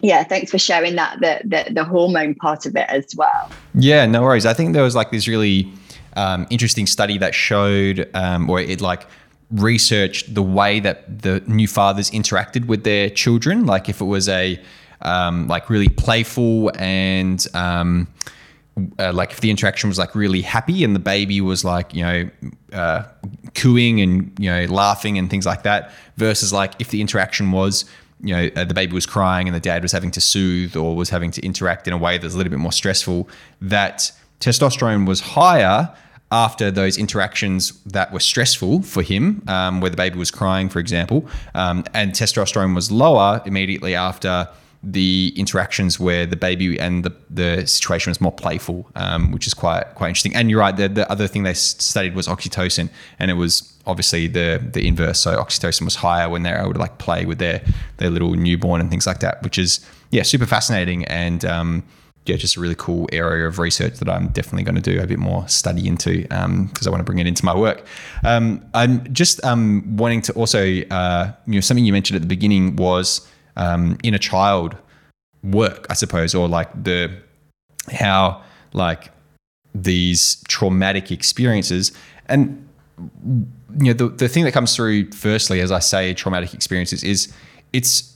yeah 0.00 0.24
thanks 0.24 0.50
for 0.50 0.58
sharing 0.58 0.96
that 0.96 1.20
the, 1.20 1.40
the 1.44 1.72
the 1.72 1.84
hormone 1.84 2.34
part 2.34 2.66
of 2.66 2.74
it 2.76 2.86
as 2.88 3.14
well 3.16 3.50
Yeah, 3.74 4.06
no 4.06 4.22
worries. 4.22 4.46
I 4.46 4.54
think 4.54 4.72
there 4.72 4.84
was 4.84 4.94
like 4.94 5.10
this 5.10 5.26
really 5.26 5.70
um, 6.16 6.46
interesting 6.48 6.86
study 6.86 7.18
that 7.18 7.34
showed, 7.34 8.08
um, 8.14 8.48
or 8.48 8.60
it 8.60 8.80
like 8.80 9.06
researched 9.50 10.34
the 10.34 10.42
way 10.42 10.80
that 10.80 11.22
the 11.22 11.40
new 11.46 11.66
fathers 11.66 12.10
interacted 12.10 12.66
with 12.66 12.84
their 12.84 13.10
children. 13.10 13.66
Like 13.66 13.88
if 13.88 14.00
it 14.00 14.04
was 14.04 14.28
a 14.28 14.60
um, 15.02 15.48
like 15.48 15.68
really 15.68 15.88
playful 15.88 16.70
and 16.78 17.44
um, 17.54 18.06
uh, 18.98 19.12
like 19.12 19.32
if 19.32 19.40
the 19.40 19.50
interaction 19.50 19.88
was 19.88 19.98
like 19.98 20.14
really 20.14 20.40
happy 20.40 20.84
and 20.84 20.94
the 20.94 21.00
baby 21.00 21.40
was 21.40 21.64
like 21.64 21.92
you 21.92 22.04
know 22.04 22.30
uh, 22.72 23.02
cooing 23.54 24.00
and 24.00 24.32
you 24.38 24.48
know 24.48 24.64
laughing 24.66 25.18
and 25.18 25.30
things 25.30 25.46
like 25.46 25.62
that 25.64 25.92
versus 26.16 26.52
like 26.52 26.74
if 26.78 26.88
the 26.88 27.00
interaction 27.00 27.52
was 27.52 27.84
you 28.24 28.34
know 28.34 28.50
uh, 28.56 28.64
the 28.64 28.74
baby 28.74 28.92
was 28.92 29.06
crying 29.06 29.46
and 29.46 29.54
the 29.54 29.60
dad 29.60 29.82
was 29.82 29.92
having 29.92 30.10
to 30.10 30.20
soothe 30.20 30.76
or 30.76 30.96
was 30.96 31.10
having 31.10 31.30
to 31.30 31.44
interact 31.44 31.86
in 31.86 31.92
a 31.92 31.98
way 31.98 32.18
that's 32.18 32.34
a 32.34 32.36
little 32.36 32.50
bit 32.50 32.58
more 32.58 32.72
stressful 32.72 33.28
that 33.60 34.10
testosterone 34.40 35.06
was 35.06 35.20
higher 35.20 35.94
after 36.32 36.70
those 36.70 36.98
interactions 36.98 37.80
that 37.84 38.12
were 38.12 38.18
stressful 38.18 38.82
for 38.82 39.02
him, 39.02 39.42
um, 39.46 39.80
where 39.80 39.90
the 39.90 39.96
baby 39.96 40.18
was 40.18 40.32
crying, 40.32 40.68
for 40.68 40.80
example, 40.80 41.28
um, 41.54 41.84
and 41.94 42.12
testosterone 42.12 42.74
was 42.74 42.90
lower 42.90 43.40
immediately 43.46 43.94
after 43.94 44.48
the 44.84 45.32
interactions 45.36 45.98
where 45.98 46.26
the 46.26 46.36
baby 46.36 46.78
and 46.78 47.04
the, 47.04 47.12
the 47.30 47.66
situation 47.66 48.10
was 48.10 48.20
more 48.20 48.32
playful, 48.32 48.88
um, 48.96 49.32
which 49.32 49.46
is 49.46 49.54
quite 49.54 49.84
quite 49.94 50.08
interesting. 50.08 50.34
And 50.34 50.50
you're 50.50 50.60
right, 50.60 50.76
the, 50.76 50.88
the 50.88 51.10
other 51.10 51.26
thing 51.26 51.42
they 51.42 51.54
studied 51.54 52.14
was 52.14 52.28
oxytocin, 52.28 52.90
and 53.18 53.30
it 53.30 53.34
was 53.34 53.72
obviously 53.86 54.26
the 54.26 54.62
the 54.72 54.86
inverse. 54.86 55.20
So 55.20 55.36
oxytocin 55.36 55.82
was 55.82 55.96
higher 55.96 56.28
when 56.28 56.42
they're 56.42 56.60
able 56.60 56.74
to 56.74 56.78
like 56.78 56.98
play 56.98 57.24
with 57.24 57.38
their 57.38 57.62
their 57.96 58.10
little 58.10 58.34
newborn 58.34 58.80
and 58.80 58.90
things 58.90 59.06
like 59.06 59.20
that, 59.20 59.42
which 59.42 59.58
is 59.58 59.84
yeah 60.10 60.22
super 60.22 60.46
fascinating 60.46 61.04
and 61.06 61.44
um, 61.44 61.82
yeah 62.26 62.36
just 62.36 62.56
a 62.56 62.60
really 62.60 62.76
cool 62.76 63.08
area 63.12 63.46
of 63.46 63.58
research 63.58 63.94
that 63.98 64.08
I'm 64.08 64.28
definitely 64.28 64.64
going 64.64 64.76
to 64.76 64.80
do 64.80 65.00
a 65.00 65.06
bit 65.06 65.18
more 65.18 65.46
study 65.48 65.86
into 65.86 66.22
because 66.22 66.86
I 66.86 66.90
want 66.90 67.00
to 67.00 67.04
bring 67.04 67.18
it 67.18 67.26
into 67.26 67.44
my 67.44 67.56
work. 67.56 67.84
Um, 68.22 68.64
I'm 68.74 69.12
just 69.12 69.44
um, 69.44 69.96
wanting 69.96 70.22
to 70.22 70.32
also 70.34 70.82
uh, 70.90 71.32
you 71.46 71.54
know 71.54 71.60
something 71.60 71.84
you 71.84 71.92
mentioned 71.92 72.16
at 72.16 72.22
the 72.22 72.28
beginning 72.28 72.76
was 72.76 73.26
um, 73.56 73.98
inner 74.02 74.18
child 74.18 74.76
work, 75.42 75.86
I 75.90 75.94
suppose, 75.94 76.34
or 76.34 76.48
like 76.48 76.84
the 76.84 77.10
how 77.92 78.42
like 78.72 79.10
these 79.74 80.42
traumatic 80.48 81.10
experiences. 81.10 81.92
And 82.26 82.68
you 83.78 83.86
know 83.86 83.92
the, 83.92 84.08
the 84.08 84.28
thing 84.28 84.44
that 84.44 84.52
comes 84.52 84.76
through 84.76 85.10
firstly 85.10 85.60
as 85.60 85.72
i 85.72 85.80
say 85.80 86.14
traumatic 86.14 86.54
experiences 86.54 87.02
is 87.02 87.34
it's 87.72 88.14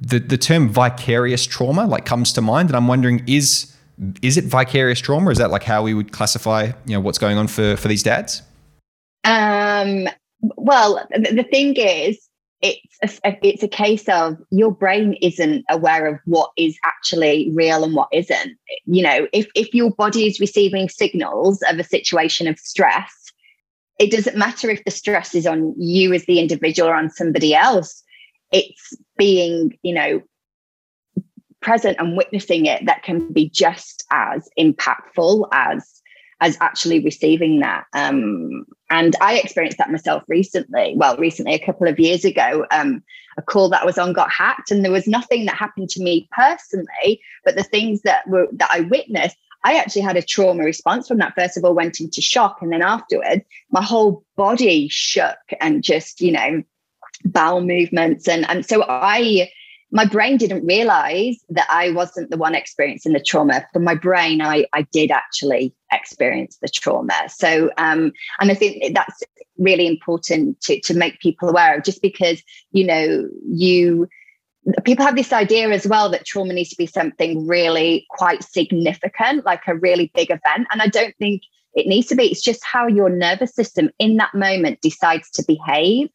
the 0.00 0.18
the 0.18 0.36
term 0.36 0.68
vicarious 0.68 1.46
trauma 1.46 1.86
like 1.86 2.04
comes 2.04 2.32
to 2.32 2.42
mind 2.42 2.68
and 2.68 2.76
i'm 2.76 2.88
wondering 2.88 3.22
is 3.28 3.78
is 4.22 4.36
it 4.36 4.44
vicarious 4.44 5.00
trauma? 5.00 5.30
Is 5.30 5.38
that 5.38 5.50
like 5.50 5.64
how 5.64 5.82
we 5.82 5.94
would 5.94 6.12
classify 6.12 6.70
you 6.86 6.94
know 6.94 7.00
what's 7.00 7.18
going 7.18 7.36
on 7.36 7.48
for 7.48 7.76
for 7.76 7.88
these 7.88 8.02
dads? 8.02 8.42
Um, 9.24 10.08
well, 10.56 11.06
the, 11.10 11.32
the 11.32 11.42
thing 11.44 11.74
is, 11.76 12.27
it's 12.60 13.20
a, 13.24 13.38
it's 13.42 13.62
a 13.62 13.68
case 13.68 14.08
of 14.08 14.36
your 14.50 14.72
brain 14.72 15.14
isn't 15.22 15.64
aware 15.70 16.06
of 16.06 16.18
what 16.24 16.50
is 16.56 16.76
actually 16.84 17.50
real 17.54 17.84
and 17.84 17.94
what 17.94 18.08
isn't. 18.12 18.58
You 18.86 19.02
know, 19.02 19.28
if 19.32 19.46
if 19.54 19.72
your 19.72 19.90
body 19.92 20.26
is 20.26 20.40
receiving 20.40 20.88
signals 20.88 21.62
of 21.70 21.78
a 21.78 21.84
situation 21.84 22.48
of 22.48 22.58
stress, 22.58 23.12
it 23.98 24.10
doesn't 24.10 24.36
matter 24.36 24.70
if 24.70 24.84
the 24.84 24.90
stress 24.90 25.34
is 25.34 25.46
on 25.46 25.74
you 25.78 26.12
as 26.12 26.24
the 26.26 26.40
individual 26.40 26.90
or 26.90 26.94
on 26.94 27.10
somebody 27.10 27.54
else. 27.54 28.02
It's 28.50 28.96
being, 29.16 29.78
you 29.82 29.94
know, 29.94 30.22
present 31.60 31.96
and 32.00 32.16
witnessing 32.16 32.66
it 32.66 32.86
that 32.86 33.02
can 33.02 33.32
be 33.32 33.48
just 33.50 34.04
as 34.10 34.48
impactful 34.58 35.48
as 35.52 35.97
as 36.40 36.56
actually 36.60 37.00
receiving 37.00 37.60
that. 37.60 37.84
Um, 37.94 38.64
and 38.90 39.16
I 39.20 39.38
experienced 39.38 39.78
that 39.78 39.90
myself 39.90 40.22
recently. 40.28 40.94
Well, 40.96 41.16
recently, 41.16 41.54
a 41.54 41.64
couple 41.64 41.88
of 41.88 41.98
years 41.98 42.24
ago, 42.24 42.66
um, 42.70 43.02
a 43.36 43.42
call 43.42 43.68
that 43.70 43.82
I 43.82 43.86
was 43.86 43.98
on 43.98 44.12
got 44.12 44.30
hacked, 44.30 44.70
and 44.70 44.84
there 44.84 44.92
was 44.92 45.06
nothing 45.06 45.46
that 45.46 45.56
happened 45.56 45.88
to 45.90 46.02
me 46.02 46.28
personally, 46.32 47.20
but 47.44 47.56
the 47.56 47.62
things 47.62 48.02
that 48.02 48.28
were 48.28 48.48
that 48.52 48.70
I 48.72 48.80
witnessed. 48.80 49.36
I 49.64 49.74
actually 49.74 50.02
had 50.02 50.16
a 50.16 50.22
trauma 50.22 50.62
response 50.62 51.08
from 51.08 51.18
that. 51.18 51.34
First 51.36 51.56
of 51.56 51.64
all, 51.64 51.74
went 51.74 52.00
into 52.00 52.22
shock, 52.22 52.58
and 52.62 52.72
then 52.72 52.82
afterwards, 52.82 53.42
my 53.70 53.82
whole 53.82 54.24
body 54.36 54.86
shook 54.88 55.36
and 55.60 55.82
just, 55.82 56.20
you 56.20 56.30
know, 56.30 56.62
bowel 57.24 57.60
movements, 57.60 58.28
and 58.28 58.48
and 58.48 58.64
so 58.64 58.84
I 58.88 59.50
my 59.90 60.04
brain 60.04 60.36
didn't 60.36 60.66
realize 60.66 61.36
that 61.48 61.66
I 61.70 61.90
wasn't 61.90 62.30
the 62.30 62.36
one 62.36 62.54
experiencing 62.54 63.14
the 63.14 63.20
trauma. 63.20 63.66
For 63.72 63.78
my 63.78 63.94
brain, 63.94 64.42
I, 64.42 64.66
I 64.72 64.82
did 64.82 65.10
actually 65.10 65.74
experience 65.92 66.58
the 66.60 66.68
trauma. 66.68 67.28
So, 67.28 67.70
um, 67.78 68.12
and 68.38 68.50
I 68.50 68.54
think 68.54 68.94
that's 68.94 69.22
really 69.56 69.86
important 69.86 70.60
to, 70.62 70.80
to 70.80 70.94
make 70.94 71.20
people 71.20 71.48
aware 71.48 71.76
of 71.76 71.84
just 71.84 72.02
because, 72.02 72.42
you 72.72 72.84
know, 72.84 73.28
you, 73.48 74.08
people 74.84 75.06
have 75.06 75.16
this 75.16 75.32
idea 75.32 75.70
as 75.70 75.86
well 75.86 76.10
that 76.10 76.26
trauma 76.26 76.52
needs 76.52 76.70
to 76.70 76.76
be 76.76 76.86
something 76.86 77.46
really 77.46 78.06
quite 78.10 78.44
significant, 78.44 79.46
like 79.46 79.62
a 79.66 79.74
really 79.74 80.12
big 80.14 80.30
event. 80.30 80.68
And 80.70 80.82
I 80.82 80.88
don't 80.88 81.16
think 81.16 81.42
it 81.74 81.86
needs 81.86 82.08
to 82.08 82.14
be. 82.14 82.24
It's 82.24 82.42
just 82.42 82.62
how 82.64 82.86
your 82.86 83.08
nervous 83.08 83.54
system 83.54 83.90
in 83.98 84.18
that 84.18 84.34
moment 84.34 84.82
decides 84.82 85.30
to 85.30 85.44
behave. 85.44 86.10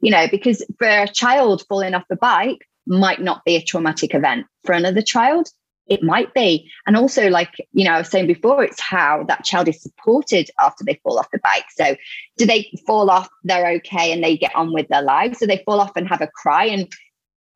You 0.00 0.12
know, 0.12 0.28
because 0.28 0.64
for 0.78 0.86
a 0.86 1.08
child 1.08 1.64
falling 1.68 1.92
off 1.92 2.04
a 2.08 2.16
bike, 2.16 2.64
might 2.88 3.20
not 3.20 3.44
be 3.44 3.56
a 3.56 3.62
traumatic 3.62 4.14
event. 4.14 4.46
For 4.64 4.72
another 4.72 5.02
child, 5.02 5.48
it 5.86 6.02
might 6.02 6.34
be. 6.34 6.70
And 6.86 6.96
also, 6.96 7.28
like, 7.28 7.50
you 7.72 7.84
know, 7.84 7.92
I 7.92 7.98
was 7.98 8.10
saying 8.10 8.26
before, 8.26 8.62
it's 8.62 8.80
how 8.80 9.24
that 9.28 9.44
child 9.44 9.68
is 9.68 9.82
supported 9.82 10.50
after 10.60 10.84
they 10.84 11.00
fall 11.02 11.18
off 11.18 11.30
the 11.32 11.40
bike. 11.42 11.64
So, 11.74 11.96
do 12.36 12.46
they 12.46 12.70
fall 12.86 13.10
off, 13.10 13.28
they're 13.44 13.70
okay, 13.76 14.12
and 14.12 14.22
they 14.22 14.36
get 14.36 14.54
on 14.54 14.72
with 14.72 14.88
their 14.88 15.02
lives? 15.02 15.38
Do 15.38 15.46
they 15.46 15.62
fall 15.64 15.80
off 15.80 15.96
and 15.96 16.08
have 16.08 16.20
a 16.20 16.26
cry 16.28 16.64
and 16.66 16.88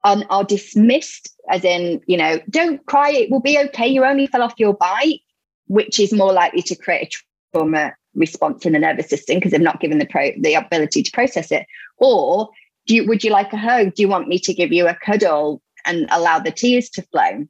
um, 0.05 0.24
are 0.30 0.45
dismissed, 0.45 1.30
as 1.49 1.64
in, 1.64 2.01
you 2.07 2.16
know, 2.16 2.41
don't 2.51 2.85
cry, 2.87 3.11
it 3.11 3.30
will 3.30 3.41
be 3.41 3.59
okay. 3.59 3.87
You 3.87 4.05
only 4.05 4.26
fell 4.26 4.43
off 4.43 4.55
your 4.59 4.74
bike, 4.74 5.20
which 5.66 6.01
is 6.01 6.12
more 6.12 6.33
likely 6.33 6.62
to 6.62 6.74
create 6.74 7.14
a 7.14 7.57
trauma 7.57 7.93
response 8.14 8.66
in 8.66 8.72
the 8.72 8.78
nervous 8.78 9.09
system 9.09 9.37
because 9.37 9.53
they've 9.53 9.61
not 9.61 9.80
given 9.80 9.99
the 9.99 10.07
pro- 10.07 10.39
the 10.41 10.55
ability 10.55 11.03
to 11.03 11.11
process 11.12 11.53
it. 11.53 11.66
Or 11.99 12.51
do 12.87 12.95
you, 12.95 13.07
would 13.07 13.24
you 13.24 13.30
like 13.30 13.53
a 13.53 13.57
hug? 13.57 13.95
Do 13.95 14.03
you 14.03 14.09
want 14.09 14.28
me 14.28 14.39
to 14.41 14.55
give 14.55 14.72
you 14.72 14.89
a 14.89 14.95
cuddle 15.05 15.62
and 15.85 16.07
allow 16.11 16.39
the 16.39 16.51
tears 16.51 16.89
to 16.91 17.03
flow? 17.03 17.47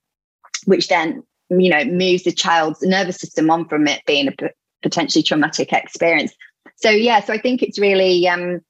Which 0.67 0.89
then, 0.89 1.23
you 1.51 1.71
know, 1.71 1.85
moves 1.85 2.25
the 2.25 2.33
child's 2.33 2.83
nervous 2.83 3.19
system 3.19 3.51
on 3.51 3.69
from 3.69 3.87
it 3.89 4.03
being 4.07 4.29
a 4.29 4.33
p- 4.33 4.49
potentially 4.83 5.23
traumatic 5.23 5.73
experience. 5.73 6.33
So 6.77 6.91
yeah, 6.91 7.21
so 7.21 7.33
I 7.33 7.39
think 7.39 7.63
it's 7.63 7.79
really 7.79 8.27
um, 8.29 8.61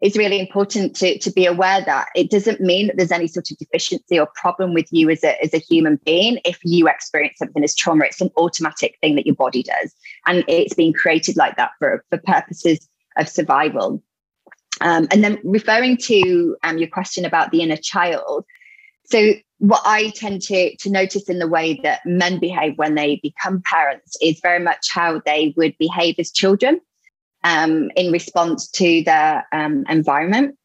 it's 0.00 0.16
really 0.16 0.40
important 0.40 0.96
to, 0.96 1.18
to 1.18 1.30
be 1.30 1.44
aware 1.44 1.82
that 1.84 2.08
it 2.14 2.30
doesn't 2.30 2.60
mean 2.60 2.86
that 2.86 2.96
there's 2.96 3.12
any 3.12 3.26
sort 3.26 3.50
of 3.50 3.58
deficiency 3.58 4.18
or 4.18 4.28
problem 4.34 4.72
with 4.72 4.86
you 4.90 5.10
as 5.10 5.22
a, 5.22 5.42
as 5.42 5.52
a 5.52 5.58
human 5.58 6.00
being. 6.04 6.40
If 6.44 6.58
you 6.64 6.88
experience 6.88 7.36
something 7.38 7.62
as 7.62 7.74
trauma, 7.74 8.06
it's 8.06 8.20
an 8.20 8.30
automatic 8.36 8.96
thing 9.00 9.16
that 9.16 9.26
your 9.26 9.34
body 9.34 9.62
does. 9.62 9.94
And 10.26 10.42
it's 10.48 10.74
been 10.74 10.94
created 10.94 11.36
like 11.36 11.56
that 11.56 11.72
for, 11.78 12.02
for 12.08 12.18
purposes 12.18 12.88
of 13.18 13.28
survival. 13.28 14.02
Um, 14.80 15.08
and 15.10 15.22
then 15.22 15.38
referring 15.44 15.96
to 15.98 16.56
um, 16.62 16.78
your 16.78 16.88
question 16.88 17.24
about 17.24 17.50
the 17.50 17.62
inner 17.62 17.76
child. 17.76 18.44
So 19.04 19.34
what 19.58 19.82
I 19.84 20.10
tend 20.10 20.40
to, 20.42 20.74
to 20.76 20.90
notice 20.90 21.28
in 21.28 21.38
the 21.38 21.48
way 21.48 21.78
that 21.82 22.00
men 22.06 22.38
behave 22.38 22.78
when 22.78 22.94
they 22.94 23.20
become 23.22 23.62
parents 23.64 24.16
is 24.22 24.40
very 24.42 24.58
much 24.58 24.88
how 24.90 25.20
they 25.26 25.52
would 25.56 25.76
behave 25.78 26.14
as 26.18 26.30
children 26.30 26.80
um, 27.44 27.90
in 27.94 28.10
response 28.10 28.70
to 28.70 29.02
their 29.04 29.46
um, 29.52 29.84
environment. 29.88 30.56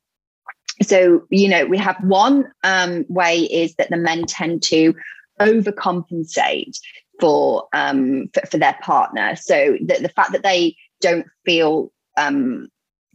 So, 0.81 1.25
you 1.29 1.49
know, 1.49 1.65
we 1.65 1.77
have 1.77 1.97
one 2.03 2.51
um, 2.63 3.05
way 3.09 3.39
is 3.39 3.75
that 3.75 3.89
the 3.89 3.97
men 3.97 4.25
tend 4.25 4.63
to 4.63 4.93
overcompensate 5.41 6.77
for, 7.19 7.67
um, 7.73 8.29
for, 8.33 8.45
for 8.45 8.57
their 8.57 8.77
partner. 8.81 9.35
So 9.35 9.77
the, 9.81 9.99
the 10.01 10.09
fact 10.09 10.31
that 10.31 10.43
they 10.43 10.75
don't 11.01 11.27
feel 11.45 11.91
um, 12.17 12.69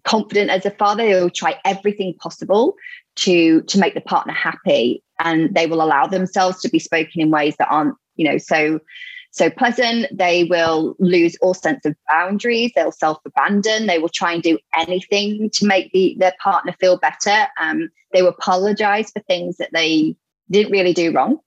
confident 0.04 0.50
as 0.50 0.66
a 0.66 0.70
father 0.70 1.04
they 1.04 1.20
will 1.20 1.30
try 1.30 1.58
everything 1.64 2.14
possible 2.14 2.74
to 3.16 3.62
to 3.62 3.78
make 3.78 3.94
the 3.94 4.00
partner 4.00 4.32
happy 4.32 5.02
and 5.18 5.54
they 5.54 5.66
will 5.66 5.82
allow 5.82 6.06
themselves 6.06 6.60
to 6.60 6.68
be 6.68 6.78
spoken 6.78 7.20
in 7.20 7.30
ways 7.30 7.54
that 7.58 7.68
aren't 7.70 7.94
you 8.16 8.30
know 8.30 8.38
so 8.38 8.80
so 9.32 9.48
pleasant. 9.48 10.06
They 10.16 10.44
will 10.44 10.96
lose 10.98 11.36
all 11.40 11.54
sense 11.54 11.84
of 11.84 11.94
boundaries. 12.08 12.72
They'll 12.74 12.92
self-abandon. 12.92 13.86
They 13.86 13.98
will 13.98 14.08
try 14.08 14.32
and 14.32 14.42
do 14.42 14.58
anything 14.76 15.50
to 15.50 15.66
make 15.66 15.92
the 15.92 16.16
their 16.18 16.34
partner 16.42 16.74
feel 16.80 16.98
better. 16.98 17.46
Um, 17.60 17.90
they 18.12 18.22
will 18.22 18.30
apologize 18.30 19.10
for 19.10 19.20
things 19.20 19.56
that 19.58 19.70
they 19.72 20.16
didn't 20.50 20.72
really 20.72 20.92
do 20.92 21.12
wrong. 21.12 21.38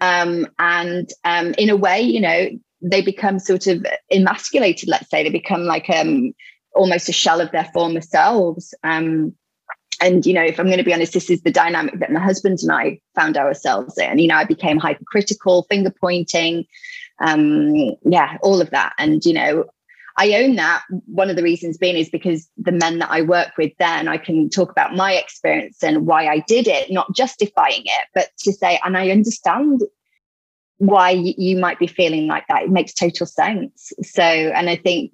Um, 0.00 0.46
and 0.58 1.10
um, 1.24 1.54
in 1.58 1.70
a 1.70 1.76
way 1.76 2.00
you 2.00 2.20
know 2.20 2.48
they 2.80 3.02
become 3.02 3.40
sort 3.40 3.66
of 3.66 3.84
emasculated 4.10 4.88
let's 4.88 5.10
say. 5.10 5.22
They 5.22 5.30
become 5.30 5.64
like 5.64 5.90
um 5.90 6.32
almost 6.74 7.08
a 7.08 7.12
shell 7.12 7.40
of 7.40 7.50
their 7.50 7.68
former 7.72 8.00
selves. 8.00 8.74
Um, 8.84 9.34
and 10.00 10.24
you 10.24 10.32
know, 10.32 10.42
if 10.42 10.60
I'm 10.60 10.66
going 10.66 10.78
to 10.78 10.84
be 10.84 10.94
honest, 10.94 11.12
this 11.12 11.30
is 11.30 11.42
the 11.42 11.50
dynamic 11.50 11.98
that 11.98 12.12
my 12.12 12.20
husband 12.20 12.58
and 12.62 12.70
I 12.70 13.00
found 13.14 13.36
ourselves 13.36 13.98
in. 13.98 14.18
You 14.18 14.28
know, 14.28 14.36
I 14.36 14.44
became 14.44 14.78
hypercritical, 14.78 15.64
finger 15.64 15.92
pointing, 16.00 16.66
um, 17.20 17.74
yeah, 18.04 18.38
all 18.42 18.60
of 18.60 18.70
that. 18.70 18.92
And 18.98 19.24
you 19.24 19.32
know, 19.32 19.64
I 20.16 20.34
own 20.34 20.56
that. 20.56 20.82
One 21.06 21.30
of 21.30 21.36
the 21.36 21.42
reasons 21.42 21.78
being 21.78 21.96
is 21.96 22.10
because 22.10 22.48
the 22.56 22.72
men 22.72 22.98
that 22.98 23.10
I 23.10 23.22
work 23.22 23.56
with, 23.56 23.72
then 23.78 24.08
I 24.08 24.18
can 24.18 24.50
talk 24.50 24.70
about 24.70 24.94
my 24.94 25.14
experience 25.14 25.82
and 25.82 26.06
why 26.06 26.26
I 26.26 26.40
did 26.46 26.66
it, 26.68 26.90
not 26.90 27.14
justifying 27.14 27.82
it, 27.84 28.06
but 28.14 28.28
to 28.40 28.52
say, 28.52 28.80
and 28.84 28.96
I 28.96 29.10
understand 29.10 29.82
why 30.78 31.10
you 31.10 31.56
might 31.58 31.78
be 31.78 31.86
feeling 31.86 32.26
like 32.26 32.44
that. 32.48 32.62
It 32.62 32.70
makes 32.70 32.94
total 32.94 33.26
sense. 33.26 33.92
So, 34.02 34.22
and 34.22 34.70
I 34.70 34.76
think 34.76 35.12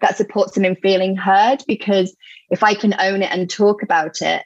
that 0.00 0.16
supports 0.16 0.54
them 0.54 0.64
in 0.64 0.76
feeling 0.76 1.16
heard 1.16 1.62
because 1.66 2.16
if 2.50 2.62
I 2.62 2.74
can 2.74 2.94
own 2.98 3.22
it 3.22 3.30
and 3.30 3.48
talk 3.48 3.82
about 3.82 4.22
it, 4.22 4.42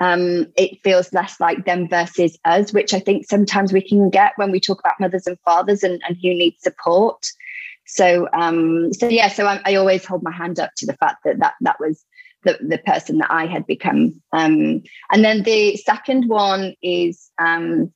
um, 0.00 0.46
it 0.56 0.82
feels 0.82 1.12
less 1.12 1.40
like 1.40 1.64
them 1.64 1.88
versus 1.88 2.38
us, 2.44 2.72
which 2.72 2.92
I 2.92 2.98
think 2.98 3.26
sometimes 3.28 3.72
we 3.72 3.80
can 3.80 4.10
get 4.10 4.32
when 4.36 4.50
we 4.50 4.60
talk 4.60 4.80
about 4.80 5.00
mothers 5.00 5.26
and 5.26 5.38
fathers 5.44 5.82
and, 5.82 6.02
and 6.06 6.16
who 6.20 6.30
needs 6.30 6.62
support. 6.62 7.24
So, 7.86 8.28
um, 8.32 8.92
so 8.92 9.08
yeah, 9.08 9.28
so 9.28 9.46
I, 9.46 9.60
I, 9.64 9.74
always 9.74 10.04
hold 10.04 10.22
my 10.22 10.32
hand 10.32 10.58
up 10.58 10.70
to 10.78 10.86
the 10.86 10.94
fact 10.94 11.18
that 11.24 11.38
that 11.40 11.54
that 11.60 11.76
was 11.78 12.02
the, 12.42 12.58
the 12.60 12.78
person 12.78 13.18
that 13.18 13.30
I 13.30 13.46
had 13.46 13.66
become. 13.66 14.22
Um, 14.32 14.82
and 15.12 15.24
then 15.24 15.42
the 15.42 15.76
second 15.76 16.28
one 16.28 16.74
is 16.82 17.30
um, 17.38 17.92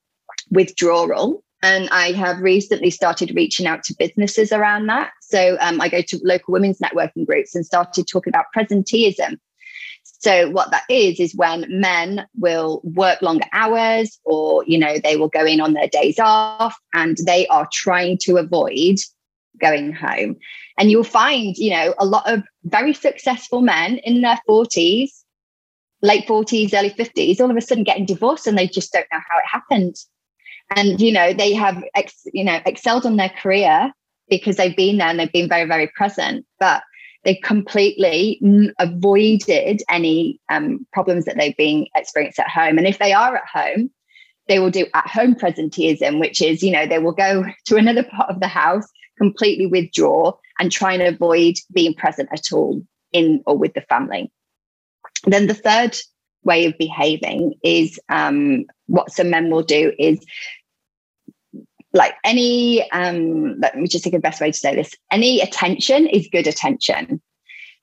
withdrawal. 0.50 1.42
And 1.62 1.88
I 1.90 2.12
have 2.12 2.40
recently 2.40 2.90
started 2.90 3.34
reaching 3.34 3.66
out 3.66 3.82
to 3.84 3.94
businesses 3.98 4.52
around 4.52 4.86
that. 4.86 5.11
So 5.22 5.56
um, 5.61 5.80
I 5.80 5.88
go 5.88 6.02
to 6.02 6.20
local 6.22 6.52
women's 6.52 6.78
networking 6.78 7.26
groups 7.26 7.54
and 7.54 7.66
started 7.66 8.06
talking 8.06 8.30
about 8.30 8.46
presenteeism. 8.56 9.38
So 10.20 10.50
what 10.50 10.70
that 10.70 10.84
is 10.88 11.20
is 11.20 11.34
when 11.34 11.66
men 11.68 12.26
will 12.36 12.80
work 12.84 13.22
longer 13.22 13.46
hours 13.52 14.18
or 14.24 14.64
you 14.66 14.76
know 14.76 14.98
they 14.98 15.16
will 15.16 15.28
go 15.28 15.44
in 15.44 15.61
on 15.61 15.74
their 15.74 15.86
days 15.86 16.18
off 16.18 16.76
and 16.92 17.16
they 17.24 17.46
are 17.48 17.68
trying 17.72 18.18
to 18.22 18.36
avoid 18.36 18.96
going 19.61 19.92
home. 19.92 20.36
And 20.78 20.90
you'll 20.90 21.04
find, 21.04 21.56
you 21.56 21.70
know, 21.70 21.94
a 21.98 22.06
lot 22.06 22.30
of 22.30 22.42
very 22.64 22.94
successful 22.94 23.61
men 23.61 23.98
in 23.98 24.20
their 24.20 24.38
40s, 24.48 25.11
late 26.02 26.26
40s, 26.26 26.72
early 26.72 26.90
50s, 26.90 27.40
all 27.40 27.50
of 27.50 27.56
a 27.56 27.61
sudden 27.61 27.82
getting 27.82 28.06
divorced 28.06 28.46
and 28.46 28.56
they 28.56 28.68
just 28.68 28.92
don't 28.92 29.06
know 29.12 29.18
how 29.28 29.38
it 29.38 29.44
happened 29.50 29.96
and 30.74 31.00
you 31.00 31.12
know 31.12 31.32
they 31.32 31.52
have 31.54 31.82
ex, 31.94 32.22
you 32.32 32.44
know 32.44 32.60
excelled 32.66 33.06
on 33.06 33.16
their 33.16 33.30
career 33.30 33.92
because 34.28 34.56
they've 34.56 34.76
been 34.76 34.98
there 34.98 35.08
and 35.08 35.18
they've 35.18 35.32
been 35.32 35.48
very 35.48 35.66
very 35.66 35.88
present. 35.88 36.46
But 36.58 36.82
they 37.24 37.34
completely 37.34 38.40
avoided 38.78 39.82
any 39.88 40.40
um, 40.48 40.86
problems 40.92 41.24
that 41.24 41.36
they've 41.36 41.56
been 41.56 41.86
experienced 41.96 42.38
at 42.38 42.48
home. 42.48 42.78
And 42.78 42.86
if 42.86 42.98
they 42.98 43.12
are 43.12 43.36
at 43.36 43.46
home 43.46 43.90
they 44.46 44.58
will 44.58 44.70
do 44.70 44.86
at 44.94 45.06
home 45.06 45.34
presenteeism 45.34 46.18
which 46.18 46.40
is 46.40 46.62
you 46.62 46.70
know 46.70 46.86
they 46.86 46.98
will 46.98 47.12
go 47.12 47.44
to 47.66 47.76
another 47.76 48.02
part 48.02 48.30
of 48.30 48.40
the 48.40 48.48
house 48.48 48.86
completely 49.18 49.66
withdraw 49.66 50.32
and 50.58 50.72
try 50.72 50.92
and 50.92 51.02
avoid 51.02 51.54
being 51.72 51.94
present 51.94 52.28
at 52.32 52.52
all 52.52 52.82
in 53.12 53.42
or 53.46 53.56
with 53.56 53.74
the 53.74 53.80
family. 53.82 54.30
Then 55.24 55.46
the 55.46 55.54
third 55.54 55.96
way 56.44 56.66
of 56.66 56.78
behaving 56.78 57.54
is 57.62 57.98
um, 58.08 58.64
what 58.86 59.10
some 59.10 59.30
men 59.30 59.50
will 59.50 59.62
do 59.62 59.92
is 59.98 60.24
like 61.99 62.14
any 62.24 62.90
um 62.92 63.61
let 63.61 63.76
me 63.76 63.86
just 63.86 64.05
think 64.05 64.14
of 64.14 64.22
the 64.22 64.28
best 64.28 64.40
way 64.40 64.51
to 64.51 64.59
say 64.59 64.74
this. 64.74 64.94
Any 65.11 65.40
attention 65.42 66.07
is 66.07 66.28
good 66.32 66.46
attention. 66.46 67.20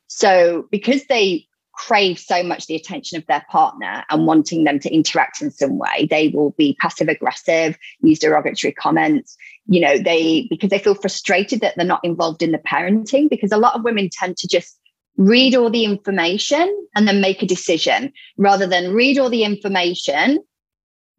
So 0.08 0.66
because 0.72 1.06
they 1.06 1.46
crave 1.74 2.18
so 2.18 2.42
much 2.42 2.68
the 2.68 2.76
attention 2.76 3.18
of 3.18 3.26
their 3.28 3.46
partner 3.52 4.06
and 4.10 4.26
wanting 4.26 4.64
them 4.64 4.80
to 4.80 4.90
interact 4.90 5.42
in 5.42 5.52
some 5.52 5.78
way 5.78 6.08
they 6.10 6.30
will 6.30 6.52
be 6.52 6.78
passive 6.80 7.10
aggressive 7.10 7.78
use 8.00 8.20
derogatory 8.20 8.72
comments. 8.72 9.38
You 9.68 9.82
know 9.82 9.98
they 10.00 10.48
because 10.50 10.72
they 10.72 10.80
feel 10.80 10.96
frustrated 10.96 11.60
that 11.62 11.76
they're 11.76 11.86
not 11.86 12.04
involved 12.04 12.42
in 12.42 12.54
the 12.54 12.60
parenting 12.60 13.30
because 13.30 13.52
a 13.52 13.58
lot 13.58 13.76
of 13.76 13.84
women 13.84 14.10
tend 14.12 14.38
to 14.38 14.48
just 14.48 14.80
read 15.18 15.56
all 15.56 15.70
the 15.70 15.86
information 15.86 16.88
and 16.96 17.08
then 17.08 17.22
make 17.22 17.42
a 17.42 17.46
decision 17.46 18.12
rather 18.38 18.68
than 18.68 18.94
read 18.94 19.18
all 19.18 19.30
the 19.30 19.44
information 19.44 20.40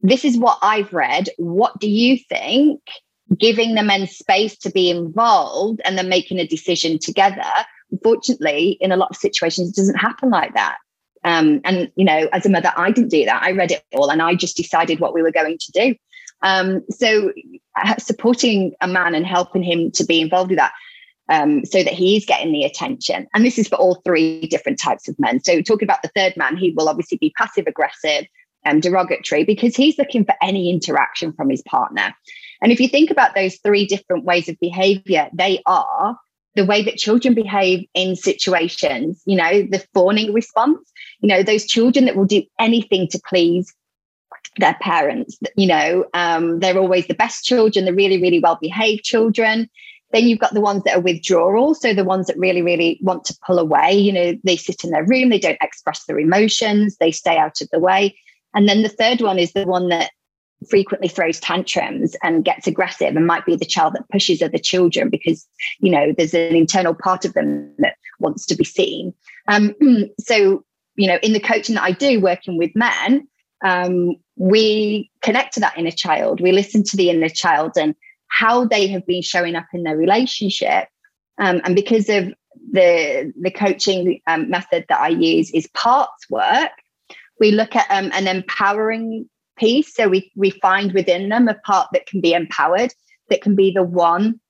this 0.08 0.24
is 0.24 0.38
what 0.38 0.58
I've 0.62 0.92
read. 0.92 1.28
What 1.38 1.78
do 1.80 1.88
you 1.88 2.18
think? 2.28 2.80
Giving 3.36 3.74
the 3.74 3.82
men 3.82 4.06
space 4.06 4.56
to 4.58 4.70
be 4.70 4.88
involved 4.88 5.80
and 5.84 5.98
then 5.98 6.08
making 6.08 6.38
a 6.38 6.46
decision 6.46 6.98
together. 6.98 7.42
Unfortunately, 7.90 8.78
in 8.80 8.92
a 8.92 8.96
lot 8.96 9.10
of 9.10 9.16
situations, 9.16 9.70
it 9.70 9.74
doesn't 9.74 9.96
happen 9.96 10.30
like 10.30 10.54
that. 10.54 10.76
Um, 11.24 11.60
and 11.64 11.90
you 11.96 12.04
know, 12.04 12.28
as 12.32 12.46
a 12.46 12.50
mother, 12.50 12.72
I 12.76 12.92
didn't 12.92 13.10
do 13.10 13.24
that. 13.24 13.42
I 13.42 13.50
read 13.50 13.72
it 13.72 13.82
all, 13.94 14.10
and 14.10 14.22
I 14.22 14.36
just 14.36 14.56
decided 14.56 15.00
what 15.00 15.12
we 15.12 15.22
were 15.22 15.32
going 15.32 15.58
to 15.58 15.72
do. 15.72 15.94
Um, 16.42 16.82
so 16.90 17.32
uh, 17.82 17.96
supporting 17.96 18.74
a 18.80 18.86
man 18.86 19.14
and 19.14 19.26
helping 19.26 19.62
him 19.62 19.90
to 19.92 20.04
be 20.04 20.20
involved 20.20 20.50
with 20.50 20.58
that 20.58 20.72
um, 21.28 21.64
so 21.64 21.82
that 21.82 21.92
he's 21.92 22.24
getting 22.24 22.52
the 22.52 22.64
attention. 22.64 23.26
And 23.34 23.44
this 23.44 23.58
is 23.58 23.68
for 23.68 23.76
all 23.76 23.96
three 24.04 24.46
different 24.46 24.78
types 24.78 25.08
of 25.08 25.18
men. 25.18 25.42
So, 25.42 25.60
talking 25.62 25.86
about 25.86 26.02
the 26.02 26.10
third 26.14 26.36
man, 26.36 26.56
he 26.56 26.70
will 26.76 26.88
obviously 26.88 27.18
be 27.18 27.32
passive 27.36 27.66
aggressive 27.66 28.26
and 28.66 28.82
derogatory 28.82 29.44
because 29.44 29.74
he's 29.74 29.96
looking 29.96 30.24
for 30.24 30.34
any 30.42 30.70
interaction 30.70 31.32
from 31.32 31.48
his 31.48 31.62
partner. 31.62 32.14
And 32.60 32.72
if 32.72 32.80
you 32.80 32.88
think 32.88 33.10
about 33.10 33.34
those 33.34 33.56
three 33.56 33.86
different 33.86 34.24
ways 34.24 34.48
of 34.48 34.58
behavior, 34.60 35.30
they 35.32 35.62
are 35.66 36.18
the 36.56 36.64
way 36.64 36.82
that 36.82 36.96
children 36.96 37.34
behave 37.34 37.86
in 37.94 38.16
situations, 38.16 39.22
you 39.26 39.36
know, 39.36 39.62
the 39.62 39.84
fawning 39.94 40.32
response, 40.32 40.90
you 41.20 41.28
know, 41.28 41.42
those 41.42 41.66
children 41.66 42.06
that 42.06 42.16
will 42.16 42.24
do 42.24 42.42
anything 42.58 43.06
to 43.08 43.20
please 43.28 43.72
their 44.58 44.76
parents, 44.80 45.38
you 45.56 45.66
know, 45.66 46.06
um, 46.14 46.60
they're 46.60 46.78
always 46.78 47.06
the 47.06 47.14
best 47.14 47.44
children, 47.44 47.84
the 47.84 47.94
really, 47.94 48.20
really 48.20 48.40
well 48.40 48.58
behaved 48.60 49.04
children. 49.04 49.68
Then 50.12 50.28
you've 50.28 50.38
got 50.38 50.54
the 50.54 50.62
ones 50.62 50.82
that 50.84 50.96
are 50.96 51.00
withdrawal. 51.00 51.74
So 51.74 51.92
the 51.92 52.04
ones 52.04 52.26
that 52.26 52.38
really, 52.38 52.62
really 52.62 52.98
want 53.02 53.24
to 53.26 53.36
pull 53.46 53.58
away, 53.58 53.92
you 53.92 54.12
know, 54.12 54.34
they 54.44 54.56
sit 54.56 54.82
in 54.82 54.90
their 54.90 55.04
room, 55.04 55.28
they 55.28 55.38
don't 55.38 55.58
express 55.60 56.04
their 56.04 56.18
emotions, 56.18 56.96
they 56.96 57.12
stay 57.12 57.36
out 57.36 57.60
of 57.60 57.68
the 57.70 57.80
way. 57.80 58.16
And 58.56 58.68
then 58.68 58.82
the 58.82 58.88
third 58.88 59.20
one 59.20 59.38
is 59.38 59.52
the 59.52 59.64
one 59.64 59.90
that 59.90 60.10
frequently 60.68 61.08
throws 61.08 61.38
tantrums 61.38 62.16
and 62.22 62.44
gets 62.44 62.66
aggressive 62.66 63.14
and 63.14 63.26
might 63.26 63.44
be 63.44 63.54
the 63.54 63.66
child 63.66 63.92
that 63.92 64.08
pushes 64.10 64.40
other 64.40 64.58
children 64.58 65.10
because 65.10 65.46
you 65.78 65.92
know 65.92 66.12
there's 66.16 66.34
an 66.34 66.56
internal 66.56 66.94
part 66.94 67.24
of 67.26 67.34
them 67.34 67.72
that 67.78 67.94
wants 68.18 68.46
to 68.46 68.56
be 68.56 68.64
seen. 68.64 69.14
Um, 69.46 69.74
so 70.18 70.64
you 70.96 71.06
know 71.06 71.18
in 71.22 71.34
the 71.34 71.40
coaching 71.40 71.74
that 71.74 71.84
i 71.84 71.92
do 71.92 72.20
working 72.20 72.56
with 72.56 72.74
men 72.74 73.28
um, 73.62 74.16
we 74.36 75.10
connect 75.22 75.54
to 75.54 75.60
that 75.60 75.78
inner 75.78 75.90
child. 75.90 76.40
We 76.40 76.52
listen 76.52 76.84
to 76.84 76.96
the 76.96 77.10
inner 77.10 77.28
child 77.28 77.72
and 77.76 77.94
how 78.28 78.66
they 78.66 78.86
have 78.88 79.06
been 79.06 79.22
showing 79.22 79.56
up 79.56 79.66
in 79.72 79.82
their 79.82 79.96
relationship. 79.96 80.88
Um, 81.38 81.60
and 81.64 81.74
because 81.74 82.08
of 82.08 82.32
the 82.72 83.32
the 83.40 83.50
coaching 83.50 84.20
um, 84.26 84.48
method 84.48 84.86
that 84.88 84.98
i 84.98 85.08
use 85.08 85.50
is 85.50 85.68
parts 85.68 86.28
work 86.30 86.70
we 87.40 87.50
look 87.50 87.76
at 87.76 87.86
um, 87.90 88.10
an 88.12 88.26
empowering 88.26 89.28
piece. 89.58 89.94
So 89.94 90.08
we, 90.08 90.30
we 90.36 90.50
find 90.50 90.92
within 90.92 91.28
them 91.28 91.48
a 91.48 91.54
part 91.54 91.88
that 91.92 92.06
can 92.06 92.20
be 92.20 92.32
empowered, 92.32 92.92
that 93.28 93.42
can 93.42 93.54
be 93.54 93.72
the 93.72 93.82
one 93.82 94.40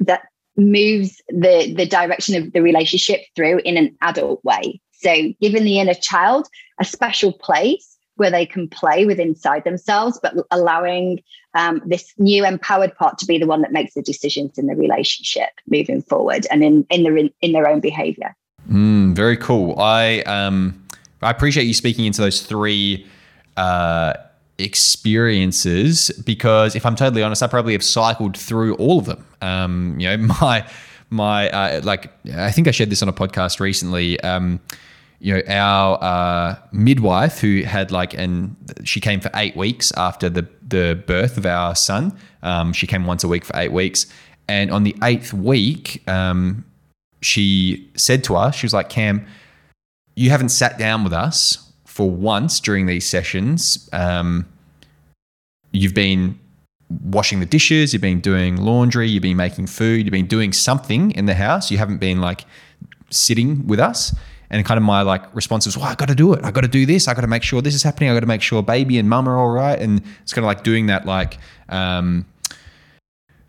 that 0.00 0.22
moves 0.56 1.20
the, 1.28 1.74
the 1.76 1.86
direction 1.86 2.42
of 2.42 2.52
the 2.52 2.62
relationship 2.62 3.20
through 3.34 3.60
in 3.64 3.76
an 3.76 3.96
adult 4.00 4.42
way. 4.44 4.80
So 4.92 5.32
giving 5.40 5.64
the 5.64 5.78
inner 5.78 5.94
child 5.94 6.48
a 6.80 6.84
special 6.84 7.32
place 7.32 7.96
where 8.16 8.30
they 8.30 8.46
can 8.46 8.66
play 8.68 9.04
with 9.04 9.20
inside 9.20 9.64
themselves, 9.64 10.18
but 10.22 10.34
allowing 10.50 11.20
um, 11.54 11.82
this 11.84 12.12
new 12.16 12.46
empowered 12.46 12.94
part 12.96 13.18
to 13.18 13.26
be 13.26 13.38
the 13.38 13.46
one 13.46 13.60
that 13.60 13.72
makes 13.72 13.94
the 13.94 14.02
decisions 14.02 14.56
in 14.56 14.66
the 14.66 14.74
relationship 14.74 15.50
moving 15.68 16.02
forward 16.02 16.46
and 16.50 16.64
in 16.64 16.86
in 16.90 17.02
their 17.02 17.16
in 17.18 17.52
their 17.52 17.68
own 17.68 17.80
behavior. 17.80 18.34
Mm, 18.70 19.14
very 19.14 19.36
cool. 19.36 19.78
I 19.78 20.20
um 20.22 20.85
I 21.22 21.30
appreciate 21.30 21.64
you 21.64 21.74
speaking 21.74 22.04
into 22.04 22.20
those 22.20 22.42
three 22.42 23.06
uh, 23.56 24.14
experiences 24.58 26.10
because 26.24 26.74
if 26.74 26.84
I'm 26.84 26.96
totally 26.96 27.22
honest, 27.22 27.42
I 27.42 27.46
probably 27.46 27.72
have 27.72 27.84
cycled 27.84 28.36
through 28.36 28.74
all 28.76 28.98
of 28.98 29.06
them. 29.06 29.26
Um, 29.42 29.96
you 29.98 30.08
know, 30.08 30.16
my 30.40 30.68
my 31.10 31.48
uh, 31.50 31.80
like 31.84 32.12
I 32.34 32.50
think 32.50 32.68
I 32.68 32.70
shared 32.70 32.90
this 32.90 33.02
on 33.02 33.08
a 33.08 33.12
podcast 33.12 33.60
recently. 33.60 34.20
Um, 34.20 34.60
you 35.18 35.34
know, 35.34 35.42
our 35.48 36.02
uh, 36.02 36.56
midwife 36.72 37.40
who 37.40 37.62
had 37.62 37.90
like, 37.90 38.12
and 38.14 38.54
she 38.84 39.00
came 39.00 39.20
for 39.20 39.30
eight 39.34 39.56
weeks 39.56 39.92
after 39.96 40.28
the 40.28 40.46
the 40.66 41.02
birth 41.06 41.38
of 41.38 41.46
our 41.46 41.74
son. 41.74 42.16
Um, 42.42 42.72
she 42.72 42.86
came 42.86 43.06
once 43.06 43.24
a 43.24 43.28
week 43.28 43.44
for 43.44 43.56
eight 43.56 43.72
weeks, 43.72 44.06
and 44.48 44.70
on 44.70 44.84
the 44.84 44.94
eighth 45.02 45.32
week, 45.32 46.06
um, 46.08 46.64
she 47.22 47.90
said 47.96 48.24
to 48.24 48.36
us, 48.36 48.56
she 48.56 48.66
was 48.66 48.74
like, 48.74 48.90
"Cam, 48.90 49.26
you 50.16 50.30
haven't 50.30 50.48
sat 50.48 50.78
down 50.78 51.04
with 51.04 51.12
us 51.12 51.70
for 51.84 52.10
once 52.10 52.58
during 52.58 52.86
these 52.86 53.06
sessions, 53.06 53.88
um, 53.92 54.46
you've 55.72 55.94
been 55.94 56.38
washing 57.04 57.40
the 57.40 57.46
dishes, 57.46 57.92
you've 57.92 58.02
been 58.02 58.20
doing 58.20 58.56
laundry, 58.56 59.08
you've 59.08 59.22
been 59.22 59.36
making 59.36 59.66
food, 59.66 60.04
you've 60.04 60.12
been 60.12 60.26
doing 60.26 60.52
something 60.52 61.10
in 61.12 61.26
the 61.26 61.34
house. 61.34 61.70
You 61.70 61.78
haven't 61.78 61.98
been 61.98 62.20
like 62.20 62.44
sitting 63.10 63.66
with 63.66 63.80
us. 63.80 64.14
And 64.48 64.64
kind 64.64 64.78
of 64.78 64.84
my 64.84 65.02
like 65.02 65.34
response 65.34 65.66
was, 65.66 65.76
well, 65.76 65.86
I 65.86 65.96
got 65.96 66.08
to 66.08 66.14
do 66.14 66.32
it. 66.32 66.44
I 66.44 66.52
got 66.52 66.60
to 66.60 66.68
do 66.68 66.86
this. 66.86 67.08
I 67.08 67.14
got 67.14 67.22
to 67.22 67.26
make 67.26 67.42
sure 67.42 67.60
this 67.60 67.74
is 67.74 67.82
happening. 67.82 68.10
I 68.10 68.14
got 68.14 68.20
to 68.20 68.26
make 68.26 68.42
sure 68.42 68.62
baby 68.62 68.98
and 68.98 69.08
mum 69.08 69.28
are 69.28 69.36
all 69.36 69.50
right. 69.50 69.78
And 69.78 70.02
it's 70.22 70.32
kind 70.32 70.44
of 70.44 70.46
like 70.46 70.62
doing 70.62 70.86
that, 70.86 71.04
like 71.04 71.38
um, 71.68 72.24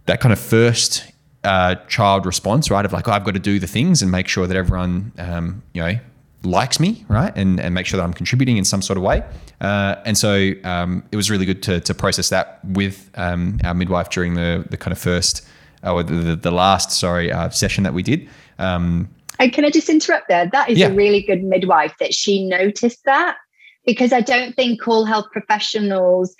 that 0.07 0.19
kind 0.19 0.33
of 0.33 0.39
first 0.39 1.11
uh, 1.43 1.75
child 1.87 2.25
response, 2.25 2.71
right? 2.71 2.83
Of 2.83 2.93
like, 2.93 3.07
oh, 3.07 3.11
I've 3.11 3.23
got 3.23 3.35
to 3.35 3.39
do 3.39 3.59
the 3.59 3.67
things 3.67 4.01
and 4.01 4.11
make 4.11 4.27
sure 4.27 4.47
that 4.47 4.57
everyone, 4.57 5.11
um, 5.19 5.61
you 5.73 5.83
know, 5.83 5.99
likes 6.43 6.79
me, 6.79 7.05
right? 7.07 7.33
And, 7.35 7.59
and 7.59 7.73
make 7.73 7.85
sure 7.85 7.97
that 7.97 8.03
I'm 8.03 8.13
contributing 8.13 8.57
in 8.57 8.65
some 8.65 8.81
sort 8.81 8.97
of 8.97 9.03
way. 9.03 9.23
Uh, 9.59 9.95
and 10.05 10.17
so 10.17 10.51
um, 10.63 11.03
it 11.11 11.15
was 11.15 11.31
really 11.31 11.45
good 11.45 11.63
to, 11.63 11.79
to 11.81 11.93
process 11.93 12.29
that 12.29 12.63
with 12.63 13.09
um, 13.15 13.59
our 13.63 13.73
midwife 13.73 14.09
during 14.09 14.35
the, 14.35 14.65
the 14.69 14.77
kind 14.77 14.91
of 14.91 14.99
first, 14.99 15.47
uh, 15.83 15.93
or 15.93 16.03
the, 16.03 16.35
the 16.35 16.51
last, 16.51 16.91
sorry, 16.91 17.31
uh, 17.31 17.49
session 17.49 17.83
that 17.83 17.93
we 17.93 18.03
did. 18.03 18.29
Um, 18.59 19.09
and 19.39 19.53
can 19.53 19.65
I 19.65 19.69
just 19.69 19.89
interrupt 19.89 20.27
there? 20.27 20.47
That 20.51 20.69
is 20.69 20.79
yeah. 20.79 20.87
a 20.87 20.93
really 20.93 21.21
good 21.21 21.43
midwife 21.43 21.95
that 21.99 22.13
she 22.13 22.47
noticed 22.47 23.03
that 23.05 23.37
because 23.85 24.11
I 24.11 24.21
don't 24.21 24.55
think 24.55 24.87
all 24.87 25.05
health 25.05 25.27
professionals 25.31 26.35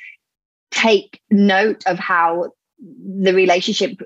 take 0.72 1.22
note 1.32 1.84
of 1.86 1.98
how 1.98 2.52
the 2.80 3.34
relationship, 3.34 4.00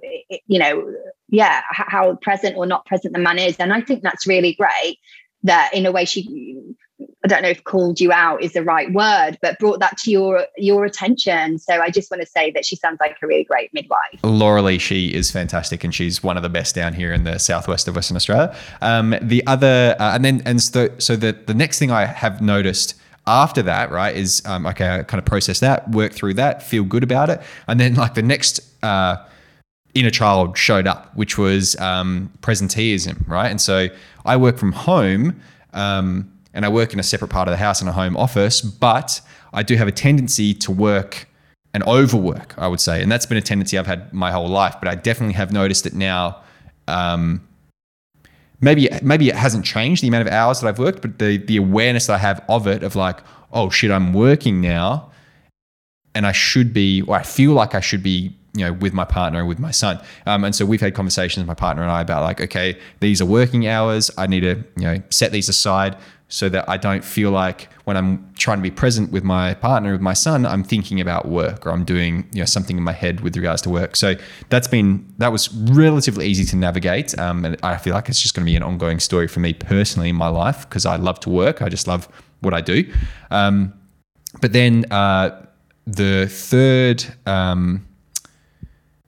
you 0.48 0.60
know, 0.60 0.94
yeah, 1.30 1.62
how 1.72 2.16
present 2.22 2.56
or 2.58 2.66
not 2.66 2.86
present 2.86 3.14
the 3.14 3.20
man 3.20 3.39
is. 3.39 3.58
And 3.58 3.74
I 3.74 3.82
think 3.82 4.04
that's 4.04 4.28
really 4.28 4.54
great 4.54 4.98
that 5.44 5.74
in 5.74 5.86
a 5.86 5.92
way 5.92 6.06
she 6.06 6.76
I 7.24 7.28
don't 7.28 7.44
know 7.44 7.50
if 7.50 7.64
called 7.64 8.00
you 8.00 8.12
out 8.12 8.42
is 8.42 8.54
the 8.54 8.64
right 8.64 8.92
word, 8.92 9.38
but 9.42 9.60
brought 9.60 9.80
that 9.80 9.98
to 10.00 10.12
your 10.12 10.46
your 10.58 10.86
attention. 10.86 11.60
So 11.60 11.80
I 11.80 11.89
just 11.89 12.10
want 12.10 12.22
to 12.22 12.28
say 12.28 12.52
that 12.52 12.66
she 12.66 12.76
sounds 12.76 13.00
like 13.00 13.16
a 13.22 13.28
really 13.28 13.44
great 13.44 13.72
midwife. 13.74 14.20
Laura 14.24 14.62
Lee, 14.62 14.80
she 14.80 15.14
is 15.14 15.30
fantastic, 15.30 15.84
and 15.84 15.94
she's 15.94 16.24
one 16.24 16.38
of 16.38 16.44
the 16.44 16.50
best 16.50 16.74
down 16.74 16.94
here 16.94 17.14
in 17.14 17.24
the 17.24 17.38
southwest 17.38 17.88
of 17.88 17.96
Western 17.96 18.18
Australia. 18.18 18.56
Um, 18.82 19.16
the 19.22 19.46
other, 19.46 19.96
uh, 20.00 20.16
and 20.16 20.26
then 20.26 20.42
and 20.46 20.62
so, 20.62 20.89
so 20.98 21.16
the 21.16 21.34
the 21.46 21.54
next 21.54 21.80
thing 21.80 21.92
I 21.92 22.06
have 22.06 22.42
noticed 22.42 22.96
after 23.28 23.62
that, 23.62 23.92
right, 23.92 24.16
is 24.16 24.42
um, 24.46 24.66
okay, 24.66 24.89
I 24.89 25.04
kind 25.04 25.20
of 25.20 25.26
process 25.26 25.60
that, 25.60 25.89
work 25.92 26.14
through 26.14 26.36
that, 26.36 26.64
feel 26.64 26.84
good 26.84 27.04
about 27.04 27.30
it, 27.30 27.42
and 27.68 27.80
then 27.80 27.96
like 27.96 28.16
the 28.16 28.24
next. 28.24 28.62
Uh, 28.84 29.18
inner 29.94 30.10
child 30.10 30.58
showed 30.58 30.88
up, 30.88 31.16
which 31.16 31.38
was 31.38 31.76
um, 31.80 32.32
presenteeism, 32.42 33.28
right? 33.28 33.50
And 33.50 33.60
so 33.60 33.88
I 34.26 34.38
work 34.38 34.58
from 34.58 34.72
home 34.72 35.39
um, 35.74 36.32
and 36.54 36.66
I 36.66 36.70
work 36.70 36.94
in 36.94 37.00
a 37.00 37.04
separate 37.04 37.30
part 37.30 37.48
of 37.48 37.52
the 37.52 37.58
house 37.58 37.82
in 37.82 37.88
a 37.88 37.92
home 37.92 38.16
office, 38.18 38.62
but 38.62 39.22
I 39.54 39.64
do 39.64 39.76
have 39.76 39.88
a 39.88 39.92
tendency 39.92 40.54
to 40.56 40.72
work 40.72 41.28
and 41.74 41.84
overwork, 41.84 42.54
I 42.58 42.68
would 42.68 42.80
say. 42.80 43.02
And 43.02 43.12
that's 43.12 43.26
been 43.26 43.38
a 43.38 43.42
tendency 43.42 43.78
I've 43.78 43.88
had 43.88 44.14
my 44.14 44.32
whole 44.32 44.48
life, 44.48 44.76
but 44.80 44.88
I 44.88 44.96
definitely 44.96 45.34
have 45.36 45.52
noticed 45.52 45.86
it 45.86 45.94
now. 45.94 46.42
Um, 46.88 47.48
maybe 48.60 48.89
maybe 49.02 49.30
it 49.30 49.36
hasn't 49.36 49.66
changed 49.66 50.04
the 50.04 50.08
amount 50.08 50.28
of 50.28 50.34
hours 50.34 50.62
that 50.62 50.68
I've 50.68 50.80
worked, 50.80 51.02
but 51.02 51.20
the 51.20 51.38
the 51.38 51.58
awareness 51.58 52.08
that 52.08 52.14
I 52.14 52.18
have 52.20 52.44
of 52.50 52.68
it, 52.68 52.84
of 52.84 52.96
like, 52.96 53.20
oh 53.54 53.70
shit, 53.70 53.92
I'm 53.92 54.14
working 54.14 54.62
now, 54.62 55.12
and 56.14 56.26
I 56.26 56.32
should 56.32 56.74
be, 56.74 57.02
or 57.04 57.16
I 57.16 57.24
feel 57.24 57.54
like 57.54 57.74
I 57.74 57.80
should 57.80 58.04
be 58.04 58.36
you 58.54 58.66
know, 58.66 58.74
with 58.74 58.93
my 58.93 59.06
partner 59.06 59.39
and 59.39 59.47
with 59.47 59.60
my 59.60 59.72
son. 59.72 59.99
Um, 60.26 60.43
and 60.43 60.54
so 60.54 60.66
we've 60.66 60.82
had 60.82 60.93
conversations, 60.93 61.45
my 61.45 61.54
partner 61.54 61.84
and 61.84 61.91
I, 61.91 62.02
about 62.02 62.24
like, 62.24 62.41
okay, 62.41 62.78
these 62.99 63.22
are 63.22 63.26
working 63.26 63.68
hours. 63.68 64.12
I 64.18 64.28
need 64.28 64.41
to, 64.41 64.64
you 64.76 64.84
know, 64.84 65.02
set 65.10 65.32
these 65.32 65.47
aside 65.49 65.97
so 66.32 66.47
that 66.47 66.68
I 66.70 66.78
don't 66.78 67.04
feel 67.04 67.30
like 67.30 67.68
when 67.84 67.97
I'm 67.97 68.34
trying 68.36 68.58
to 68.58 68.62
be 68.62 68.72
present 68.72 69.12
with 69.12 69.24
my 69.24 69.54
partner, 69.54 69.91
with 69.91 70.02
my 70.02 70.14
son, 70.14 70.45
I'm 70.45 70.64
thinking 70.64 71.02
about 71.02 71.28
work 71.28 71.66
or 71.66 71.72
I'm 71.72 71.84
doing, 71.84 72.28
you 72.32 72.39
know, 72.39 72.45
something 72.45 72.78
in 72.78 72.84
my 72.84 72.93
head 72.93 73.20
with 73.20 73.36
regards 73.36 73.62
to 73.64 73.70
work. 73.70 73.97
So 73.97 74.16
that's 74.47 74.68
been, 74.68 75.14
that 75.18 75.34
was 75.34 75.54
relatively 75.54 76.28
easy 76.28 76.45
to 76.45 76.56
navigate. 76.56 77.18
Um, 77.20 77.43
and 77.43 77.58
I 77.64 77.76
feel 77.78 77.93
like 77.93 78.08
it's 78.08 78.22
just 78.22 78.34
going 78.34 78.45
to 78.45 78.49
be 78.49 78.56
an 78.56 78.64
ongoing 78.64 78.99
story 78.99 79.28
for 79.28 79.41
me 79.41 79.54
personally 79.54 80.08
in 80.08 80.16
my 80.16 80.30
life 80.30 80.68
because 80.70 80.86
I 80.86 80.95
love 80.95 81.20
to 81.22 81.30
work. 81.30 81.62
I 81.62 81.68
just 81.68 81.86
love 81.86 82.08
what 82.39 82.54
I 82.54 82.62
do. 82.62 82.89
Um, 83.30 83.74
but 84.39 84.54
then 84.54 84.86
uh, 84.89 85.45
the 85.86 86.28
third, 86.28 87.04
um, 87.26 87.86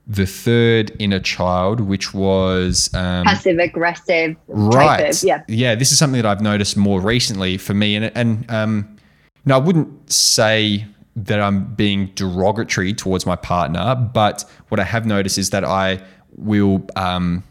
the 0.05 0.25
third 0.25 0.91
inner 0.99 1.19
child, 1.19 1.79
which 1.79 2.13
was 2.13 2.93
um, 2.93 3.25
passive 3.25 3.57
aggressive. 3.59 4.35
Right. 4.47 5.09
Of, 5.09 5.23
yeah. 5.23 5.43
Yeah. 5.47 5.75
This 5.75 5.91
is 5.91 5.97
something 5.97 6.21
that 6.21 6.27
I've 6.27 6.41
noticed 6.41 6.75
more 6.77 6.99
recently 6.99 7.57
for 7.57 7.73
me, 7.73 7.95
and 7.95 8.11
and 8.15 8.49
um, 8.49 8.97
no, 9.45 9.55
I 9.55 9.59
wouldn't 9.59 10.11
say 10.11 10.85
that 11.15 11.39
I'm 11.39 11.65
being 11.75 12.07
derogatory 12.15 12.93
towards 12.93 13.25
my 13.25 13.35
partner, 13.35 13.95
but 13.95 14.43
what 14.69 14.79
I 14.79 14.83
have 14.83 15.05
noticed 15.05 15.37
is 15.37 15.51
that 15.51 15.63
I 15.63 16.01
will 16.35 16.85
um, 16.95 17.43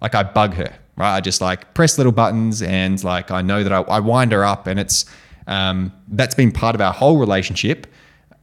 like 0.00 0.14
I 0.14 0.22
bug 0.22 0.54
her 0.54 0.72
right? 1.00 1.16
I 1.16 1.20
just 1.20 1.40
like 1.40 1.72
press 1.74 1.96
little 1.96 2.12
buttons 2.12 2.60
and 2.62 3.02
like 3.02 3.30
I 3.30 3.40
know 3.40 3.64
that 3.64 3.72
I, 3.72 3.80
I 3.82 4.00
wind 4.00 4.32
her 4.32 4.44
up, 4.44 4.66
and 4.66 4.78
it's 4.78 5.06
um, 5.46 5.92
that's 6.08 6.34
been 6.34 6.52
part 6.52 6.74
of 6.74 6.80
our 6.80 6.92
whole 6.92 7.16
relationship 7.16 7.86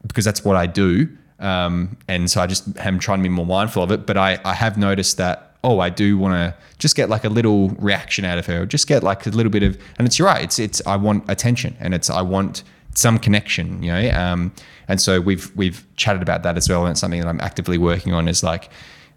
because 0.06 0.26
that's 0.26 0.44
what 0.44 0.58
I 0.58 0.66
do. 0.66 1.08
Um, 1.40 1.98
and 2.08 2.30
so 2.30 2.42
I 2.42 2.48
just 2.48 2.78
am 2.80 3.00
trying 3.00 3.20
to 3.20 3.24
be 3.24 3.30
more 3.30 3.46
mindful 3.46 3.84
of 3.84 3.92
it. 3.92 4.06
But 4.06 4.18
I, 4.18 4.40
I 4.44 4.54
have 4.54 4.78
noticed 4.78 5.18
that, 5.18 5.56
oh, 5.64 5.80
I 5.80 5.90
do 5.90 6.18
want 6.18 6.34
to 6.34 6.56
just 6.80 6.96
get 6.96 7.10
like 7.10 7.24
a 7.24 7.30
little 7.30 7.70
reaction 7.70 8.26
out 8.26 8.38
of 8.38 8.46
her, 8.46 8.66
just 8.66 8.88
get 8.88 9.04
like 9.04 9.26
a 9.26 9.30
little 9.30 9.52
bit 9.52 9.64
of, 9.64 9.78
and 9.98 10.08
it's 10.08 10.18
you're 10.18 10.28
right. 10.28 10.44
It's, 10.44 10.60
it's, 10.60 10.82
I 10.86 10.96
want 10.96 11.30
attention 11.30 11.76
and 11.80 11.94
it's, 11.94 12.10
I 12.10 12.22
want 12.22 12.64
some 12.96 13.20
connection, 13.20 13.84
you 13.84 13.92
know? 13.92 14.10
Um, 14.12 14.54
and 14.88 15.02
so 15.02 15.20
we've, 15.22 15.56
we've 15.56 15.86
chatted 15.96 16.22
about 16.22 16.44
that 16.44 16.58
as 16.58 16.70
well. 16.70 16.86
And 16.86 16.92
it's 16.92 17.02
something 17.02 17.20
that 17.20 17.28
I'm 17.28 17.42
actively 17.42 17.78
working 17.78 18.14
on 18.14 18.28
is 18.28 18.44
like, 18.44 18.70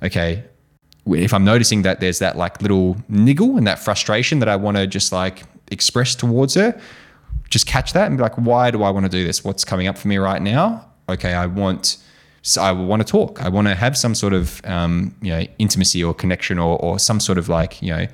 okay, 0.02 0.44
if 1.06 1.32
I'm 1.32 1.44
noticing 1.44 1.82
that 1.82 2.00
there's 2.00 2.18
that 2.18 2.36
like 2.36 2.60
little 2.60 2.96
niggle 3.08 3.56
and 3.56 3.66
that 3.66 3.78
frustration 3.78 4.38
that 4.40 4.48
I 4.48 4.56
want 4.56 4.76
to 4.76 4.86
just 4.86 5.12
like 5.12 5.44
express 5.70 6.14
towards 6.14 6.54
her, 6.54 6.78
just 7.48 7.66
catch 7.66 7.92
that 7.92 8.06
and 8.06 8.16
be 8.16 8.22
like, 8.22 8.36
why 8.36 8.70
do 8.70 8.82
I 8.82 8.90
want 8.90 9.06
to 9.06 9.10
do 9.10 9.24
this? 9.24 9.44
What's 9.44 9.64
coming 9.64 9.86
up 9.86 9.98
for 9.98 10.08
me 10.08 10.18
right 10.18 10.42
now? 10.42 10.86
Okay, 11.08 11.32
I 11.32 11.46
want 11.46 11.96
so 12.42 12.62
I 12.62 12.72
want 12.72 13.06
to 13.06 13.10
talk. 13.10 13.42
I 13.42 13.48
want 13.48 13.68
to 13.68 13.74
have 13.74 13.96
some 13.96 14.14
sort 14.14 14.32
of 14.32 14.60
um, 14.64 15.14
you 15.20 15.30
know 15.30 15.46
intimacy 15.58 16.02
or 16.02 16.14
connection 16.14 16.58
or, 16.58 16.78
or 16.78 16.98
some 16.98 17.20
sort 17.20 17.38
of 17.38 17.48
like 17.48 17.82
you 17.82 17.94
know 17.94 18.06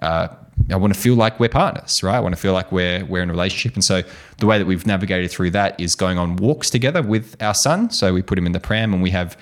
uh, 0.00 0.28
I 0.70 0.76
want 0.76 0.94
to 0.94 0.98
feel 0.98 1.14
like 1.14 1.38
we're 1.40 1.48
partners, 1.48 2.02
right? 2.02 2.16
I 2.16 2.20
want 2.20 2.34
to 2.34 2.40
feel 2.40 2.52
like 2.52 2.72
we're 2.72 3.04
we're 3.04 3.22
in 3.22 3.28
a 3.28 3.32
relationship. 3.32 3.74
And 3.74 3.84
so 3.84 4.02
the 4.38 4.46
way 4.46 4.58
that 4.58 4.66
we've 4.66 4.86
navigated 4.86 5.30
through 5.30 5.50
that 5.50 5.78
is 5.78 5.94
going 5.94 6.18
on 6.18 6.36
walks 6.36 6.70
together 6.70 7.02
with 7.02 7.40
our 7.42 7.54
son. 7.54 7.90
So 7.90 8.12
we 8.14 8.22
put 8.22 8.38
him 8.38 8.46
in 8.46 8.52
the 8.52 8.60
pram 8.60 8.94
and 8.94 9.02
we 9.02 9.10
have 9.10 9.36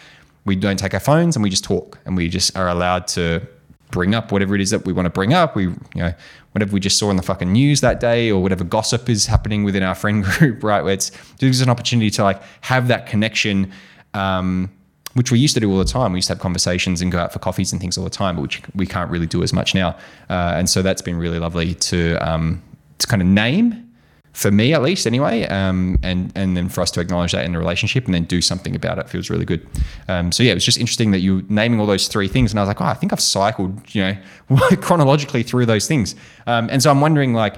we 0.45 0.57
don't 0.57 0.79
take 0.79 0.95
our 0.95 1.01
phones 1.01 1.37
and 1.37 1.43
we 1.43 1.51
just 1.51 1.65
talk 1.65 1.99
and 2.05 2.17
we 2.17 2.29
just 2.29 2.57
are 2.57 2.69
allowed 2.69 3.07
to 3.09 3.47
bring 3.93 4.15
up 4.15 4.33
whatever 4.33 4.55
it 4.55 4.61
is 4.61 4.71
that 4.71 4.85
we 4.85 4.93
want 4.93 5.07
to 5.07 5.11
bring 5.11 5.33
up. 5.33 5.55
We, 5.55 5.65
you 5.65 5.77
know, 5.95 6.15
whatever 6.53 6.73
we 6.73 6.81
just 6.81 6.99
saw 6.99 7.11
in 7.11 7.17
the 7.17 7.23
fucking 7.23 7.53
news 7.53 7.81
that 7.83 8.01
day 8.01 8.31
or 8.31 8.43
whatever 8.43 8.65
gossip 8.65 9.09
is 9.09 9.27
happening 9.27 9.63
within 9.65 9.83
our 9.83 9.95
friend 9.95 10.25
group, 10.39 10.65
right? 10.65 10.83
Where 10.83 10.95
it's 10.95 11.13
there's 11.39 11.61
an 11.61 11.69
opportunity 11.69 12.11
to 12.11 12.25
like 12.25 12.43
have 12.63 12.89
that 12.89 13.07
connection 13.07 13.71
um, 14.15 14.71
which 15.15 15.31
we 15.31 15.39
used 15.39 15.55
to 15.55 15.61
do 15.61 15.71
all 15.71 15.79
the 15.79 15.85
time. 15.85 16.13
We 16.13 16.19
used 16.19 16.29
to 16.29 16.35
have 16.35 16.41
conversations 16.41 17.03
and 17.03 17.13
go 17.13 17.19
out 17.19 17.33
for 17.33 17.39
coffees 17.39 17.73
and 17.73 17.81
things 17.81 17.99
all 17.99 18.05
the 18.05 18.11
time, 18.11 18.37
but 18.37 18.43
which 18.43 18.63
we 18.75 18.87
can't 18.87 19.11
really 19.11 19.27
do 19.27 19.43
as 19.43 19.53
much 19.53 19.75
now. 19.75 19.91
Uh, 20.31 20.55
and 20.57 20.69
so 20.69 20.83
that's 20.83 21.03
been 21.03 21.17
really 21.17 21.39
lovely 21.39 21.75
to 21.75 22.17
um, 22.17 22.63
to 22.99 23.07
kind 23.07 23.21
of 23.21 23.29
name 23.29 23.89
for 24.33 24.51
me 24.51 24.73
at 24.73 24.83
least 24.83 25.07
anyway 25.07 25.45
um, 25.49 25.99
and 26.03 26.33
and 26.35 26.57
then 26.57 26.69
for 26.69 26.81
us 26.81 26.91
to 26.91 27.01
acknowledge 27.01 27.33
that 27.33 27.45
in 27.45 27.53
the 27.53 27.59
relationship 27.59 28.07
and 28.07 28.15
then 28.15 28.25
do 28.25 28.41
something 28.41 28.75
about 28.75 28.99
it 28.99 29.09
feels 29.09 29.29
really 29.29 29.45
good 29.45 29.67
um, 30.09 30.33
so 30.33 30.43
yeah 30.43 30.53
it 30.53 30.55
was 30.55 30.65
just 30.65 30.79
interesting 30.79 31.11
that 31.11 31.21
you 31.21 31.45
naming 31.49 31.79
all 31.79 31.87
those 31.87 32.09
three 32.09 32.29
things 32.29 32.51
and 32.51 32.59
i 32.59 32.63
was 32.63 32.69
like 32.69 32.81
oh 32.81 32.85
i 32.87 32.95
think 32.95 33.13
i've 33.13 33.21
cycled 33.21 33.95
you 33.95 34.03
know 34.03 34.17
chronologically 34.81 35.43
through 35.43 35.67
those 35.67 35.87
things 35.87 36.15
um, 36.47 36.69
and 36.71 36.83
so 36.83 36.91
i'm 36.91 37.01
wondering 37.01 37.35
like 37.35 37.57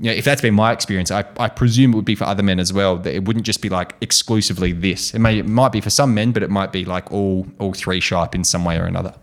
you 0.00 0.10
know, 0.10 0.16
if 0.16 0.24
that's 0.24 0.40
been 0.40 0.54
my 0.54 0.72
experience, 0.72 1.10
I, 1.10 1.24
I 1.36 1.48
presume 1.48 1.92
it 1.92 1.96
would 1.96 2.06
be 2.06 2.14
for 2.14 2.24
other 2.24 2.42
men 2.42 2.58
as 2.58 2.72
well. 2.72 2.96
That 2.96 3.14
it 3.14 3.26
wouldn't 3.26 3.44
just 3.44 3.60
be 3.60 3.68
like 3.68 3.94
exclusively 4.00 4.72
this. 4.72 5.12
It 5.12 5.18
may 5.18 5.38
it 5.38 5.46
might 5.46 5.72
be 5.72 5.82
for 5.82 5.90
some 5.90 6.14
men, 6.14 6.32
but 6.32 6.42
it 6.42 6.48
might 6.48 6.72
be 6.72 6.86
like 6.86 7.12
all 7.12 7.46
all 7.58 7.74
three 7.74 8.00
sharp 8.00 8.34
in 8.34 8.42
some 8.42 8.64
way 8.64 8.78
or 8.78 8.84
another. 8.84 9.14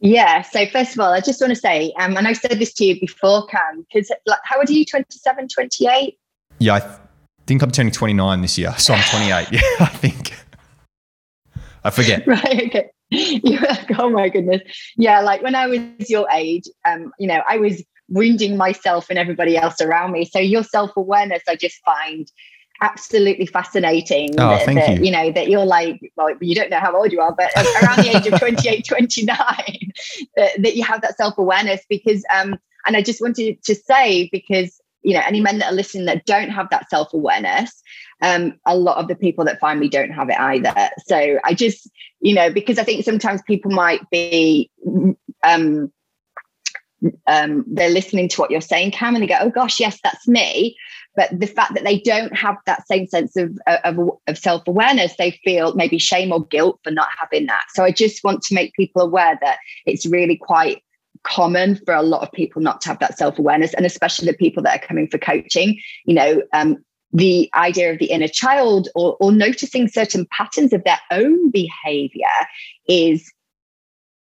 Yeah. 0.00 0.42
So 0.42 0.66
first 0.66 0.92
of 0.92 1.00
all, 1.00 1.10
I 1.10 1.20
just 1.20 1.40
want 1.40 1.52
to 1.52 1.58
say, 1.58 1.94
um, 1.98 2.18
and 2.18 2.28
I 2.28 2.34
said 2.34 2.58
this 2.58 2.74
to 2.74 2.84
you 2.84 3.00
before, 3.00 3.46
Cam, 3.46 3.86
because 3.90 4.12
like, 4.26 4.40
how 4.44 4.58
old 4.58 4.68
are 4.68 4.72
you? 4.72 4.84
27, 4.84 5.48
28? 5.48 6.18
Yeah, 6.58 6.74
I 6.74 6.80
th- 6.80 6.92
think 7.46 7.62
I'm 7.62 7.70
turning 7.70 7.92
29 7.92 8.42
this 8.42 8.58
year, 8.58 8.74
so 8.76 8.92
I'm 8.92 9.02
28. 9.02 9.48
yeah, 9.52 9.60
I 9.80 9.86
think. 9.86 10.34
I 11.82 11.90
forget. 11.90 12.26
Right. 12.26 12.66
Okay. 12.66 12.90
You're 13.10 13.62
like, 13.62 13.98
oh 13.98 14.10
my 14.10 14.28
goodness. 14.28 14.60
Yeah. 14.96 15.20
Like 15.20 15.42
when 15.42 15.54
I 15.54 15.66
was 15.68 16.10
your 16.10 16.28
age, 16.30 16.64
um, 16.84 17.10
you 17.18 17.26
know, 17.26 17.42
I 17.48 17.56
was 17.56 17.82
wounding 18.08 18.56
myself 18.56 19.06
and 19.10 19.18
everybody 19.18 19.56
else 19.56 19.80
around 19.80 20.12
me. 20.12 20.24
So 20.24 20.38
your 20.38 20.62
self 20.62 20.96
awareness, 20.96 21.42
I 21.48 21.56
just 21.56 21.82
find 21.84 22.30
absolutely 22.80 23.46
fascinating. 23.46 24.30
Oh, 24.38 24.50
that, 24.50 24.64
thank 24.64 24.78
that, 24.78 24.98
you. 24.98 25.04
you 25.04 25.10
know, 25.10 25.32
that 25.32 25.48
you're 25.48 25.64
like, 25.64 26.00
well, 26.16 26.34
you 26.40 26.54
don't 26.54 26.70
know 26.70 26.80
how 26.80 26.96
old 26.96 27.12
you 27.12 27.20
are, 27.20 27.34
but 27.34 27.54
around 27.56 27.98
the 27.98 28.16
age 28.16 28.26
of 28.26 28.38
28, 28.38 28.86
29, 28.86 29.36
that, 30.36 30.50
that 30.62 30.76
you 30.76 30.84
have 30.84 31.00
that 31.02 31.16
self 31.16 31.38
awareness 31.38 31.80
because, 31.88 32.24
um, 32.34 32.56
and 32.86 32.96
I 32.96 33.02
just 33.02 33.20
wanted 33.20 33.62
to 33.62 33.74
say, 33.74 34.28
because, 34.32 34.80
you 35.02 35.14
know, 35.14 35.22
any 35.24 35.40
men 35.40 35.58
that 35.58 35.72
are 35.72 35.74
listening 35.74 36.06
that 36.06 36.26
don't 36.26 36.50
have 36.50 36.68
that 36.70 36.90
self 36.90 37.12
awareness, 37.12 37.82
um, 38.22 38.54
a 38.66 38.76
lot 38.76 38.98
of 38.98 39.08
the 39.08 39.14
people 39.14 39.44
that 39.44 39.60
find 39.60 39.80
me 39.80 39.88
don't 39.88 40.10
have 40.10 40.28
it 40.28 40.38
either. 40.38 40.74
So 41.06 41.38
I 41.44 41.54
just, 41.54 41.90
you 42.20 42.34
know, 42.34 42.50
because 42.50 42.78
I 42.78 42.84
think 42.84 43.04
sometimes 43.04 43.42
people 43.42 43.70
might 43.70 44.08
be, 44.10 44.70
um, 45.42 45.92
um, 47.26 47.64
they're 47.66 47.90
listening 47.90 48.28
to 48.30 48.40
what 48.40 48.50
you're 48.50 48.60
saying, 48.60 48.92
Cam, 48.92 49.14
and 49.14 49.22
they 49.22 49.28
go, 49.28 49.38
"Oh 49.40 49.50
gosh, 49.50 49.80
yes, 49.80 49.98
that's 50.02 50.26
me." 50.26 50.76
But 51.16 51.38
the 51.38 51.46
fact 51.46 51.74
that 51.74 51.84
they 51.84 52.00
don't 52.00 52.36
have 52.36 52.56
that 52.66 52.86
same 52.86 53.06
sense 53.06 53.36
of 53.36 53.56
of, 53.66 53.98
of 54.26 54.38
self 54.38 54.66
awareness, 54.66 55.16
they 55.16 55.32
feel 55.44 55.74
maybe 55.74 55.98
shame 55.98 56.32
or 56.32 56.44
guilt 56.46 56.80
for 56.82 56.90
not 56.90 57.08
having 57.18 57.46
that. 57.46 57.64
So 57.70 57.84
I 57.84 57.90
just 57.90 58.24
want 58.24 58.42
to 58.42 58.54
make 58.54 58.74
people 58.74 59.02
aware 59.02 59.38
that 59.42 59.58
it's 59.86 60.06
really 60.06 60.36
quite 60.36 60.82
common 61.22 61.76
for 61.84 61.94
a 61.94 62.02
lot 62.02 62.22
of 62.22 62.30
people 62.32 62.60
not 62.60 62.80
to 62.82 62.88
have 62.88 62.98
that 63.00 63.18
self 63.18 63.38
awareness, 63.38 63.74
and 63.74 63.86
especially 63.86 64.26
the 64.30 64.36
people 64.36 64.62
that 64.62 64.82
are 64.82 64.86
coming 64.86 65.08
for 65.08 65.18
coaching. 65.18 65.78
You 66.04 66.14
know, 66.14 66.42
um, 66.52 66.84
the 67.12 67.48
idea 67.54 67.92
of 67.92 67.98
the 67.98 68.10
inner 68.10 68.28
child 68.28 68.88
or, 68.94 69.16
or 69.20 69.30
noticing 69.30 69.88
certain 69.88 70.26
patterns 70.30 70.72
of 70.72 70.82
their 70.84 70.98
own 71.10 71.50
behavior 71.50 72.26
is 72.88 73.32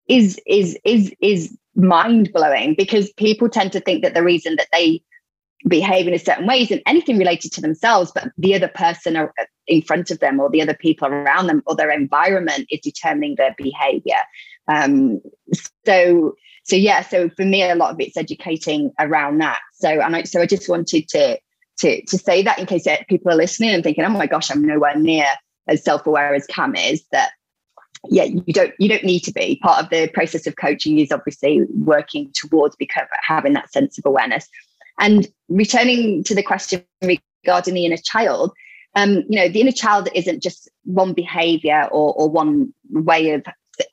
is 0.09 0.41
is 0.47 0.79
is 0.85 1.13
is 1.21 1.57
mind 1.77 2.33
blowing 2.33 2.75
because 2.77 3.13
people 3.13 3.49
tend 3.49 3.73
to 3.73 3.81
think 3.81 4.03
that 4.03 4.15
the 4.15 4.25
reason 4.25 4.57
that 4.57 4.69
they 4.73 5.03
behave 5.69 6.07
in 6.07 6.15
a 6.15 6.19
certain 6.19 6.47
way 6.47 6.63
isn't 6.63 6.83
anything 6.87 7.19
related 7.19 7.53
to 7.53 7.61
themselves, 7.61 8.13
but 8.15 8.31
the 8.39 8.55
other 8.55 8.69
person 8.69 9.29
in 9.67 9.83
front 9.83 10.11
of 10.11 10.19
them 10.21 10.39
or 10.39 10.51
the 10.51 10.63
other 10.63 10.75
people 10.75 11.09
around 11.09 11.47
them 11.47 11.63
or 11.67 11.75
their 11.75 11.91
environment 11.91 12.67
is 12.71 12.81
determining 12.81 13.35
their 13.37 13.55
behavior. 13.59 14.19
Um, 14.69 15.21
so, 15.85 16.35
so 16.65 16.77
yeah, 16.77 17.03
so 17.03 17.29
for 17.31 17.45
me, 17.45 17.63
a 17.63 17.75
lot 17.75 17.93
of 17.93 18.01
it's 18.01 18.17
educating 18.17 18.93
around 18.99 19.39
that. 19.39 19.61
So, 19.75 19.89
and 19.89 20.17
I, 20.17 20.23
so 20.23 20.41
I 20.41 20.47
just 20.47 20.69
wanted 20.69 21.09
to, 21.09 21.39
to, 21.79 22.05
to 22.05 22.19
say 22.19 22.43
that 22.43 22.59
in 22.59 22.67
case 22.67 22.87
people 23.09 23.33
are 23.33 23.37
listening 23.37 23.71
and 23.71 23.83
thinking, 23.83 24.05
oh 24.05 24.11
my 24.11 24.27
gosh, 24.27 24.51
I'm 24.51 24.65
nowhere 24.65 24.97
near 24.97 25.27
as 25.69 25.85
self-aware 25.85 26.35
as 26.35 26.47
Cam 26.47 26.77
is 26.77 27.05
that 27.13 27.33
yeah 28.11 28.25
you 28.25 28.53
don't 28.53 28.75
you 28.79 28.89
don't 28.89 29.05
need 29.05 29.21
to 29.21 29.33
be. 29.33 29.61
Part 29.63 29.83
of 29.83 29.91
the 29.91 30.09
process 30.15 30.47
of 30.47 30.57
coaching 30.57 30.99
is 30.99 31.13
obviously 31.13 31.63
working 31.75 32.31
towards 32.35 32.77
become, 32.77 33.07
having 33.23 33.53
that 33.55 33.73
sense 33.73 33.99
of 33.99 34.07
awareness. 34.07 34.49
And 34.99 35.29
returning 35.49 36.25
to 36.25 36.35
the 36.35 36.43
question 36.43 36.85
regarding 37.03 37.75
the 37.75 37.85
inner 37.85 37.99
child 37.99 38.53
um, 38.97 39.25
you 39.29 39.39
know 39.39 39.49
the 39.49 39.61
inner 39.61 39.73
child 39.73 40.09
isn't 40.15 40.43
just 40.43 40.69
one 40.85 41.13
behavior 41.13 41.87
or, 41.93 42.15
or 42.15 42.29
one 42.29 42.73
way 42.91 43.31
of 43.31 43.45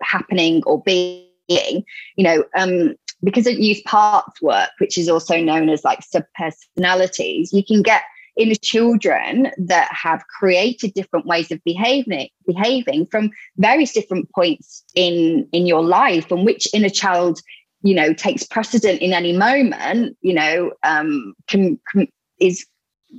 happening 0.01 0.63
or 0.65 0.81
being 0.81 1.27
you 1.47 1.83
know 2.23 2.43
um, 2.57 2.95
because 3.21 3.45
it 3.45 3.59
use 3.59 3.81
parts 3.81 4.41
work 4.41 4.69
which 4.79 4.97
is 4.97 5.09
also 5.09 5.39
known 5.39 5.69
as 5.69 5.83
like 5.83 5.99
subpersonalities 5.99 7.49
you 7.51 7.63
can 7.63 7.83
get 7.83 8.03
inner 8.35 8.55
children 8.55 9.51
that 9.57 9.89
have 9.91 10.25
created 10.27 10.93
different 10.93 11.25
ways 11.25 11.51
of 11.51 11.63
behaving 11.63 12.29
behaving 12.47 13.05
from 13.05 13.29
various 13.57 13.93
different 13.93 14.29
points 14.33 14.83
in 14.95 15.47
in 15.51 15.65
your 15.65 15.83
life 15.83 16.31
and 16.31 16.45
which 16.45 16.67
inner 16.73 16.89
child 16.89 17.39
you 17.83 17.93
know 17.93 18.13
takes 18.13 18.43
precedent 18.43 19.01
in 19.01 19.13
any 19.13 19.33
moment 19.33 20.17
you 20.21 20.33
know 20.33 20.71
um 20.83 21.33
can, 21.47 21.79
can 21.91 22.07
is 22.39 22.65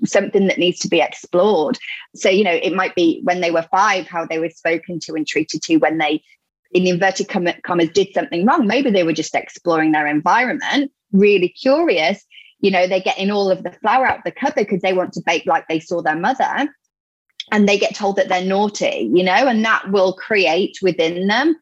something 0.04 0.46
that 0.48 0.58
needs 0.58 0.80
to 0.80 0.88
be 0.88 1.00
explored. 1.00 1.78
So 2.14 2.28
you 2.28 2.44
know 2.44 2.58
it 2.62 2.74
might 2.74 2.94
be 2.94 3.20
when 3.24 3.40
they 3.40 3.50
were 3.50 3.66
five 3.70 4.06
how 4.06 4.26
they 4.26 4.38
were 4.38 4.50
spoken 4.50 4.98
to 5.00 5.14
and 5.14 5.26
treated 5.26 5.62
to 5.62 5.76
when 5.76 5.98
they 5.98 6.22
in 6.72 6.86
inverted 6.86 7.28
commas 7.28 7.90
did 7.90 8.08
something 8.12 8.44
wrong. 8.44 8.66
Maybe 8.66 8.90
they 8.90 9.04
were 9.04 9.12
just 9.12 9.34
exploring 9.34 9.92
their 9.92 10.06
environment. 10.06 10.90
Really 11.12 11.48
curious 11.48 12.24
you 12.64 12.70
know 12.70 12.86
they're 12.86 13.00
getting 13.00 13.30
all 13.30 13.50
of 13.50 13.62
the 13.62 13.72
flour 13.72 14.06
out 14.06 14.18
of 14.18 14.24
the 14.24 14.30
cupboard 14.30 14.66
because 14.66 14.80
they 14.80 14.92
want 14.92 15.12
to 15.12 15.22
bake 15.26 15.44
like 15.46 15.66
they 15.68 15.78
saw 15.78 16.00
their 16.00 16.16
mother 16.16 16.68
and 17.52 17.68
they 17.68 17.78
get 17.78 17.94
told 17.94 18.16
that 18.16 18.28
they're 18.28 18.44
naughty 18.44 19.10
you 19.12 19.22
know 19.22 19.32
and 19.32 19.64
that 19.64 19.90
will 19.90 20.14
create 20.14 20.78
within 20.82 21.26
them 21.26 21.56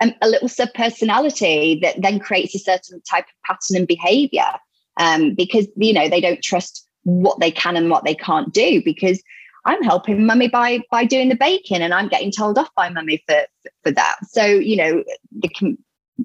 a, 0.00 0.14
a 0.22 0.28
little 0.28 0.48
subpersonality 0.48 1.80
that 1.82 2.00
then 2.00 2.20
creates 2.20 2.54
a 2.54 2.58
certain 2.58 3.02
type 3.02 3.24
of 3.24 3.42
pattern 3.44 3.76
and 3.76 3.88
behavior 3.88 4.52
um, 4.98 5.34
because 5.34 5.66
you 5.76 5.92
know 5.92 6.08
they 6.08 6.20
don't 6.20 6.42
trust 6.42 6.86
what 7.02 7.40
they 7.40 7.50
can 7.50 7.76
and 7.76 7.90
what 7.90 8.04
they 8.04 8.14
can't 8.14 8.52
do 8.52 8.82
because 8.84 9.22
I'm 9.64 9.82
helping 9.82 10.24
mummy 10.24 10.48
by 10.48 10.80
by 10.90 11.04
doing 11.04 11.28
the 11.28 11.34
baking 11.34 11.82
and 11.82 11.92
I'm 11.92 12.08
getting 12.08 12.30
told 12.30 12.58
off 12.58 12.74
by 12.74 12.88
mummy 12.88 13.22
for 13.28 13.42
for 13.82 13.90
that. 13.92 14.16
So, 14.28 14.44
you 14.44 14.76
know, 14.76 15.04
the 15.32 15.76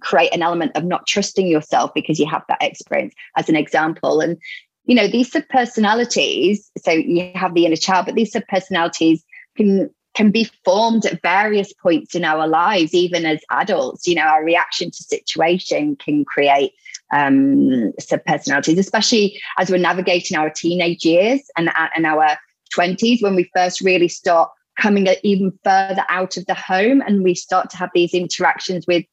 create 0.02 0.34
an 0.34 0.42
element 0.42 0.72
of 0.76 0.84
not 0.84 1.08
trusting 1.08 1.48
yourself 1.48 1.92
because 1.94 2.20
you 2.20 2.26
have 2.26 2.44
that 2.48 2.62
experience 2.62 3.14
as 3.38 3.50
an 3.50 3.56
example. 3.56 4.22
And 4.22 4.38
you 4.86 4.96
know 4.96 5.08
these 5.08 5.32
subpersonalities 5.32 6.60
so 6.78 6.92
you 6.92 7.32
have 7.36 7.54
the 7.54 7.66
inner 7.66 7.78
child 7.78 8.06
but 8.06 8.16
these 8.16 8.34
subpersonalities 8.34 9.22
can 9.56 9.90
can 10.14 10.30
be 10.30 10.50
formed 10.66 11.06
at 11.06 11.22
various 11.22 11.72
points 11.74 12.16
in 12.16 12.26
our 12.26 12.48
lives 12.48 12.94
even 12.94 13.26
as 13.26 13.40
adults. 13.50 14.08
You 14.08 14.16
know 14.16 14.24
our 14.24 14.44
reaction 14.44 14.92
to 14.92 15.04
situation 15.04 15.96
can 15.96 16.26
create 16.26 16.74
um, 17.14 17.94
subpersonalities, 18.02 18.78
especially 18.78 19.40
as 19.58 19.70
we're 19.70 19.78
navigating 19.78 20.36
our 20.36 20.50
teenage 20.50 21.06
years 21.06 21.42
and, 21.58 21.70
and 21.96 22.06
our 22.06 22.38
20s 22.76 23.22
when 23.22 23.36
we 23.36 23.50
first 23.56 23.82
really 23.82 24.08
start 24.08 24.50
coming 24.80 25.08
even 25.22 25.52
further 25.64 26.04
out 26.10 26.38
of 26.38 26.46
the 26.48 26.56
home 26.56 27.02
and 27.02 27.24
we 27.24 27.36
start 27.36 27.70
to 27.70 27.78
have 27.78 27.92
these 27.94 28.14
interactions 28.14 28.86
with 28.88 29.06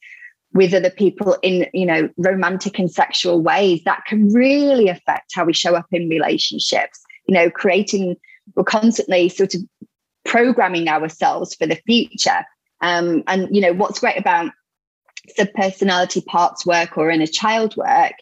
with 0.52 0.74
other 0.74 0.90
people 0.90 1.36
in 1.42 1.66
you 1.72 1.86
know 1.86 2.08
romantic 2.16 2.78
and 2.78 2.90
sexual 2.90 3.40
ways 3.40 3.82
that 3.84 4.02
can 4.06 4.32
really 4.32 4.88
affect 4.88 5.32
how 5.34 5.44
we 5.44 5.52
show 5.52 5.74
up 5.74 5.86
in 5.92 6.08
relationships. 6.08 7.00
You 7.26 7.34
know 7.34 7.50
creating 7.50 8.16
we're 8.56 8.64
constantly 8.64 9.28
sort 9.28 9.54
of 9.54 9.60
programming 10.24 10.88
ourselves 10.88 11.54
for 11.54 11.66
the 11.66 11.80
future. 11.86 12.44
Um, 12.80 13.22
and 13.26 13.54
you 13.54 13.60
know 13.60 13.72
what's 13.72 14.00
great 14.00 14.18
about 14.18 14.52
subpersonality 15.38 16.24
parts 16.26 16.64
work 16.66 16.96
or 16.96 17.10
inner 17.10 17.26
child 17.26 17.76
work 17.76 18.12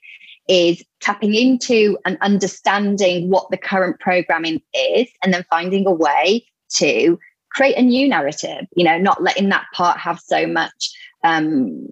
is 0.49 0.83
tapping 1.01 1.35
into 1.35 1.97
and 2.05 2.19
understanding 2.21 3.29
what 3.29 3.51
the 3.51 3.57
current 3.57 4.01
programming 4.01 4.61
is 4.75 5.09
and 5.23 5.33
then 5.33 5.45
finding 5.51 5.87
a 5.87 5.93
way 5.93 6.45
to 6.71 7.19
create 7.53 7.77
a 7.77 7.83
new 7.83 8.09
narrative 8.09 8.67
you 8.75 8.85
know 8.85 8.99
not 8.99 9.23
letting 9.23 9.49
that 9.49 9.65
part 9.75 9.99
have 9.99 10.19
so 10.19 10.47
much 10.47 10.91
um 11.25 11.87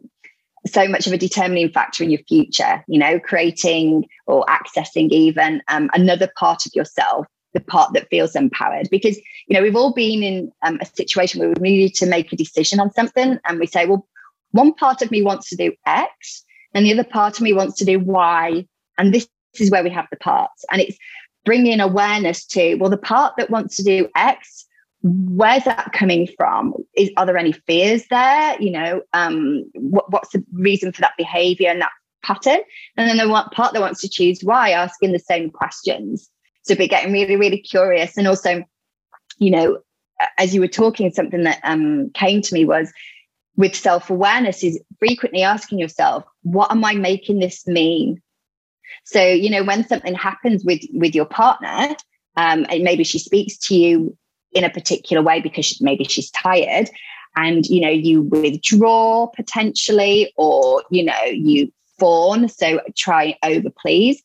so 0.66 0.88
much 0.88 1.06
of 1.06 1.12
a 1.12 1.18
determining 1.18 1.70
factor 1.70 2.02
in 2.02 2.10
your 2.10 2.20
future 2.28 2.84
you 2.88 2.98
know 2.98 3.18
creating 3.20 4.04
or 4.26 4.44
accessing 4.46 5.08
even 5.10 5.62
um, 5.68 5.90
another 5.94 6.28
part 6.36 6.66
of 6.66 6.72
yourself 6.74 7.26
the 7.56 7.60
part 7.60 7.94
that 7.94 8.08
feels 8.10 8.36
empowered. 8.36 8.88
Because 8.90 9.16
you 9.48 9.54
know 9.54 9.62
we've 9.62 9.76
all 9.76 9.92
been 9.92 10.22
in 10.22 10.52
um, 10.62 10.78
a 10.80 10.86
situation 10.86 11.40
where 11.40 11.54
we 11.58 11.70
needed 11.70 11.94
to 11.94 12.06
make 12.06 12.32
a 12.32 12.36
decision 12.36 12.78
on 12.78 12.92
something 12.92 13.38
and 13.44 13.58
we 13.58 13.66
say 13.66 13.86
well 13.86 14.06
one 14.52 14.74
part 14.74 15.02
of 15.02 15.10
me 15.10 15.22
wants 15.22 15.48
to 15.48 15.56
do 15.56 15.72
x 15.86 16.44
and 16.74 16.84
the 16.84 16.92
other 16.92 17.04
part 17.04 17.36
of 17.36 17.42
me 17.42 17.52
wants 17.52 17.76
to 17.78 17.84
do 17.84 17.98
y 17.98 18.66
and 18.98 19.12
this 19.12 19.26
is 19.58 19.70
where 19.70 19.82
we 19.82 19.90
have 19.90 20.06
the 20.10 20.16
parts. 20.16 20.64
And 20.70 20.82
it's 20.82 20.98
bringing 21.44 21.80
awareness 21.80 22.44
to 22.48 22.74
well 22.76 22.90
the 22.90 22.98
part 22.98 23.34
that 23.38 23.50
wants 23.50 23.76
to 23.76 23.82
do 23.82 24.08
x 24.14 24.66
where's 25.03 25.64
that 25.64 25.92
coming 25.92 26.28
from? 26.36 26.74
Is 26.97 27.11
are 27.16 27.26
there 27.26 27.36
any 27.36 27.53
fears 27.53 28.05
there? 28.09 28.61
You 28.61 28.70
know 28.70 29.03
um 29.12 29.64
what, 29.74 30.11
what's 30.11 30.30
the 30.30 30.44
reason 30.53 30.92
for 30.92 31.03
that 31.03 31.16
behavior 31.16 31.70
and 31.70 31.80
that 31.80 31.92
pattern? 32.22 32.59
And 32.97 33.09
then 33.09 33.18
the 33.18 33.28
one 33.28 33.49
part 33.51 33.72
that 33.72 33.80
wants 33.80 34.01
to 34.01 34.09
choose 34.09 34.40
why 34.42 34.70
asking 34.70 35.12
the 35.12 35.18
same 35.18 35.51
questions. 35.51 36.28
So 36.62 36.74
be 36.74 36.88
getting 36.88 37.12
really 37.12 37.36
really 37.36 37.59
curious 37.59 38.16
and 38.16 38.26
also 38.26 38.64
you 39.38 39.51
know 39.51 39.78
as 40.38 40.55
you 40.55 40.61
were 40.61 40.68
talking 40.68 41.11
something 41.11 41.44
that 41.44 41.61
um 41.62 42.11
came 42.14 42.40
to 42.42 42.55
me 42.55 42.64
was 42.64 42.92
with 43.57 43.74
self-awareness 43.74 44.62
is 44.64 44.80
frequently 44.99 45.42
asking 45.42 45.78
yourself 45.78 46.24
what 46.42 46.70
am 46.70 46.84
i 46.84 46.92
making 46.94 47.38
this 47.38 47.66
mean? 47.66 48.20
So 49.05 49.22
you 49.22 49.51
know 49.51 49.62
when 49.62 49.86
something 49.86 50.14
happens 50.14 50.64
with 50.64 50.80
with 50.92 51.14
your 51.14 51.26
partner 51.26 51.94
um, 52.38 52.66
and 52.68 52.82
maybe 52.82 53.05
she 53.05 53.18
speaks 53.18 53.57
to 53.68 53.74
you 53.74 54.16
in 54.53 54.64
a 54.64 54.70
particular 54.70 55.22
way 55.22 55.40
because 55.40 55.80
maybe 55.80 56.05
she's 56.05 56.30
tired 56.30 56.90
and 57.36 57.66
you 57.66 57.80
know 57.80 57.90
you 57.90 58.22
withdraw 58.22 59.26
potentially 59.26 60.32
or 60.36 60.82
you 60.90 61.05
know 61.05 61.24
you 61.26 61.72
fawn 61.99 62.49
so 62.49 62.80
try 62.97 63.36
over 63.42 63.70
please. 63.70 64.22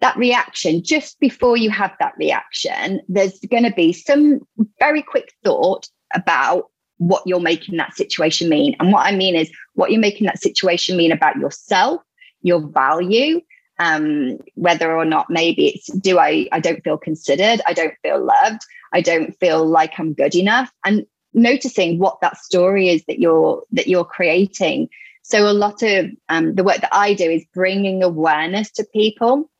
That 0.00 0.16
reaction 0.16 0.82
just 0.82 1.20
before 1.20 1.58
you 1.58 1.70
have 1.70 1.92
that 2.00 2.14
reaction 2.18 3.00
there's 3.08 3.38
going 3.40 3.64
to 3.64 3.72
be 3.72 3.92
some 3.92 4.40
very 4.78 5.02
quick 5.02 5.32
thought 5.44 5.88
about 6.14 6.70
what 6.96 7.22
you're 7.26 7.40
making 7.40 7.76
that 7.76 7.94
situation 7.94 8.48
mean. 8.48 8.76
And 8.80 8.92
what 8.92 9.06
i 9.06 9.14
mean 9.14 9.36
is 9.36 9.50
what 9.74 9.90
you're 9.90 10.00
making 10.00 10.26
that 10.26 10.40
situation 10.40 10.96
mean 10.96 11.12
about 11.12 11.36
yourself 11.36 12.00
your 12.42 12.60
value 12.60 13.40
um, 13.80 14.38
whether 14.54 14.94
or 14.94 15.06
not 15.06 15.30
maybe 15.30 15.68
it's 15.68 15.86
do 15.86 16.18
I 16.18 16.46
I 16.52 16.60
don't 16.60 16.84
feel 16.84 16.98
considered, 16.98 17.60
I 17.66 17.72
don't 17.72 17.94
feel 18.02 18.22
loved, 18.22 18.60
I 18.92 19.00
don't 19.00 19.36
feel 19.40 19.66
like 19.66 19.98
I'm 19.98 20.12
good 20.12 20.34
enough, 20.36 20.70
and 20.84 21.06
noticing 21.32 21.98
what 21.98 22.20
that 22.20 22.36
story 22.36 22.90
is 22.90 23.02
that 23.06 23.18
you're 23.18 23.62
that 23.72 23.88
you're 23.88 24.04
creating. 24.04 24.90
So 25.22 25.48
a 25.48 25.52
lot 25.52 25.82
of 25.82 26.06
um, 26.28 26.54
the 26.54 26.64
work 26.64 26.82
that 26.82 26.94
I 26.94 27.14
do 27.14 27.30
is 27.30 27.44
bringing 27.54 28.02
awareness 28.02 28.70
to 28.72 28.84
people, 28.92 29.50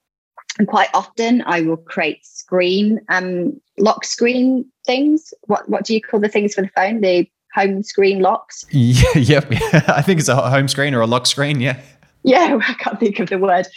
and 0.58 0.68
quite 0.68 0.90
often 0.92 1.42
I 1.46 1.62
will 1.62 1.78
create 1.78 2.24
screen 2.24 3.00
um, 3.08 3.58
lock 3.78 4.04
screen 4.04 4.66
things. 4.84 5.32
What 5.46 5.66
what 5.70 5.84
do 5.84 5.94
you 5.94 6.02
call 6.02 6.20
the 6.20 6.28
things 6.28 6.54
for 6.54 6.60
the 6.60 6.70
phone? 6.76 7.00
The 7.00 7.26
home 7.54 7.82
screen 7.82 8.20
locks. 8.20 8.66
Yeah, 8.70 9.16
yep. 9.16 9.46
I 9.88 10.02
think 10.02 10.20
it's 10.20 10.28
a 10.28 10.50
home 10.50 10.68
screen 10.68 10.94
or 10.94 11.00
a 11.00 11.06
lock 11.06 11.26
screen. 11.26 11.60
Yeah 11.60 11.80
yeah, 12.24 12.58
I 12.60 12.74
can't 12.74 13.00
think 13.00 13.18
of 13.20 13.28
the 13.28 13.38
word. 13.38 13.66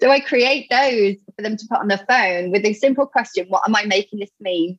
So, 0.00 0.06
so 0.06 0.10
I 0.10 0.20
create 0.20 0.68
those 0.70 1.16
for 1.34 1.42
them 1.42 1.56
to 1.56 1.66
put 1.68 1.80
on 1.80 1.88
their 1.88 2.04
phone 2.08 2.52
with 2.52 2.64
a 2.64 2.72
simple 2.72 3.06
question: 3.06 3.46
What 3.48 3.62
am 3.66 3.74
I 3.74 3.84
making 3.84 4.20
this 4.20 4.30
mean? 4.38 4.78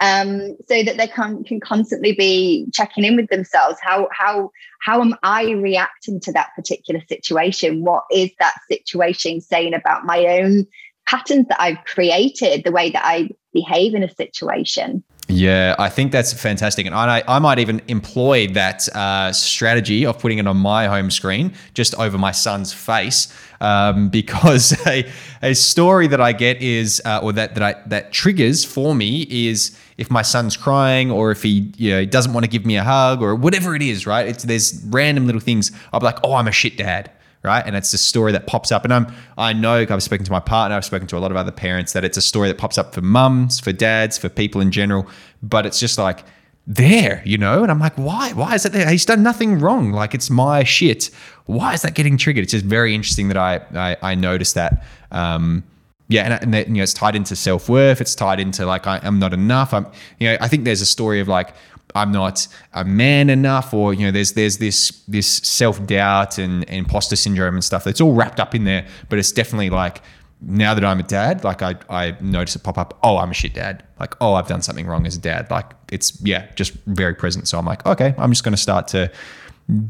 Um, 0.00 0.56
so 0.68 0.82
that 0.82 0.96
they 0.96 1.06
can 1.06 1.44
can 1.44 1.60
constantly 1.60 2.12
be 2.12 2.66
checking 2.72 3.04
in 3.04 3.14
with 3.16 3.28
themselves. 3.28 3.76
How 3.82 4.08
how 4.10 4.50
how 4.80 5.02
am 5.02 5.14
I 5.22 5.50
reacting 5.50 6.18
to 6.20 6.32
that 6.32 6.50
particular 6.56 7.02
situation? 7.08 7.84
What 7.84 8.04
is 8.10 8.30
that 8.40 8.54
situation 8.70 9.40
saying 9.40 9.74
about 9.74 10.06
my 10.06 10.24
own 10.40 10.66
patterns 11.06 11.46
that 11.48 11.60
I've 11.60 11.84
created, 11.84 12.64
the 12.64 12.72
way 12.72 12.90
that 12.90 13.04
I 13.04 13.28
behave 13.52 13.94
in 13.94 14.02
a 14.02 14.14
situation? 14.14 15.04
Yeah, 15.28 15.74
I 15.78 15.88
think 15.88 16.12
that's 16.12 16.34
fantastic. 16.34 16.84
And 16.84 16.94
I, 16.94 17.22
I 17.26 17.38
might 17.38 17.58
even 17.58 17.80
employ 17.88 18.46
that 18.48 18.86
uh, 18.94 19.32
strategy 19.32 20.04
of 20.04 20.18
putting 20.18 20.36
it 20.36 20.46
on 20.46 20.58
my 20.58 20.86
home 20.86 21.10
screen 21.10 21.54
just 21.72 21.94
over 21.94 22.18
my 22.18 22.30
son's 22.30 22.74
face. 22.74 23.32
Um, 23.60 24.08
because 24.10 24.74
a, 24.86 25.10
a 25.40 25.54
story 25.54 26.08
that 26.08 26.20
I 26.20 26.32
get 26.32 26.60
is, 26.60 27.00
uh, 27.06 27.20
or 27.22 27.32
that, 27.32 27.54
that, 27.54 27.62
I, 27.62 27.82
that 27.86 28.12
triggers 28.12 28.64
for 28.66 28.94
me 28.94 29.26
is 29.30 29.78
if 29.96 30.10
my 30.10 30.22
son's 30.22 30.58
crying 30.58 31.10
or 31.10 31.30
if 31.30 31.42
he 31.42 31.72
you 31.78 31.90
know, 31.92 32.04
doesn't 32.04 32.34
want 32.34 32.44
to 32.44 32.50
give 32.50 32.66
me 32.66 32.76
a 32.76 32.84
hug 32.84 33.22
or 33.22 33.34
whatever 33.34 33.74
it 33.74 33.80
is, 33.80 34.06
right? 34.06 34.26
It's, 34.26 34.44
there's 34.44 34.84
random 34.88 35.24
little 35.24 35.40
things. 35.40 35.72
I'll 35.92 36.00
be 36.00 36.06
like, 36.06 36.18
oh, 36.22 36.34
I'm 36.34 36.48
a 36.48 36.52
shit 36.52 36.76
dad 36.76 37.10
right? 37.44 37.64
And 37.64 37.76
it's 37.76 37.92
a 37.92 37.98
story 37.98 38.32
that 38.32 38.46
pops 38.46 38.72
up. 38.72 38.84
And 38.84 38.92
I'm 38.92 39.12
I 39.38 39.52
know 39.52 39.86
I've 39.88 40.02
spoken 40.02 40.24
to 40.24 40.32
my 40.32 40.40
partner, 40.40 40.76
I've 40.76 40.84
spoken 40.84 41.06
to 41.08 41.16
a 41.16 41.20
lot 41.20 41.30
of 41.30 41.36
other 41.36 41.52
parents 41.52 41.92
that 41.92 42.04
it's 42.04 42.16
a 42.16 42.22
story 42.22 42.48
that 42.48 42.58
pops 42.58 42.78
up 42.78 42.94
for 42.94 43.02
mums, 43.02 43.60
for 43.60 43.72
dads, 43.72 44.18
for 44.18 44.28
people 44.28 44.60
in 44.60 44.70
general. 44.70 45.06
But 45.42 45.66
it's 45.66 45.78
just 45.78 45.98
like 45.98 46.24
there, 46.66 47.22
you 47.26 47.36
know? 47.36 47.62
And 47.62 47.70
I'm 47.70 47.78
like, 47.78 47.94
why? 47.96 48.32
Why 48.32 48.54
is 48.54 48.64
it 48.64 48.72
there? 48.72 48.88
He's 48.88 49.04
done 49.04 49.22
nothing 49.22 49.58
wrong. 49.58 49.92
Like 49.92 50.14
it's 50.14 50.30
my 50.30 50.64
shit. 50.64 51.10
Why 51.46 51.74
is 51.74 51.82
that 51.82 51.94
getting 51.94 52.16
triggered? 52.16 52.44
It's 52.44 52.52
just 52.52 52.64
very 52.64 52.94
interesting 52.94 53.28
that 53.28 53.36
I 53.36 53.60
I, 53.74 53.96
I 54.02 54.14
noticed 54.14 54.54
that. 54.54 54.84
Um, 55.10 55.64
yeah, 56.08 56.22
and, 56.22 56.42
and 56.42 56.54
that, 56.54 56.68
you 56.68 56.74
know, 56.74 56.82
it's 56.82 56.92
tied 56.92 57.16
into 57.16 57.34
self 57.34 57.68
worth. 57.68 58.00
It's 58.00 58.14
tied 58.14 58.38
into 58.38 58.66
like 58.66 58.86
I, 58.86 59.00
I'm 59.02 59.18
not 59.18 59.32
enough. 59.32 59.72
I'm, 59.72 59.86
you 60.18 60.28
know, 60.28 60.36
I 60.40 60.48
think 60.48 60.64
there's 60.64 60.82
a 60.82 60.86
story 60.86 61.20
of 61.20 61.28
like 61.28 61.54
I'm 61.94 62.10
not 62.10 62.46
a 62.72 62.84
man 62.84 63.30
enough, 63.30 63.72
or 63.72 63.94
you 63.94 64.06
know, 64.06 64.10
there's 64.10 64.32
there's 64.32 64.58
this 64.58 65.02
this 65.06 65.26
self 65.26 65.84
doubt 65.86 66.38
and, 66.38 66.68
and 66.68 66.78
imposter 66.78 67.16
syndrome 67.16 67.54
and 67.54 67.64
stuff. 67.64 67.86
It's 67.86 68.00
all 68.00 68.14
wrapped 68.14 68.40
up 68.40 68.54
in 68.54 68.64
there, 68.64 68.86
but 69.08 69.18
it's 69.18 69.32
definitely 69.32 69.70
like 69.70 70.02
now 70.40 70.74
that 70.74 70.84
I'm 70.84 71.00
a 71.00 71.04
dad, 71.04 71.44
like 71.44 71.62
I 71.62 71.76
I 71.88 72.16
notice 72.20 72.56
it 72.56 72.62
pop 72.62 72.78
up. 72.78 72.98
Oh, 73.02 73.18
I'm 73.18 73.30
a 73.30 73.34
shit 73.34 73.54
dad. 73.54 73.84
Like 74.00 74.14
oh, 74.20 74.34
I've 74.34 74.48
done 74.48 74.62
something 74.62 74.86
wrong 74.86 75.06
as 75.06 75.16
a 75.16 75.20
dad. 75.20 75.50
Like 75.50 75.72
it's 75.92 76.20
yeah, 76.22 76.50
just 76.54 76.72
very 76.86 77.14
present. 77.14 77.48
So 77.48 77.58
I'm 77.58 77.66
like 77.66 77.86
okay, 77.86 78.14
I'm 78.18 78.30
just 78.30 78.44
going 78.44 78.54
to 78.54 78.60
start 78.60 78.88
to 78.88 79.10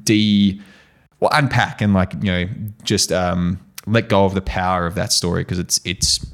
de 0.04 0.60
well 1.20 1.30
unpack 1.32 1.80
and 1.80 1.94
like 1.94 2.12
you 2.20 2.30
know 2.30 2.48
just 2.82 3.12
um, 3.12 3.58
let 3.86 4.08
go 4.08 4.24
of 4.24 4.34
the 4.34 4.42
power 4.42 4.86
of 4.86 4.94
that 4.94 5.12
story 5.12 5.42
because 5.42 5.58
it's 5.58 5.80
it's 5.84 6.24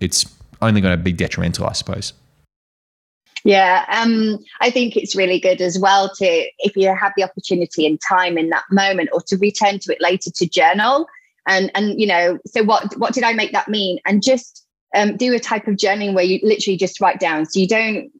it's 0.00 0.26
only 0.60 0.80
going 0.80 0.96
to 0.96 1.02
be 1.02 1.12
detrimental, 1.12 1.66
I 1.66 1.72
suppose. 1.72 2.12
Yeah, 3.44 3.84
um, 3.88 4.38
I 4.62 4.70
think 4.70 4.96
it's 4.96 5.14
really 5.14 5.38
good 5.38 5.60
as 5.60 5.78
well 5.78 6.10
to, 6.16 6.24
if 6.60 6.76
you 6.76 6.94
have 6.94 7.12
the 7.14 7.24
opportunity 7.24 7.86
and 7.86 8.00
time 8.00 8.38
in 8.38 8.48
that 8.48 8.64
moment, 8.70 9.10
or 9.12 9.20
to 9.26 9.36
return 9.36 9.78
to 9.80 9.92
it 9.92 10.00
later 10.00 10.30
to 10.30 10.48
journal, 10.48 11.06
and 11.46 11.70
and 11.74 12.00
you 12.00 12.06
know, 12.06 12.38
so 12.46 12.64
what 12.64 12.96
what 12.96 13.12
did 13.12 13.22
I 13.22 13.34
make 13.34 13.52
that 13.52 13.68
mean? 13.68 13.98
And 14.06 14.22
just 14.22 14.66
um, 14.96 15.18
do 15.18 15.34
a 15.34 15.38
type 15.38 15.68
of 15.68 15.74
journaling 15.74 16.14
where 16.14 16.24
you 16.24 16.40
literally 16.42 16.78
just 16.78 17.02
write 17.02 17.20
down, 17.20 17.44
so 17.44 17.60
you 17.60 17.68
don't 17.68 18.10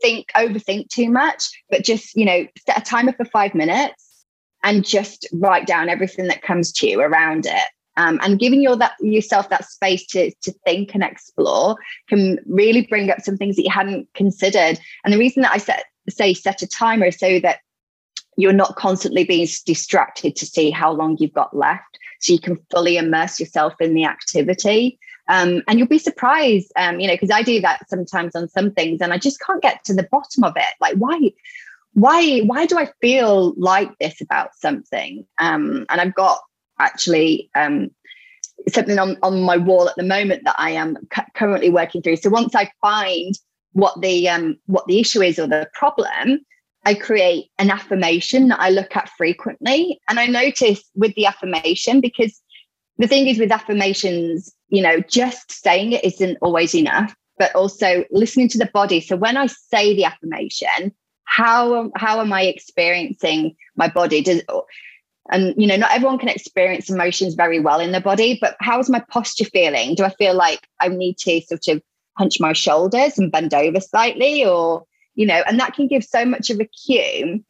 think 0.00 0.28
overthink 0.34 0.88
too 0.88 1.10
much, 1.10 1.44
but 1.68 1.84
just 1.84 2.16
you 2.16 2.24
know, 2.24 2.46
set 2.66 2.78
a 2.78 2.80
timer 2.80 3.12
for 3.12 3.26
five 3.26 3.54
minutes 3.54 4.24
and 4.62 4.84
just 4.84 5.28
write 5.34 5.66
down 5.66 5.90
everything 5.90 6.26
that 6.28 6.40
comes 6.40 6.72
to 6.72 6.88
you 6.88 7.00
around 7.02 7.44
it 7.44 7.68
um, 7.96 8.18
and 8.22 8.38
giving 8.38 8.62
your 8.62 8.76
that 8.76 8.92
yourself 9.00 9.48
that 9.50 9.64
space 9.64 10.06
to 10.08 10.32
to 10.42 10.52
think 10.64 10.94
and 10.94 11.02
explore 11.02 11.76
can 12.08 12.38
really 12.46 12.86
bring 12.86 13.10
up 13.10 13.20
some 13.20 13.36
things 13.36 13.56
that 13.56 13.64
you 13.64 13.70
hadn't 13.70 14.08
considered. 14.14 14.78
And 15.04 15.12
the 15.12 15.18
reason 15.18 15.42
that 15.42 15.52
I 15.52 15.58
set 15.58 15.84
say 16.08 16.34
set 16.34 16.62
a 16.62 16.66
timer 16.66 17.06
is 17.06 17.18
so 17.18 17.40
that 17.40 17.60
you're 18.36 18.52
not 18.52 18.76
constantly 18.76 19.24
being 19.24 19.46
distracted 19.66 20.36
to 20.36 20.46
see 20.46 20.70
how 20.70 20.92
long 20.92 21.16
you've 21.18 21.32
got 21.32 21.56
left, 21.56 21.98
so 22.20 22.32
you 22.32 22.40
can 22.40 22.58
fully 22.70 22.96
immerse 22.96 23.38
yourself 23.40 23.74
in 23.80 23.94
the 23.94 24.04
activity. 24.04 24.98
Um, 25.28 25.62
and 25.68 25.78
you'll 25.78 25.86
be 25.86 25.98
surprised, 25.98 26.72
um, 26.74 26.98
you 26.98 27.06
know, 27.06 27.14
because 27.14 27.30
I 27.30 27.42
do 27.42 27.60
that 27.60 27.88
sometimes 27.88 28.34
on 28.34 28.48
some 28.48 28.72
things, 28.72 29.00
and 29.00 29.12
I 29.12 29.18
just 29.18 29.40
can't 29.40 29.62
get 29.62 29.84
to 29.84 29.94
the 29.94 30.08
bottom 30.10 30.42
of 30.44 30.54
it. 30.56 30.74
Like, 30.80 30.96
why? 30.96 31.32
why 31.94 32.38
why 32.40 32.66
do 32.66 32.78
i 32.78 32.88
feel 33.00 33.52
like 33.56 33.90
this 33.98 34.20
about 34.20 34.54
something 34.54 35.26
um, 35.38 35.84
and 35.88 36.00
i've 36.00 36.14
got 36.14 36.40
actually 36.80 37.50
um, 37.54 37.90
something 38.68 38.98
on, 38.98 39.16
on 39.22 39.42
my 39.42 39.56
wall 39.56 39.88
at 39.88 39.96
the 39.96 40.02
moment 40.02 40.42
that 40.44 40.56
I 40.58 40.70
am 40.70 40.96
cu- 41.10 41.22
currently 41.34 41.70
working 41.70 42.02
through. 42.02 42.16
So 42.16 42.30
once 42.30 42.54
I 42.54 42.70
find 42.80 43.34
what 43.72 44.00
the 44.00 44.28
um, 44.28 44.56
what 44.66 44.86
the 44.86 45.00
issue 45.00 45.22
is 45.22 45.38
or 45.38 45.46
the 45.46 45.68
problem, 45.74 46.40
I 46.84 46.94
create 46.94 47.46
an 47.58 47.70
affirmation 47.70 48.48
that 48.48 48.60
I 48.60 48.70
look 48.70 48.96
at 48.96 49.10
frequently. 49.16 50.00
And 50.08 50.18
I 50.18 50.26
notice 50.26 50.82
with 50.94 51.14
the 51.14 51.26
affirmation, 51.26 52.00
because 52.00 52.40
the 52.98 53.06
thing 53.06 53.28
is 53.28 53.38
with 53.38 53.52
affirmations, 53.52 54.52
you 54.68 54.82
know, 54.82 55.00
just 55.00 55.52
saying 55.52 55.92
it 55.92 56.04
isn't 56.04 56.38
always 56.42 56.74
enough, 56.74 57.14
but 57.38 57.54
also 57.54 58.04
listening 58.10 58.48
to 58.48 58.58
the 58.58 58.70
body. 58.72 59.00
So 59.00 59.16
when 59.16 59.36
I 59.36 59.46
say 59.46 59.94
the 59.94 60.04
affirmation, 60.04 60.92
how 61.24 61.90
how 61.96 62.20
am 62.20 62.32
I 62.32 62.42
experiencing 62.42 63.54
my 63.76 63.88
body? 63.88 64.22
Does 64.22 64.42
and 65.30 65.54
you 65.56 65.66
know, 65.66 65.76
not 65.76 65.92
everyone 65.92 66.18
can 66.18 66.28
experience 66.28 66.90
emotions 66.90 67.34
very 67.34 67.60
well 67.60 67.80
in 67.80 67.92
their 67.92 68.00
body, 68.00 68.38
but 68.40 68.56
how's 68.60 68.90
my 68.90 69.00
posture 69.08 69.44
feeling? 69.44 69.94
Do 69.94 70.04
I 70.04 70.10
feel 70.10 70.34
like 70.34 70.66
I 70.80 70.88
need 70.88 71.18
to 71.18 71.40
sort 71.42 71.68
of 71.68 71.82
hunch 72.18 72.40
my 72.40 72.52
shoulders 72.52 73.18
and 73.18 73.32
bend 73.32 73.54
over 73.54 73.80
slightly, 73.80 74.44
or 74.44 74.84
you 75.14 75.26
know, 75.26 75.42
and 75.46 75.58
that 75.60 75.74
can 75.74 75.86
give 75.86 76.04
so 76.04 76.24
much 76.24 76.50
of 76.50 76.60
a 76.60 76.64
cue 76.64 77.44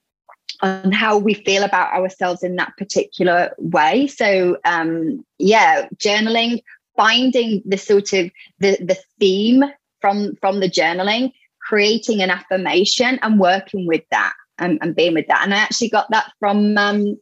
on 0.63 0.93
how 0.93 1.17
we 1.17 1.35
feel 1.35 1.63
about 1.63 1.93
ourselves 1.93 2.43
in 2.43 2.57
that 2.57 2.77
particular 2.77 3.55
way. 3.59 4.07
So 4.07 4.59
um 4.65 5.25
yeah, 5.39 5.89
journaling, 5.97 6.63
finding 6.97 7.63
the 7.65 7.79
sort 7.79 8.13
of 8.13 8.31
the 8.59 8.77
the 8.81 8.99
theme 9.19 9.65
from 10.01 10.37
from 10.37 10.61
the 10.61 10.71
journaling, 10.71 11.33
creating 11.61 12.23
an 12.23 12.31
affirmation 12.31 13.19
and 13.23 13.39
working 13.39 13.87
with 13.87 14.03
that 14.11 14.35
and, 14.59 14.79
and 14.83 14.95
being 14.95 15.15
with 15.15 15.29
that. 15.29 15.43
And 15.45 15.55
I 15.55 15.59
actually 15.59 15.89
got 15.89 16.11
that 16.11 16.31
from 16.41 16.77
um 16.77 17.17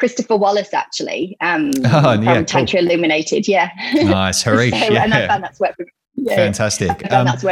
Christopher 0.00 0.36
Wallis, 0.36 0.74
actually, 0.74 1.36
um, 1.40 1.70
oh, 1.84 2.20
yeah, 2.20 2.34
from 2.34 2.46
Tantra 2.46 2.80
Illuminated. 2.80 3.46
Yeah. 3.46 3.70
Nice, 3.94 4.42
Hareesh. 4.42 4.70
so, 4.86 4.92
yeah. 4.92 5.04
And 5.04 5.14
I 5.14 5.28
found 5.28 5.44
that's 5.44 5.60
worked 5.60 5.80
yeah, 6.16 6.36
Fantastic. 6.36 6.90
Um, 7.12 7.24
that's 7.24 7.44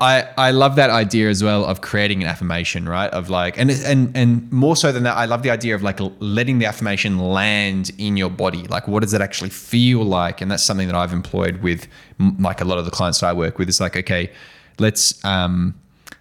I, 0.00 0.28
I 0.36 0.50
love 0.50 0.76
that 0.76 0.90
idea 0.90 1.28
as 1.28 1.42
well 1.42 1.64
of 1.64 1.80
creating 1.80 2.22
an 2.22 2.28
affirmation, 2.28 2.88
right? 2.88 3.10
Of 3.10 3.30
like, 3.30 3.58
and 3.58 3.70
and 3.70 4.16
and 4.16 4.50
more 4.50 4.76
so 4.76 4.92
than 4.92 5.04
that, 5.04 5.16
I 5.16 5.26
love 5.26 5.42
the 5.42 5.50
idea 5.50 5.74
of 5.74 5.82
like 5.82 6.00
letting 6.18 6.58
the 6.58 6.66
affirmation 6.66 7.18
land 7.18 7.92
in 7.98 8.16
your 8.16 8.30
body. 8.30 8.64
Like, 8.64 8.88
what 8.88 9.02
does 9.02 9.14
it 9.14 9.20
actually 9.20 9.50
feel 9.50 10.02
like? 10.02 10.40
And 10.40 10.50
that's 10.50 10.62
something 10.62 10.88
that 10.88 10.96
I've 10.96 11.12
employed 11.12 11.62
with 11.62 11.86
like 12.38 12.60
a 12.60 12.64
lot 12.64 12.78
of 12.78 12.84
the 12.86 12.90
clients 12.90 13.20
that 13.20 13.28
I 13.28 13.32
work 13.32 13.58
with. 13.58 13.68
It's 13.68 13.80
like, 13.80 13.96
okay, 13.96 14.32
let's 14.78 15.24
um, 15.24 15.74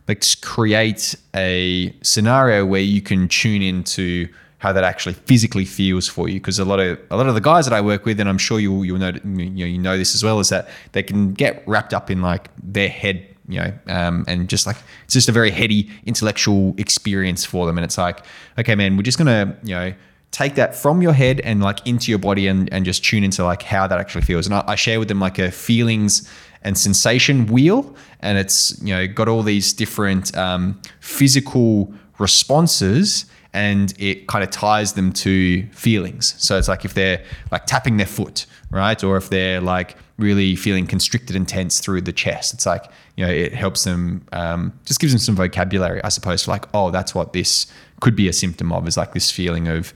let's 0.07 0.35
create 0.35 1.15
a 1.35 1.95
scenario 2.03 2.65
where 2.65 2.81
you 2.81 3.01
can 3.01 3.27
tune 3.27 3.61
into 3.61 4.27
how 4.65 4.73
that 4.73 4.83
actually 4.83 5.13
physically 5.13 5.65
feels 5.65 6.07
for 6.07 6.27
you. 6.27 6.39
Because 6.39 6.57
a 6.59 6.65
lot 6.65 6.79
of 6.79 6.99
a 7.11 7.17
lot 7.17 7.27
of 7.27 7.35
the 7.35 7.41
guys 7.41 7.65
that 7.65 7.73
I 7.73 7.81
work 7.81 8.05
with, 8.05 8.19
and 8.19 8.27
I'm 8.27 8.37
sure 8.37 8.59
know 8.97 9.11
you 9.23 9.49
know, 9.49 9.65
you 9.65 9.77
know 9.77 9.97
this 9.97 10.15
as 10.15 10.23
well, 10.23 10.39
is 10.39 10.49
that 10.49 10.67
they 10.93 11.03
can 11.03 11.33
get 11.33 11.63
wrapped 11.67 11.93
up 11.93 12.09
in 12.09 12.21
like 12.21 12.49
their 12.61 12.89
head, 12.89 13.27
you 13.47 13.59
know, 13.59 13.71
um, 13.87 14.25
and 14.27 14.49
just 14.49 14.65
like 14.65 14.77
it's 15.05 15.13
just 15.13 15.29
a 15.29 15.31
very 15.31 15.51
heady 15.51 15.89
intellectual 16.05 16.73
experience 16.77 17.45
for 17.45 17.65
them. 17.67 17.77
And 17.77 17.85
it's 17.85 17.97
like, 17.97 18.25
okay, 18.57 18.75
man, 18.75 18.97
we're 18.97 19.03
just 19.03 19.17
gonna 19.17 19.57
you 19.63 19.75
know 19.75 19.93
take 20.31 20.55
that 20.55 20.75
from 20.75 21.01
your 21.01 21.13
head 21.13 21.39
and 21.41 21.61
like 21.61 21.85
into 21.87 22.11
your 22.11 22.19
body 22.19 22.47
and, 22.47 22.71
and 22.73 22.83
just 22.83 23.05
tune 23.05 23.23
into 23.23 23.41
like 23.43 23.61
how 23.61 23.87
that 23.87 23.99
actually 23.99 24.21
feels. 24.21 24.45
And 24.45 24.55
I, 24.55 24.63
I 24.67 24.75
share 24.75 24.99
with 24.99 25.07
them 25.07 25.19
like 25.21 25.39
a 25.39 25.49
feelings 25.49 26.29
and 26.63 26.77
sensation 26.77 27.45
wheel, 27.45 27.95
and 28.21 28.37
it's 28.37 28.81
you 28.81 28.93
know 28.93 29.07
got 29.07 29.27
all 29.27 29.43
these 29.43 29.71
different 29.71 30.35
um, 30.35 30.81
physical 30.99 31.93
responses 32.17 33.25
and 33.55 33.93
it 33.97 34.27
kind 34.27 34.43
of 34.43 34.51
ties 34.51 34.93
them 34.93 35.13
to 35.13 35.65
feelings. 35.67 36.35
So 36.37 36.57
it's 36.57 36.67
like 36.67 36.83
if 36.83 36.93
they're 36.93 37.23
like 37.51 37.65
tapping 37.65 37.95
their 37.95 38.05
foot, 38.05 38.45
right? 38.69 39.01
Or 39.01 39.15
if 39.15 39.29
they're 39.29 39.61
like 39.61 39.95
really 40.17 40.57
feeling 40.57 40.85
constricted 40.85 41.37
and 41.37 41.47
tense 41.47 41.79
through 41.79 42.01
the 42.01 42.11
chest, 42.11 42.53
it's 42.53 42.65
like, 42.65 42.85
you 43.15 43.25
know, 43.25 43.31
it 43.31 43.53
helps 43.53 43.85
them, 43.85 44.27
um, 44.33 44.77
just 44.83 44.99
gives 44.99 45.13
them 45.13 45.19
some 45.19 45.35
vocabulary, 45.35 46.03
I 46.03 46.09
suppose, 46.09 46.43
for 46.43 46.51
like, 46.51 46.65
oh, 46.73 46.91
that's 46.91 47.15
what 47.15 47.31
this 47.31 47.67
could 48.01 48.15
be 48.15 48.27
a 48.27 48.33
symptom 48.33 48.73
of, 48.73 48.87
is 48.89 48.97
like 48.97 49.13
this 49.13 49.31
feeling 49.31 49.69
of 49.69 49.93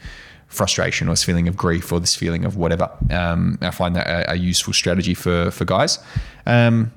frustration 0.47 1.09
or 1.09 1.11
this 1.11 1.25
feeling 1.25 1.49
of 1.49 1.57
grief 1.57 1.91
or 1.91 1.99
this 1.99 2.15
feeling 2.15 2.45
of 2.45 2.55
whatever. 2.55 2.89
Um, 3.11 3.59
I 3.61 3.71
find 3.71 3.93
that 3.97 4.07
a, 4.07 4.31
a, 4.31 4.35
useful 4.35 4.73
strategy 4.73 5.13
for, 5.13 5.51
for 5.51 5.65
guys. 5.65 5.99
Um, 6.45 6.91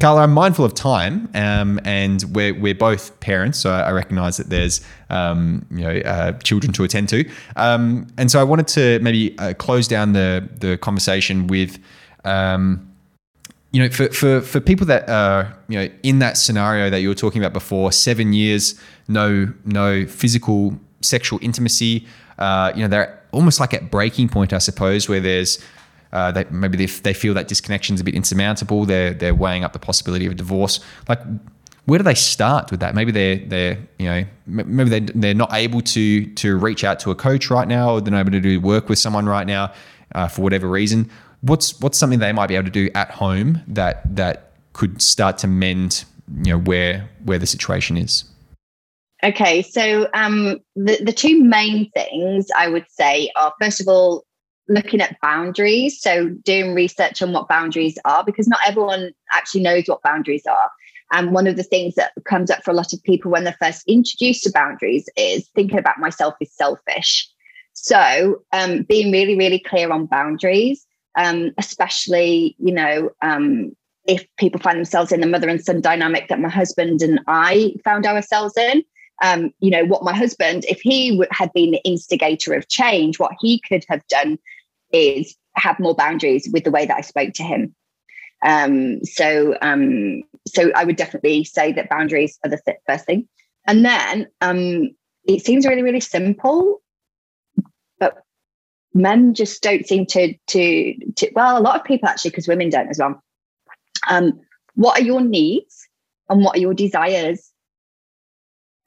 Carla, 0.00 0.22
I'm 0.22 0.32
mindful 0.32 0.64
of 0.64 0.74
time, 0.74 1.28
um, 1.34 1.80
and 1.84 2.22
we're, 2.32 2.54
we're 2.54 2.74
both 2.74 3.18
parents, 3.18 3.58
so 3.58 3.70
I 3.70 3.90
recognise 3.90 4.36
that 4.36 4.48
there's 4.48 4.80
um, 5.10 5.66
you 5.70 5.82
know 5.82 5.98
uh, 6.00 6.32
children 6.38 6.72
to 6.74 6.84
attend 6.84 7.08
to, 7.08 7.28
um, 7.56 8.06
and 8.16 8.30
so 8.30 8.40
I 8.40 8.44
wanted 8.44 8.68
to 8.68 9.00
maybe 9.00 9.36
uh, 9.38 9.54
close 9.54 9.88
down 9.88 10.12
the 10.12 10.48
the 10.60 10.78
conversation 10.78 11.48
with, 11.48 11.80
um, 12.24 12.88
you 13.72 13.82
know, 13.82 13.88
for, 13.88 14.08
for 14.10 14.40
for 14.40 14.60
people 14.60 14.86
that 14.86 15.08
are 15.08 15.56
you 15.68 15.78
know 15.80 15.88
in 16.04 16.20
that 16.20 16.36
scenario 16.36 16.90
that 16.90 17.00
you 17.00 17.08
were 17.08 17.14
talking 17.16 17.42
about 17.42 17.52
before, 17.52 17.90
seven 17.90 18.32
years, 18.32 18.80
no 19.08 19.52
no 19.64 20.06
physical 20.06 20.78
sexual 21.00 21.40
intimacy, 21.42 22.06
uh, 22.38 22.72
you 22.74 22.82
know, 22.82 22.88
they're 22.88 23.20
almost 23.32 23.60
like 23.60 23.74
at 23.74 23.90
breaking 23.90 24.28
point, 24.28 24.52
I 24.52 24.58
suppose, 24.58 25.08
where 25.08 25.20
there's 25.20 25.58
uh, 26.12 26.32
they, 26.32 26.44
maybe 26.50 26.76
they, 26.78 26.86
they 26.86 27.14
feel 27.14 27.34
that 27.34 27.48
disconnection 27.48 27.94
is 27.94 28.00
a 28.00 28.04
bit 28.04 28.14
insurmountable. 28.14 28.84
They're 28.84 29.12
they're 29.12 29.34
weighing 29.34 29.64
up 29.64 29.72
the 29.72 29.78
possibility 29.78 30.26
of 30.26 30.32
a 30.32 30.34
divorce. 30.34 30.80
Like, 31.08 31.20
where 31.84 31.98
do 31.98 32.02
they 32.02 32.14
start 32.14 32.70
with 32.70 32.80
that? 32.80 32.94
Maybe 32.94 33.12
they're 33.12 33.36
they're 33.36 33.78
you 33.98 34.06
know 34.06 34.24
maybe 34.46 34.90
they 34.90 35.00
they're 35.00 35.34
not 35.34 35.52
able 35.52 35.80
to 35.82 36.26
to 36.26 36.56
reach 36.56 36.84
out 36.84 37.00
to 37.00 37.10
a 37.10 37.14
coach 37.14 37.50
right 37.50 37.68
now, 37.68 37.92
or 37.92 38.00
they're 38.00 38.12
not 38.12 38.20
able 38.20 38.32
to 38.32 38.40
do 38.40 38.60
work 38.60 38.88
with 38.88 38.98
someone 38.98 39.26
right 39.26 39.46
now 39.46 39.72
uh, 40.14 40.28
for 40.28 40.42
whatever 40.42 40.68
reason. 40.68 41.10
What's 41.40 41.78
what's 41.80 41.98
something 41.98 42.18
they 42.18 42.32
might 42.32 42.48
be 42.48 42.56
able 42.56 42.66
to 42.66 42.70
do 42.70 42.90
at 42.94 43.10
home 43.10 43.62
that 43.68 44.16
that 44.16 44.52
could 44.72 45.02
start 45.02 45.38
to 45.38 45.46
mend 45.46 46.04
you 46.42 46.52
know 46.52 46.58
where 46.58 47.08
where 47.24 47.38
the 47.38 47.46
situation 47.46 47.96
is. 47.96 48.24
Okay, 49.24 49.62
so 49.62 50.08
um, 50.14 50.60
the 50.76 50.98
the 51.02 51.12
two 51.12 51.42
main 51.42 51.90
things 51.90 52.46
I 52.56 52.68
would 52.68 52.86
say 52.88 53.30
are 53.34 53.52
first 53.60 53.80
of 53.80 53.88
all 53.88 54.24
looking 54.68 55.00
at 55.00 55.20
boundaries. 55.20 56.00
So 56.00 56.28
doing 56.28 56.74
research 56.74 57.22
on 57.22 57.32
what 57.32 57.48
boundaries 57.48 57.98
are, 58.04 58.24
because 58.24 58.48
not 58.48 58.60
everyone 58.66 59.12
actually 59.32 59.62
knows 59.62 59.84
what 59.86 60.02
boundaries 60.02 60.46
are. 60.46 60.70
And 61.10 61.32
one 61.32 61.46
of 61.46 61.56
the 61.56 61.62
things 61.62 61.94
that 61.94 62.12
comes 62.24 62.50
up 62.50 62.62
for 62.62 62.70
a 62.70 62.74
lot 62.74 62.92
of 62.92 63.02
people 63.02 63.30
when 63.30 63.44
they're 63.44 63.56
first 63.60 63.82
introduced 63.88 64.42
to 64.44 64.52
boundaries 64.52 65.08
is 65.16 65.48
thinking 65.54 65.78
about 65.78 65.98
myself 65.98 66.34
is 66.40 66.54
selfish. 66.54 67.26
So 67.72 68.42
um, 68.52 68.82
being 68.82 69.10
really, 69.10 69.36
really 69.36 69.58
clear 69.58 69.90
on 69.90 70.06
boundaries, 70.06 70.84
um, 71.16 71.52
especially, 71.56 72.54
you 72.58 72.72
know, 72.72 73.10
um, 73.22 73.74
if 74.06 74.26
people 74.36 74.60
find 74.60 74.76
themselves 74.76 75.12
in 75.12 75.20
the 75.20 75.26
mother 75.26 75.48
and 75.48 75.64
son 75.64 75.80
dynamic 75.80 76.28
that 76.28 76.40
my 76.40 76.48
husband 76.48 77.02
and 77.02 77.20
I 77.26 77.74
found 77.84 78.04
ourselves 78.04 78.56
in, 78.56 78.82
um, 79.22 79.52
you 79.60 79.70
know, 79.70 79.84
what 79.84 80.02
my 80.02 80.14
husband, 80.14 80.64
if 80.66 80.80
he 80.80 81.22
had 81.30 81.52
been 81.52 81.70
the 81.70 81.82
instigator 81.84 82.52
of 82.52 82.68
change, 82.68 83.18
what 83.18 83.32
he 83.40 83.60
could 83.60 83.84
have 83.88 84.06
done 84.08 84.38
is 84.92 85.36
have 85.54 85.78
more 85.80 85.94
boundaries 85.94 86.48
with 86.52 86.64
the 86.64 86.70
way 86.70 86.86
that 86.86 86.96
I 86.96 87.00
spoke 87.02 87.32
to 87.34 87.42
him. 87.42 87.74
Um, 88.44 89.04
so, 89.04 89.56
um, 89.62 90.22
so 90.46 90.70
I 90.74 90.84
would 90.84 90.96
definitely 90.96 91.44
say 91.44 91.72
that 91.72 91.90
boundaries 91.90 92.38
are 92.44 92.50
the 92.50 92.60
first 92.86 93.04
thing. 93.04 93.28
And 93.66 93.84
then 93.84 94.28
um, 94.40 94.90
it 95.24 95.44
seems 95.44 95.66
really, 95.66 95.82
really 95.82 96.00
simple, 96.00 96.80
but 97.98 98.22
men 98.94 99.34
just 99.34 99.62
don't 99.62 99.86
seem 99.86 100.06
to 100.06 100.34
to, 100.48 100.94
to 101.16 101.30
well, 101.34 101.58
a 101.58 101.60
lot 101.60 101.78
of 101.78 101.84
people 101.84 102.08
actually, 102.08 102.30
because 102.30 102.48
women 102.48 102.70
don't 102.70 102.88
as 102.88 102.98
well. 102.98 103.22
Um, 104.08 104.40
what 104.74 104.98
are 104.98 105.04
your 105.04 105.20
needs 105.20 105.86
and 106.28 106.42
what 106.42 106.56
are 106.56 106.60
your 106.60 106.74
desires? 106.74 107.52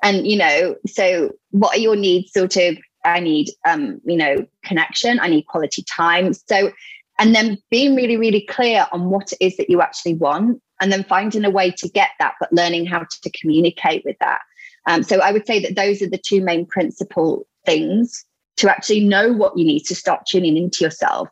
And 0.01 0.25
you 0.25 0.37
know, 0.37 0.75
so 0.87 1.31
what 1.51 1.75
are 1.75 1.81
your 1.81 1.95
needs? 1.95 2.31
Sort 2.31 2.55
of 2.57 2.77
I 3.03 3.19
need, 3.19 3.49
um, 3.65 4.01
you 4.05 4.17
know, 4.17 4.45
connection. 4.63 5.19
I 5.19 5.27
need 5.27 5.47
quality 5.47 5.83
time. 5.83 6.33
So, 6.33 6.71
and 7.19 7.35
then 7.35 7.57
being 7.69 7.95
really, 7.95 8.17
really 8.17 8.41
clear 8.41 8.87
on 8.91 9.09
what 9.09 9.31
it 9.33 9.37
is 9.39 9.57
that 9.57 9.69
you 9.69 9.81
actually 9.81 10.15
want, 10.15 10.61
and 10.79 10.91
then 10.91 11.03
finding 11.03 11.45
a 11.45 11.49
way 11.49 11.71
to 11.71 11.89
get 11.89 12.09
that, 12.19 12.33
but 12.39 12.51
learning 12.51 12.85
how 12.85 13.05
to 13.23 13.29
communicate 13.31 14.03
with 14.05 14.17
that. 14.19 14.41
Um, 14.87 15.03
so, 15.03 15.19
I 15.19 15.31
would 15.31 15.45
say 15.45 15.59
that 15.59 15.75
those 15.75 16.01
are 16.01 16.09
the 16.09 16.17
two 16.17 16.41
main 16.41 16.65
principal 16.65 17.47
things 17.65 18.25
to 18.57 18.69
actually 18.69 19.01
know 19.01 19.31
what 19.31 19.57
you 19.57 19.65
need 19.65 19.81
to 19.85 19.95
start 19.95 20.25
tuning 20.27 20.57
into 20.57 20.83
yourself, 20.83 21.29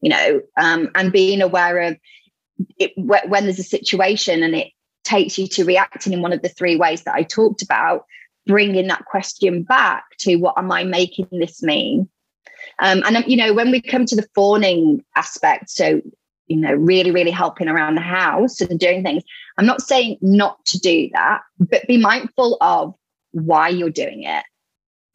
you 0.00 0.10
know, 0.10 0.40
um, 0.56 0.90
and 0.94 1.12
being 1.12 1.42
aware 1.42 1.78
of 1.80 1.96
it, 2.78 2.92
when 2.96 3.44
there's 3.44 3.58
a 3.58 3.64
situation 3.64 4.42
and 4.42 4.54
it 4.54 4.68
takes 5.04 5.38
you 5.38 5.48
to 5.48 5.64
reacting 5.64 6.12
in 6.12 6.22
one 6.22 6.32
of 6.32 6.42
the 6.42 6.48
three 6.48 6.76
ways 6.76 7.02
that 7.02 7.14
I 7.14 7.22
talked 7.24 7.62
about 7.62 8.06
bringing 8.46 8.88
that 8.88 9.04
question 9.04 9.62
back 9.62 10.04
to 10.18 10.36
what 10.36 10.58
am 10.58 10.70
I 10.70 10.84
making 10.84 11.28
this 11.30 11.62
mean? 11.62 12.08
Um, 12.78 13.02
and, 13.04 13.24
you 13.26 13.36
know, 13.36 13.52
when 13.52 13.70
we 13.70 13.80
come 13.80 14.06
to 14.06 14.16
the 14.16 14.28
fawning 14.34 15.04
aspect, 15.16 15.70
so, 15.70 16.00
you 16.46 16.56
know, 16.56 16.72
really, 16.72 17.10
really 17.10 17.30
helping 17.30 17.68
around 17.68 17.94
the 17.94 18.00
house 18.00 18.60
and 18.60 18.78
doing 18.78 19.02
things, 19.02 19.22
I'm 19.58 19.66
not 19.66 19.82
saying 19.82 20.18
not 20.20 20.64
to 20.66 20.78
do 20.78 21.10
that, 21.12 21.40
but 21.58 21.86
be 21.86 21.98
mindful 21.98 22.56
of 22.60 22.94
why 23.32 23.68
you're 23.68 23.90
doing 23.90 24.22
it. 24.24 24.44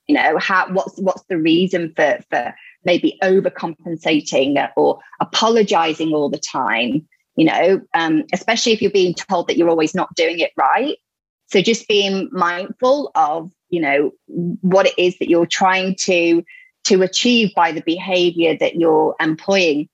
You 0.07 0.15
know, 0.15 0.37
how, 0.37 0.71
what's, 0.71 0.97
what's 0.99 1.23
the 1.29 1.37
reason 1.37 1.93
for, 1.95 2.19
for, 2.29 2.53
maybe 2.87 3.19
overcompensating 3.21 4.69
or 4.75 4.99
apologizing 5.19 6.13
all 6.13 6.29
the 6.29 6.39
time, 6.39 7.07
you 7.35 7.45
know, 7.45 7.81
um, 7.93 8.23
especially 8.33 8.71
if 8.71 8.81
you're 8.81 8.89
being 8.89 9.13
told 9.13 9.47
that 9.47 9.57
you're 9.57 9.69
always 9.69 9.93
not 9.93 10.15
doing 10.15 10.39
it 10.39 10.51
right. 10.57 10.97
So 11.47 11.61
just 11.61 11.87
being 11.87 12.29
mindful 12.31 13.11
of, 13.15 13.51
you 13.69 13.81
know, 13.81 14.11
what 14.27 14.87
it 14.87 14.97
is 14.97 15.17
that 15.19 15.29
you're 15.29 15.45
trying 15.45 15.95
to 16.01 16.43
to 16.85 17.01
achieve 17.01 17.53
by 17.55 17.71
the 17.71 17.81
behavior 17.81 18.55
that 18.57 18.75
you're 18.75 19.15
employing 19.19 19.89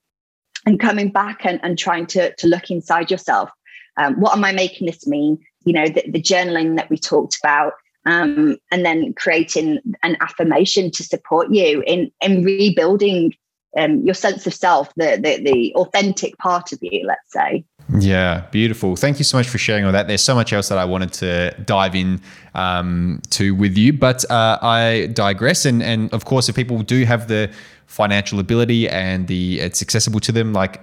and 0.65 0.79
coming 0.79 1.09
back 1.09 1.43
and, 1.43 1.59
and 1.63 1.77
trying 1.77 2.05
to, 2.05 2.33
to 2.35 2.47
look 2.47 2.69
inside 2.69 3.09
yourself. 3.09 3.49
Um, 3.97 4.19
what 4.19 4.35
am 4.35 4.43
I 4.43 4.51
making 4.51 4.87
this 4.87 5.07
mean? 5.07 5.39
You 5.65 5.73
know, 5.73 5.87
the, 5.87 6.03
the 6.07 6.21
journaling 6.21 6.75
that 6.77 6.89
we 6.89 6.97
talked 6.97 7.37
about, 7.43 7.73
um, 8.05 8.57
and 8.71 8.85
then 8.85 9.13
creating 9.13 9.79
an 10.03 10.17
affirmation 10.19 10.91
to 10.91 11.03
support 11.03 11.51
you 11.51 11.83
in 11.87 12.11
in 12.21 12.43
rebuilding 12.43 13.33
um, 13.77 14.01
your 14.03 14.13
sense 14.13 14.45
of 14.45 14.53
self, 14.53 14.93
the, 14.95 15.19
the 15.21 15.41
the 15.43 15.73
authentic 15.75 16.37
part 16.37 16.71
of 16.73 16.79
you, 16.81 17.05
let's 17.05 17.31
say. 17.31 17.65
Yeah, 17.89 18.45
beautiful. 18.51 18.95
Thank 18.95 19.19
you 19.19 19.25
so 19.25 19.37
much 19.37 19.49
for 19.49 19.57
sharing 19.57 19.85
all 19.85 19.91
that. 19.91 20.07
There's 20.07 20.23
so 20.23 20.35
much 20.35 20.53
else 20.53 20.69
that 20.69 20.77
I 20.77 20.85
wanted 20.85 21.11
to 21.13 21.53
dive 21.65 21.95
in 21.95 22.21
um, 22.55 23.21
to 23.31 23.53
with 23.53 23.77
you, 23.77 23.93
but 23.93 24.29
uh, 24.31 24.57
I 24.61 25.09
digress. 25.13 25.65
And 25.65 25.83
and 25.83 26.11
of 26.13 26.25
course, 26.25 26.47
if 26.49 26.55
people 26.55 26.81
do 26.81 27.03
have 27.05 27.27
the 27.27 27.51
financial 27.87 28.39
ability 28.39 28.89
and 28.89 29.27
the 29.27 29.59
it's 29.59 29.81
accessible 29.81 30.19
to 30.21 30.31
them, 30.31 30.53
like 30.53 30.81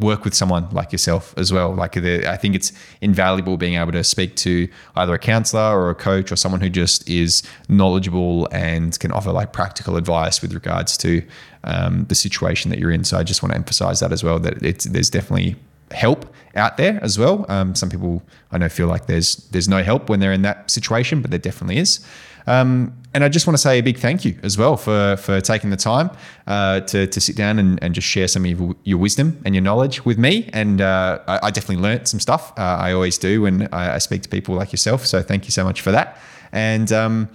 work 0.00 0.24
with 0.24 0.34
someone 0.34 0.68
like 0.70 0.92
yourself 0.92 1.32
as 1.38 1.52
well. 1.52 1.74
Like 1.74 1.92
the, 1.92 2.30
I 2.30 2.36
think 2.36 2.54
it's 2.54 2.72
invaluable 3.00 3.56
being 3.56 3.74
able 3.74 3.92
to 3.92 4.04
speak 4.04 4.36
to 4.36 4.68
either 4.96 5.14
a 5.14 5.18
counselor 5.18 5.62
or 5.62 5.88
a 5.88 5.94
coach 5.94 6.30
or 6.30 6.36
someone 6.36 6.60
who 6.60 6.68
just 6.68 7.08
is 7.08 7.42
knowledgeable 7.68 8.48
and 8.52 8.98
can 8.98 9.12
offer 9.12 9.32
like 9.32 9.52
practical 9.52 9.96
advice 9.96 10.42
with 10.42 10.52
regards 10.52 10.96
to 10.98 11.22
um, 11.64 12.04
the 12.06 12.14
situation 12.14 12.70
that 12.70 12.78
you're 12.78 12.90
in. 12.90 13.04
So 13.04 13.16
I 13.16 13.22
just 13.22 13.42
want 13.42 13.52
to 13.52 13.56
emphasize 13.56 14.00
that 14.00 14.12
as 14.12 14.22
well. 14.22 14.38
That 14.38 14.62
it's 14.62 14.84
there's 14.84 15.10
definitely 15.10 15.56
help 15.92 16.32
out 16.54 16.76
there 16.76 16.98
as 17.02 17.18
well. 17.18 17.46
Um, 17.48 17.74
some 17.74 17.88
people 17.88 18.22
I 18.50 18.58
know 18.58 18.68
feel 18.68 18.86
like 18.86 19.06
there's 19.06 19.36
there's 19.50 19.68
no 19.68 19.82
help 19.82 20.08
when 20.08 20.20
they're 20.20 20.32
in 20.32 20.42
that 20.42 20.70
situation, 20.70 21.22
but 21.22 21.30
there 21.30 21.38
definitely 21.38 21.78
is. 21.78 22.04
Um, 22.46 22.94
and 23.14 23.24
I 23.24 23.28
just 23.28 23.46
want 23.46 23.56
to 23.56 23.60
say 23.60 23.78
a 23.78 23.82
big 23.82 23.98
thank 23.98 24.24
you 24.24 24.38
as 24.42 24.56
well 24.56 24.76
for 24.76 25.16
for 25.16 25.40
taking 25.40 25.70
the 25.70 25.76
time 25.76 26.10
uh, 26.46 26.80
to, 26.80 27.06
to 27.06 27.20
sit 27.20 27.36
down 27.36 27.58
and, 27.58 27.82
and 27.82 27.94
just 27.94 28.06
share 28.06 28.28
some 28.28 28.44
of 28.44 28.76
your, 28.84 28.98
wisdom 28.98 29.40
and 29.44 29.54
your 29.54 29.62
knowledge 29.62 30.04
with 30.04 30.18
me. 30.18 30.48
And 30.52 30.80
uh, 30.80 31.20
I, 31.26 31.40
I, 31.44 31.50
definitely 31.50 31.82
learned 31.82 32.08
some 32.08 32.20
stuff. 32.20 32.52
Uh, 32.58 32.62
I 32.62 32.92
always 32.92 33.18
do 33.18 33.42
when 33.42 33.68
I, 33.72 33.94
I, 33.94 33.98
speak 33.98 34.22
to 34.22 34.28
people 34.28 34.54
like 34.54 34.72
yourself. 34.72 35.06
So 35.06 35.22
thank 35.22 35.44
you 35.44 35.50
so 35.50 35.64
much 35.64 35.80
for 35.80 35.90
that. 35.92 36.18
And 36.52 36.90
um, 36.92 37.28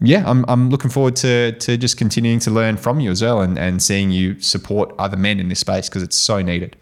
yeah, 0.00 0.24
I'm, 0.26 0.44
I'm 0.48 0.70
looking 0.70 0.90
forward 0.90 1.16
to 1.16 1.52
to 1.52 1.76
just 1.76 1.96
continuing 1.96 2.40
to 2.40 2.50
learn 2.50 2.76
from 2.76 3.00
you 3.00 3.10
as 3.10 3.22
well 3.22 3.40
and, 3.40 3.58
and 3.58 3.82
seeing 3.82 4.10
you 4.10 4.40
support 4.40 4.94
other 4.98 5.16
men 5.16 5.40
in 5.40 5.48
this 5.48 5.60
space 5.60 5.88
because 5.88 6.02
it's 6.02 6.16
so 6.16 6.42
needed. 6.42 6.76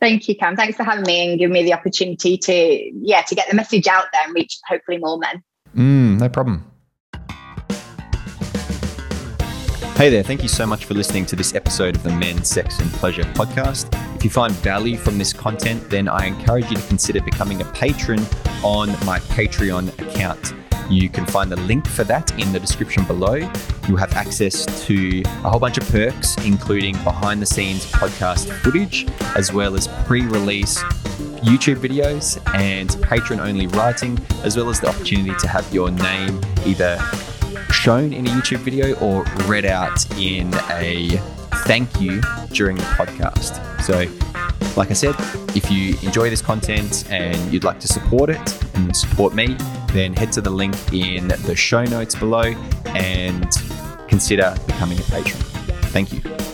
Thank 0.00 0.28
you, 0.28 0.36
Cam. 0.36 0.56
Thanks 0.56 0.76
for 0.76 0.84
having 0.84 1.04
me 1.04 1.26
and 1.26 1.38
giving 1.38 1.54
me 1.54 1.62
the 1.62 1.72
opportunity 1.72 2.36
to 2.38 2.90
yeah 3.00 3.22
to 3.22 3.34
get 3.34 3.48
the 3.48 3.56
message 3.56 3.86
out 3.86 4.06
there 4.12 4.24
and 4.24 4.34
reach 4.34 4.58
hopefully 4.66 4.98
more 4.98 5.18
men. 5.18 5.42
Mm, 5.74 6.20
no 6.20 6.28
problem. 6.28 6.70
Hey 9.96 10.10
there, 10.10 10.22
thank 10.22 10.42
you 10.42 10.48
so 10.50 10.66
much 10.66 10.84
for 10.84 10.92
listening 10.92 11.24
to 11.24 11.36
this 11.36 11.54
episode 11.54 11.96
of 11.96 12.02
the 12.02 12.10
Men, 12.10 12.44
Sex 12.44 12.80
and 12.80 12.90
Pleasure 12.92 13.22
podcast. 13.22 13.88
If 14.14 14.24
you 14.24 14.28
find 14.28 14.52
value 14.56 14.98
from 14.98 15.16
this 15.16 15.32
content, 15.32 15.88
then 15.88 16.06
I 16.06 16.26
encourage 16.26 16.70
you 16.70 16.76
to 16.76 16.86
consider 16.86 17.22
becoming 17.22 17.62
a 17.62 17.64
patron 17.72 18.20
on 18.62 18.90
my 19.06 19.20
Patreon 19.20 19.88
account. 19.98 20.52
You 20.88 21.08
can 21.08 21.26
find 21.26 21.50
the 21.50 21.56
link 21.56 21.86
for 21.86 22.04
that 22.04 22.38
in 22.38 22.52
the 22.52 22.60
description 22.60 23.04
below. 23.04 23.34
You'll 23.88 23.96
have 23.96 24.12
access 24.12 24.64
to 24.86 25.22
a 25.44 25.50
whole 25.50 25.60
bunch 25.60 25.78
of 25.78 25.88
perks, 25.88 26.36
including 26.44 26.94
behind 27.02 27.42
the 27.42 27.46
scenes 27.46 27.90
podcast 27.90 28.50
footage, 28.62 29.06
as 29.36 29.52
well 29.52 29.74
as 29.74 29.88
pre 30.04 30.22
release 30.22 30.82
YouTube 31.42 31.76
videos 31.76 32.40
and 32.54 33.00
patron 33.02 33.40
only 33.40 33.66
writing, 33.68 34.18
as 34.44 34.56
well 34.56 34.68
as 34.68 34.80
the 34.80 34.88
opportunity 34.88 35.34
to 35.38 35.48
have 35.48 35.72
your 35.72 35.90
name 35.90 36.40
either 36.64 36.98
shown 37.70 38.12
in 38.12 38.26
a 38.26 38.30
YouTube 38.30 38.58
video 38.58 38.94
or 39.00 39.24
read 39.46 39.64
out 39.64 40.10
in 40.18 40.52
a 40.70 41.08
thank 41.66 42.00
you 42.00 42.20
during 42.52 42.76
the 42.76 42.82
podcast. 42.82 43.62
So, 43.82 44.04
like 44.76 44.90
I 44.90 44.94
said, 44.94 45.14
if 45.56 45.70
you 45.70 45.96
enjoy 46.02 46.30
this 46.30 46.42
content 46.42 47.10
and 47.10 47.52
you'd 47.52 47.64
like 47.64 47.80
to 47.80 47.88
support 47.88 48.30
it 48.30 48.64
and 48.74 48.96
support 48.96 49.34
me, 49.34 49.56
then 49.96 50.12
head 50.14 50.32
to 50.32 50.40
the 50.40 50.50
link 50.50 50.74
in 50.92 51.28
the 51.28 51.56
show 51.56 51.84
notes 51.84 52.14
below 52.14 52.54
and 52.86 53.48
consider 54.08 54.54
becoming 54.66 54.98
a 54.98 55.02
patron. 55.02 55.40
Thank 55.90 56.12
you. 56.12 56.45